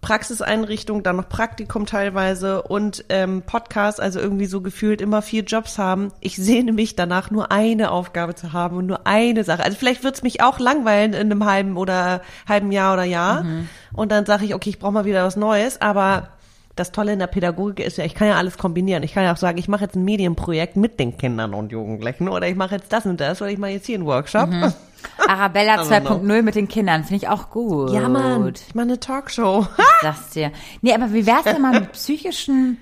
[0.06, 5.80] Praxiseinrichtung, dann noch Praktikum teilweise und ähm, Podcast, also irgendwie so gefühlt immer vier Jobs
[5.80, 6.12] haben.
[6.20, 9.64] Ich sehne mich danach, nur eine Aufgabe zu haben und nur eine Sache.
[9.64, 13.46] Also vielleicht wird's mich auch langweilen in einem halben oder halben Jahr oder Jahr.
[13.46, 13.68] Mhm.
[13.94, 16.28] Und dann sage ich, okay, ich brauche mal wieder was Neues, aber
[16.76, 19.02] das Tolle in der Pädagogik ist ja, ich kann ja alles kombinieren.
[19.04, 22.28] Ich kann ja auch sagen, ich mache jetzt ein Medienprojekt mit den Kindern und Jugendlichen
[22.28, 24.50] oder ich mache jetzt das und das oder ich mache jetzt hier einen Workshop.
[25.28, 26.16] Arabella don't know.
[26.16, 27.92] 2.0 mit den Kindern finde ich auch gut.
[27.92, 29.66] Ja, Mann, ich mache eine Talkshow.
[30.02, 30.52] Sag's dir.
[30.82, 32.78] Nee, aber wie wär's denn mal mit psychischen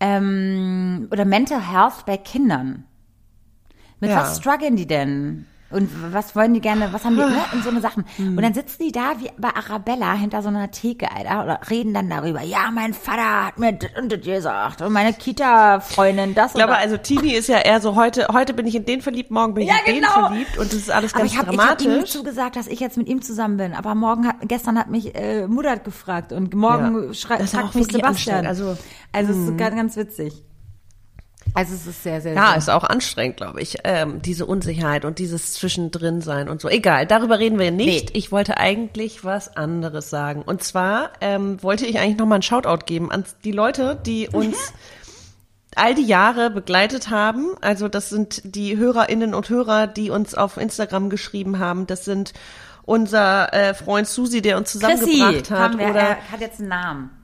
[0.00, 2.84] ähm, oder Mental Health bei Kindern?
[4.00, 4.22] Mit Ja.
[4.22, 5.46] was strugglen die denn?
[5.72, 7.40] Und was wollen die gerne, was haben die, ne?
[7.52, 8.04] Und so eine Sachen.
[8.16, 8.36] Hm.
[8.36, 11.94] Und dann sitzen die da wie bei Arabella hinter so einer Theke, Alter, oder reden
[11.94, 12.42] dann darüber.
[12.42, 14.82] Ja, mein Vater hat mir das und das gesagt.
[14.82, 18.66] Und meine Kita-Freundin das Ich glaube, also Tini ist ja eher so, heute, heute bin
[18.66, 20.28] ich in den verliebt, morgen bin ich Ja, in den genau.
[20.28, 22.10] verliebt und das ist alles Aber ganz ich habe ich hab ihm dramatisch.
[22.10, 23.74] zugesagt, dass ich jetzt mit ihm zusammen bin.
[23.74, 27.14] Aber morgen hat, gestern hat mich äh, Mudat gefragt und morgen Ja.
[27.64, 28.46] auch mich Sebastian.
[28.46, 28.76] Also,
[29.12, 30.42] also es ist ganz, ganz witzig.
[31.54, 32.56] Also es ist sehr, sehr, ja, sehr.
[32.58, 33.78] ist auch anstrengend, glaube ich.
[33.84, 36.68] Ähm, diese Unsicherheit und dieses Zwischendrin sein und so.
[36.68, 38.10] Egal, darüber reden wir nicht.
[38.10, 38.18] Nee.
[38.18, 40.42] Ich wollte eigentlich was anderes sagen.
[40.42, 44.56] Und zwar ähm, wollte ich eigentlich nochmal einen Shoutout geben an die Leute, die uns
[45.76, 47.54] all die Jahre begleitet haben.
[47.60, 51.86] Also das sind die Hörerinnen und Hörer, die uns auf Instagram geschrieben haben.
[51.86, 52.32] Das sind
[52.84, 55.58] unser äh, Freund Susi, der uns zusammengebracht hat.
[55.58, 57.21] haben wir, oder er hat jetzt einen Namen.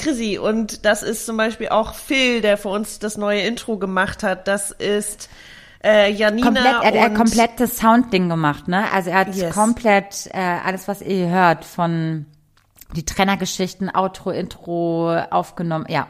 [0.00, 4.22] Chrissy und das ist zum Beispiel auch Phil, der für uns das neue Intro gemacht
[4.22, 4.48] hat.
[4.48, 5.28] Das ist
[5.84, 8.84] äh, Janina Komplett, er hat und ein komplettes Soundding gemacht, ne?
[8.92, 9.54] Also er hat Yes.
[9.54, 12.26] komplett äh, alles, was ihr hört, von
[12.96, 15.86] die Trennergeschichten, Outro, Intro aufgenommen.
[15.88, 16.08] Ja,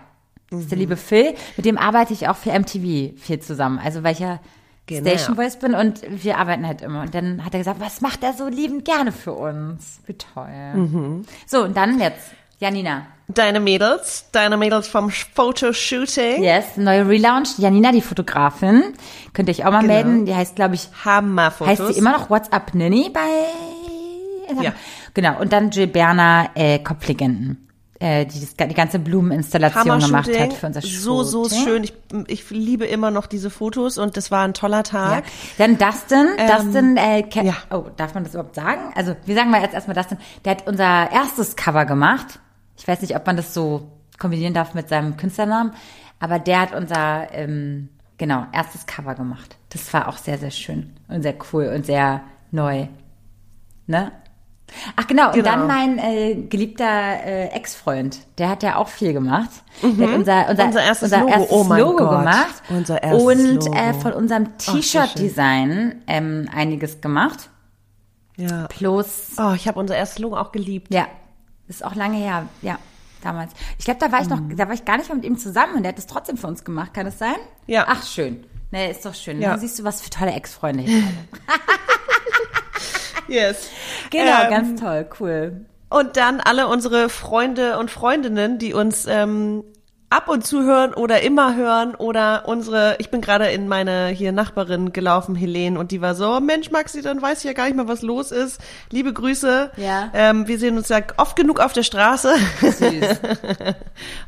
[0.51, 0.81] das ist der Mhm.
[0.81, 1.35] liebe Phil.
[1.57, 3.79] Mit dem arbeite ich auch für MTV viel zusammen.
[3.83, 4.41] Also weil ich ja
[4.87, 5.09] Genau.
[5.09, 7.03] Station Voice bin und wir arbeiten halt immer.
[7.03, 10.01] Und dann hat er gesagt, was macht er so liebend gerne für uns?
[10.07, 10.49] Wie toll.
[10.75, 11.25] Mhm.
[11.47, 13.07] So, und dann jetzt, Janina.
[13.35, 16.43] Deine Mädels, deine Mädels vom Fotoshooting.
[16.43, 17.59] Yes, neue Relaunch.
[17.59, 18.83] Janina, die Fotografin.
[19.33, 19.93] Könnt ihr euch auch mal Genau.
[19.95, 20.27] melden.
[20.27, 21.69] Die heißt, glaube ich, Hammerfotos.
[21.81, 23.21] Heißt sie immer noch WhatsApp Ninny bei?
[24.63, 24.73] Ja.
[25.15, 25.41] Genau.
[25.41, 27.69] Und dann Jill Berner, äh, Kopflegenden,
[28.01, 31.65] äh, die das, die ganze Blumeninstallation gemacht hat für unser So, so Shooting.
[31.65, 31.85] schön.
[31.85, 31.95] Ich,
[32.27, 34.83] ich liebe immer noch diese Fotos und das war ein toller Ja.
[34.83, 35.25] Tag.
[35.59, 37.55] Dann Dustin, Dustin, äh, Ke- ja.
[37.71, 38.93] oh, darf man das überhaupt sagen?
[38.97, 42.41] Also, wir sagen mal jetzt erstmal Dustin, der hat unser erstes Cover gemacht.
[42.81, 45.73] Ich weiß nicht, ob man das so kombinieren darf mit seinem Künstlernamen,
[46.19, 49.57] aber der hat unser, ähm, genau, erstes Cover gemacht.
[49.69, 52.87] Das war auch sehr, sehr schön und sehr cool und sehr neu.
[53.87, 54.13] Ne?
[54.97, 55.51] Ach genau, und Genau.
[55.51, 56.85] dann mein äh, geliebter
[57.25, 59.51] äh, Ex-Freund, der hat ja auch viel gemacht.
[59.83, 60.69] Der hat unser, unser, Mhm.
[60.69, 61.47] Unser erstes Logo.
[61.51, 62.63] Oh mein Logo gemacht.
[62.69, 63.77] Unser erstes und Logo.
[63.77, 64.57] Äh, von unserem.
[64.59, 67.51] T-Shirt-Design ähm, einiges gemacht.
[68.37, 68.67] Ja.
[68.69, 70.95] Plus, Oh, ich habe unser erstes Logo auch geliebt.
[70.95, 71.07] ja,
[71.71, 72.79] ist auch lange her, ja,
[73.23, 73.53] damals.
[73.79, 74.57] Ich glaube, da war ich noch, Mhm.
[74.57, 76.47] da war ich gar nicht mal mit ihm zusammen und der hat es trotzdem für
[76.49, 77.37] uns gemacht, kann es sein?
[77.67, 77.87] Ja.
[77.89, 78.45] Ach, schön.
[78.73, 79.41] Nee, ist doch schön.
[79.41, 79.51] Ja.
[79.51, 81.05] Dann siehst du, was für tolle Ex-Freunde ich habe.
[83.29, 83.69] Yes.
[84.11, 85.65] Genau, Ähm, ganz toll, cool.
[85.89, 89.63] Und dann alle unsere Freunde und Freundinnen, die uns ähm,
[90.11, 94.33] ab und zu hören oder immer hören oder unsere, ich bin gerade in meine hier
[94.33, 97.67] Nachbarin gelaufen, Helene, und die war so, "Oh, Mensch, Maxi, dann weiß ich ja gar
[97.67, 98.61] nicht mehr, was los ist.
[98.91, 99.71] Liebe Grüße.
[99.77, 100.11] Ja.
[100.13, 102.35] Ähm, wir sehen uns ja oft genug auf der Straße.
[102.61, 102.81] Süß.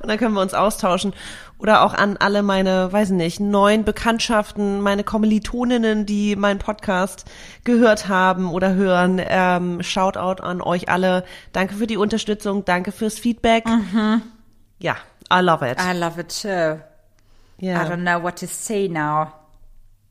[0.01, 1.15] Und dann können wir uns austauschen.
[1.59, 7.25] Oder auch an alle meine, weiß nicht, neuen Bekanntschaften, meine Kommilitoninnen, die meinen Podcast
[7.65, 9.21] gehört haben oder hören.
[9.25, 11.25] Ähm, Shoutout an euch alle.
[11.53, 13.65] Danke für die Unterstützung, danke fürs Feedback.
[14.81, 14.97] Ja,
[15.33, 15.79] I love it.
[15.81, 16.49] I love it too.
[16.49, 17.85] I ja.
[17.85, 19.33] don't know what to say now.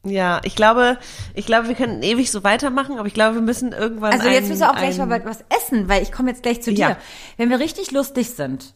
[0.04, 0.98] ja, ich glaube,
[1.36, 4.14] ich glaube, wir können ewig so weitermachen, aber ich glaube, wir müssen irgendwann.
[4.14, 6.62] Also jetzt müssen wir auch gleich ein- mal was essen, weil ich komme jetzt gleich
[6.62, 6.90] zu dir.
[6.90, 6.98] Ja.
[7.38, 8.74] Wenn wir richtig lustig sind,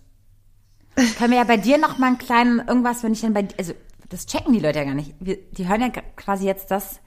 [1.17, 3.55] können wir ja bei dir noch mal einen kleinen irgendwas, wenn ich dann bei dir,
[3.57, 3.73] also
[4.09, 5.13] das checken die Leute ja gar nicht.
[5.19, 6.99] Wir, die hören ja quasi jetzt das,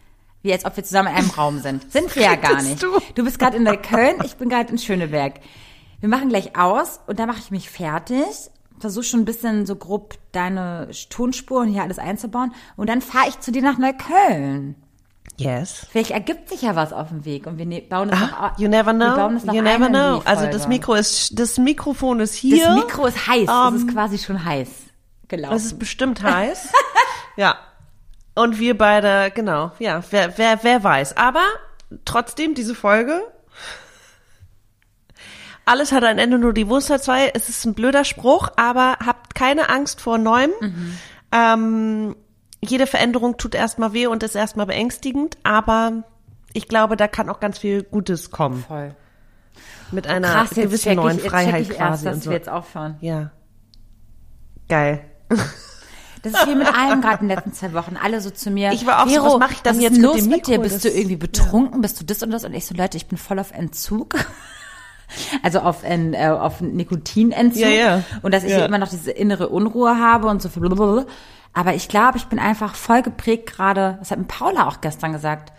[0.42, 1.90] wie als ob wir zusammen in einem Raum sind.
[1.92, 2.82] Sind wir ja gar nicht.
[2.82, 2.98] du?
[3.14, 5.34] Du bist gerade in Neukölln, ich bin gerade in Schöneberg.
[6.00, 8.24] Wir machen gleich aus und dann mache ich mich fertig,
[8.80, 13.40] versuche schon ein bisschen so grob deine Tonspuren hier alles einzubauen und dann fahre ich
[13.40, 14.74] zu dir nach Neukölln.
[15.36, 15.86] Yes.
[15.90, 18.54] Vielleicht ergibt sich ja was auf dem Weg und wir ne bauen es noch Ah,
[18.58, 19.36] You never wir bauen know.
[19.36, 20.20] es noch You never know.
[20.24, 22.66] Also das Mikro ist, das Mikrofon ist hier.
[22.66, 24.68] Das Mikro ist heiß, Ähm, es ist quasi schon heiß
[25.28, 25.56] gelaufen.
[25.56, 26.72] Es ist bestimmt heiß.
[27.36, 27.56] ja.
[28.34, 31.16] Und wir beide, genau, ja, wer, wer, wer weiß.
[31.16, 31.42] Aber
[32.04, 33.20] trotzdem, diese Folge,
[35.68, 37.30] alles hat ein Ende, nur die Wurst hat zwei.
[37.34, 40.50] Es ist ein blöder Spruch, aber habt keine Angst vor Neuem.
[41.30, 42.16] Ähm,
[42.60, 46.04] jede Veränderung tut erstmal weh und ist erstmal beängstigend, aber
[46.52, 48.64] ich glaube, da kann auch ganz viel Gutes kommen.
[48.66, 48.94] Voll.
[49.90, 52.30] Mit einer Krass, gewissen ich, neuen check Freiheit ich erst, quasi dass und so.
[52.30, 52.96] wir jetzt aufhören.
[53.00, 53.30] Ja.
[54.68, 55.04] Geil.
[56.22, 57.96] Das ist hier mit allen gerade in den letzten zwei Wochen.
[57.96, 58.72] Alle so zu mir.
[58.72, 60.28] Ich war auch so, Vero, was mach ich dann was jetzt ist mit los dem
[60.28, 60.58] mit dir?
[60.58, 61.80] Bist du irgendwie betrunken?
[61.80, 62.44] Bist du das und das?
[62.44, 64.16] Und ich so, Leute, ich bin voll auf Entzug.
[65.42, 67.62] Also auf, en, äh, auf Nikotinentzug.
[67.62, 68.02] Ja, ja.
[68.22, 68.64] Und dass ich Ja.
[68.66, 70.48] immer noch diese innere Unruhe habe und so.
[70.48, 71.06] blablabla.
[71.54, 73.96] Aber ich glaube, ich bin einfach voll geprägt gerade.
[74.00, 75.52] Das hat mir Paula auch gestern gesagt.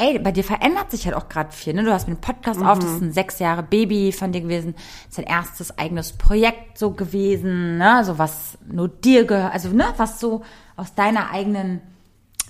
[0.00, 1.74] Ey, bei dir verändert sich halt auch gerade viel.
[1.74, 1.82] Ne?
[1.82, 2.82] Du hast mit dem Podcast auf, Mhm.
[2.82, 4.74] das ist ein sechs Jahre Baby von dir gewesen.
[4.76, 8.04] Das ist dein erstes eigenes Projekt so gewesen, ne?
[8.04, 10.42] So was nur dir gehört, also ne, was so
[10.76, 11.80] aus deiner eigenen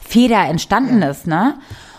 [0.01, 1.59] Feder entstanden ist, ne?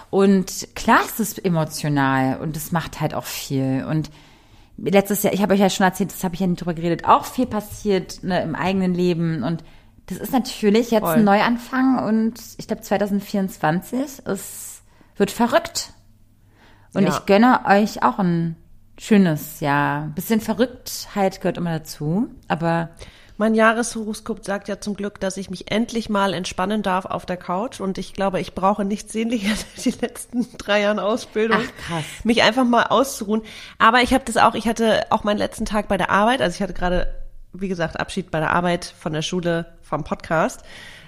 [0.10, 3.86] Und klar ist es emotional und es macht halt auch viel.
[3.88, 4.10] Und
[4.78, 7.06] letztes Jahr, ich habe euch ja schon erzählt, das habe ich ja nicht drüber geredet,
[7.06, 9.44] auch viel passiert ne, im eigenen Leben.
[9.44, 9.64] Und
[10.08, 11.18] das ist natürlich jetzt Voll.
[11.18, 14.82] ein Neuanfang und ich glaube 2024 es
[15.16, 15.94] wird verrückt.
[16.94, 17.10] Und Ja.
[17.10, 18.56] ich gönne euch auch ein
[18.98, 20.08] schönes Jahr.
[20.16, 22.90] Bisschen Verrücktheit gehört immer dazu, aber
[23.40, 27.38] Mein Jahreshoroskop sagt ja zum Glück, dass ich mich endlich mal entspannen darf auf der
[27.38, 31.62] Couch und ich glaube, ich brauche nichts sehnlicher als die letzten drei Jahren Ausbildung.
[31.62, 32.04] Ach, krass.
[32.26, 33.44] Mich einfach mal auszuruhen.
[33.78, 36.54] Aber ich habe das auch, ich hatte auch meinen letzten Tag bei der Arbeit, also
[36.54, 37.16] ich hatte gerade,
[37.54, 40.64] wie gesagt, Abschied bei der Arbeit von der Schule, vom Podcast.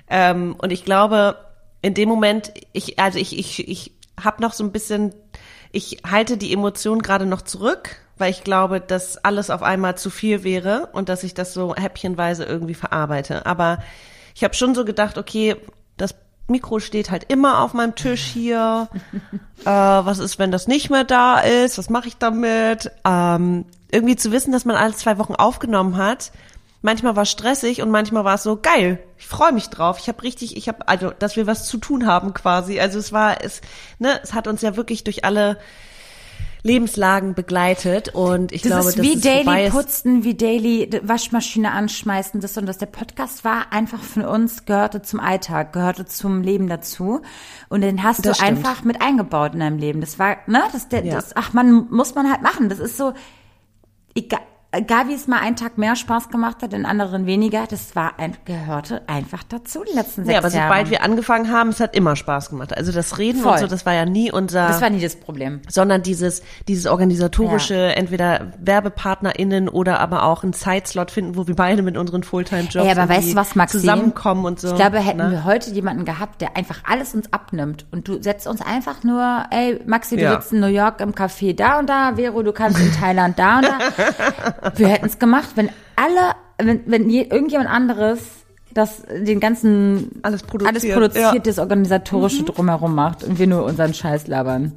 [0.10, 1.36] Ähm, und ich glaube,
[1.82, 5.14] in dem Moment, ich, also ich, ich, ich habe noch so ein bisschen,
[5.74, 10.10] ich halte die Emotionen gerade noch zurück, weil ich glaube, dass alles auf einmal zu
[10.10, 13.46] viel wäre und dass ich das so häppchenweise irgendwie verarbeite.
[13.48, 13.80] Aber
[14.36, 15.58] ich habe schon so gedacht, okay,
[15.98, 16.16] das
[16.48, 18.88] Mikro steht halt immer auf meinem Tisch hier.
[19.62, 21.80] äh, was ist, wenn das nicht mehr da ist?
[21.80, 22.92] Was mache ich damit?
[23.04, 26.32] Ähm, irgendwie zu wissen, dass man alle zwei Wochen aufgenommen hat.
[26.84, 29.00] Manchmal war es stressig und manchmal war es so geil.
[29.18, 29.98] Ich freue mich drauf.
[30.00, 32.80] Ich habe richtig, ich habe also, dass wir was zu tun haben quasi.
[32.80, 33.62] Also es war es,
[33.98, 35.58] ne, es hat uns ja wirklich durch alle
[36.64, 39.72] Lebenslagen begleitet und ich Das glaube, ist dass wie vorbei Daily ist.
[39.74, 42.78] putzen, wie Daily Waschmaschine anschmeißen, das und das.
[42.78, 47.22] Der Podcast war einfach für uns, gehörte zum Alltag, gehörte zum Leben dazu.
[47.70, 48.58] Und den hast Das du stimmt.
[48.60, 50.02] einfach mit eingebaut in deinem Leben.
[50.02, 51.16] Das war, ne, das, der, Ja.
[51.16, 52.70] das, ach man, muss man halt machen.
[52.70, 53.14] Das ist so,
[54.14, 57.96] egal, egal wie es mal einen Tag mehr Spaß gemacht hat, den anderen weniger, das
[57.96, 60.68] war ein, gehörte einfach dazu, die letzten sechs Ja, aber Jahre.
[60.70, 62.76] sobald wir angefangen haben, es hat immer Spaß gemacht.
[62.78, 63.54] Also das Reden Voll.
[63.54, 65.62] und so, das war ja nie unser das war nie das Problem.
[65.70, 67.90] sondern dieses, dieses organisatorische, Ja.
[67.92, 72.92] entweder WerbepartnerInnen oder aber auch einen Zeitslot finden, wo wir beide mit unseren Fulltime-Jobs Ey,
[72.92, 73.80] aber weißt du was, Maxi?
[73.80, 74.70] zusammenkommen und so.
[74.70, 75.32] Ich glaube, hätten ne?
[75.32, 79.46] wir heute jemanden gehabt, der einfach alles uns abnimmt und du setzt uns einfach nur,
[79.52, 80.34] ey, Maxi, du Ja.
[80.36, 83.58] sitzt in New York im Café da und da, Vero, du kannst in Thailand da
[83.58, 84.61] und da.
[84.76, 88.20] Wir hätten es gemacht, wenn alle, wenn, wenn je, irgendjemand anderes
[88.74, 91.40] das, den ganzen, Alles produziert, alles produziert, ja.
[91.40, 94.74] das organisatorische drumherum macht und wir nur unseren Scheiß labern.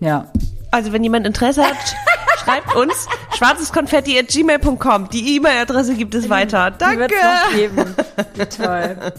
[0.00, 0.30] Ja.
[0.70, 1.76] Also wenn jemand Interesse hat,
[2.44, 3.06] schreibt uns
[3.36, 5.08] schwarzeskonfetti.gmail.com.
[5.10, 6.70] Die E-Mail-Adresse gibt es weiter.
[6.72, 6.98] Die Danke.
[7.00, 7.94] wird's noch geben.
[8.56, 8.96] Toll.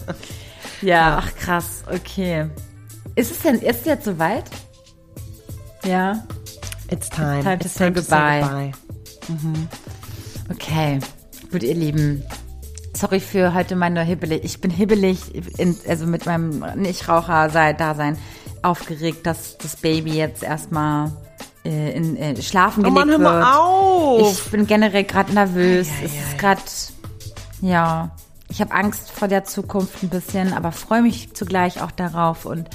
[0.80, 2.46] Ja, ach krass, okay.
[3.14, 4.50] Ist es denn, ist es jetzt soweit?
[5.84, 6.24] Ja,
[6.92, 7.42] It's time.
[7.42, 8.40] Time to It's say time to say goodbye.
[8.42, 8.72] goodbye.
[10.50, 10.98] Okay.
[11.50, 12.22] Gut, ihr Lieben.
[12.94, 14.44] Sorry für heute meine hibbelig.
[14.44, 18.18] Ich bin hibbelig, in, also mit meinem Nichtraucher-Dasein
[18.62, 21.10] aufgeregt, dass das Baby jetzt erstmal
[21.64, 23.32] äh, in, äh, schlafen Oh gelegt Mann, hör wird.
[23.32, 24.44] mal auf.
[24.44, 25.88] Ich bin generell gerade nervös.
[25.88, 26.14] Ei, es ei.
[26.14, 26.62] ist gerade,
[27.60, 28.10] ja,
[28.48, 32.68] ich habe Angst vor der Zukunft ein bisschen, aber freue mich zugleich auch darauf und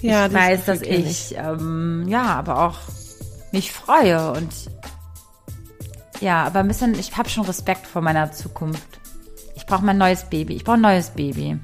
[0.00, 2.78] Ja, ich das weiß, dass kenn ich, ähm, ja, aber auch
[3.52, 4.50] mich freue und
[6.22, 9.00] ja, aber ein bisschen, ich habe schon Respekt vor meiner Zukunft.
[9.54, 10.54] Ich brauche mein neues Baby.
[10.54, 11.58] Ich brauche ein neues Baby.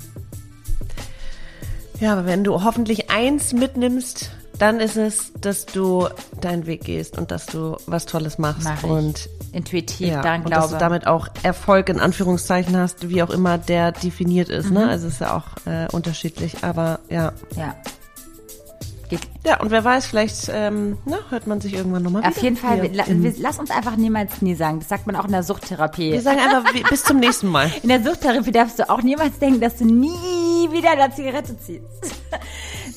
[2.00, 6.08] Ja, aber wenn du hoffentlich eins mitnimmst dann ist es, dass du
[6.40, 10.50] deinen Weg gehst und dass du was Tolles machst Mach und Intuitiv, ja, dann und
[10.50, 14.66] dass du damit auch Erfolg in Anführungszeichen hast, wie auch immer der definiert ist.
[14.66, 14.74] Mhm.
[14.74, 14.88] Ne?
[14.88, 17.32] Also ist ja auch äh, unterschiedlich, aber ja.
[17.56, 17.76] Ja.
[19.08, 22.30] Geht, Ja, und wer weiß, vielleicht ähm, na, hört man sich irgendwann nochmal wieder.
[22.30, 24.80] auf jeden Fall, wir, la- wir, lass uns einfach niemals nie sagen.
[24.80, 26.12] Das sagt man auch in der Suchttherapie.
[26.12, 27.72] Wir sagen einfach wie- bis zum nächsten Mal.
[27.82, 31.82] In der Suchttherapie darfst du auch niemals denken, dass du nie wieder eine Zigarette ziehst.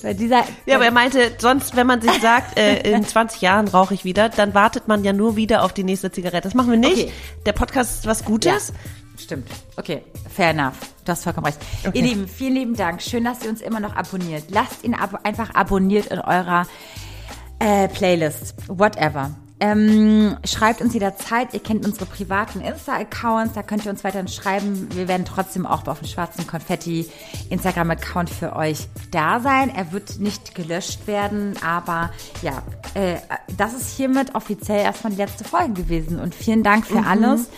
[0.03, 3.67] Weil dieser, Ja, aber er meinte, sonst, wenn man sich sagt, äh, in 20 Jahren
[3.67, 6.41] rauche ich wieder, dann wartet man ja nur wieder auf die nächste Zigarette.
[6.47, 7.03] Das machen wir nicht.
[7.03, 7.11] Okay.
[7.45, 8.73] Der Podcast ist was ja, Gutes.
[9.17, 9.47] Stimmt.
[9.77, 10.75] Okay, fair enough.
[11.05, 11.59] Du hast vollkommen recht.
[11.93, 13.01] Ihr Lieben, vielen lieben Dank.
[13.01, 14.45] Schön, dass ihr uns immer noch abonniert.
[14.49, 16.67] Lasst ihn ab einfach abonniert in eurer
[17.59, 18.55] äh, Playlist.
[18.67, 19.31] Whatever.
[19.59, 21.53] Ähm, schreibt uns jederzeit.
[21.53, 23.53] Ihr kennt unsere privaten Insta-Accounts.
[23.53, 24.89] Da könnt ihr uns weiterhin schreiben.
[24.95, 27.07] Wir werden trotzdem auch auf dem schwarzen Konfetti
[27.51, 29.69] Instagram-Account für euch da sein.
[29.69, 32.09] Er wird nicht gelöscht werden, aber
[32.41, 32.63] ja,
[32.95, 33.17] äh,
[33.55, 36.19] das ist hiermit offiziell erstmal die letzte Folge gewesen.
[36.19, 37.49] Und vielen Dank für alles.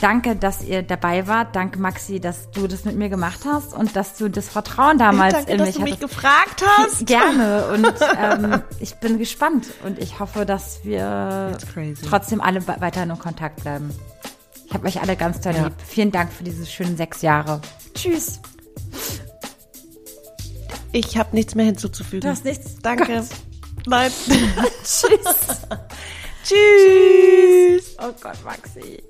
[0.00, 1.54] Danke, dass ihr dabei wart.
[1.56, 5.34] Danke, Maxi, dass du das mit mir gemacht hast und dass du das Vertrauen damals
[5.34, 6.10] Danke, in dass mich du mich hattest.
[6.10, 7.06] gefragt hast.
[7.06, 7.86] Gerne und
[8.20, 11.56] ähm, ich bin gespannt und ich hoffe, dass wir
[12.08, 13.90] trotzdem alle we- weiterhin in Kontakt bleiben.
[14.66, 15.64] Ich habe euch alle ganz toll Ja.
[15.64, 15.74] lieb.
[15.86, 17.60] Vielen Dank für diese schönen sechs Jahre.
[17.94, 18.40] Tschüss.
[20.92, 22.20] Ich habe nichts mehr hinzuzufügen.
[22.22, 22.76] Du hast nichts.
[22.82, 23.06] Danke.
[23.16, 23.26] Gott.
[23.86, 24.10] Nein.
[24.84, 25.06] Tschüss.
[26.44, 27.96] Tschüss.
[27.98, 29.02] Oh Gott, Maxi.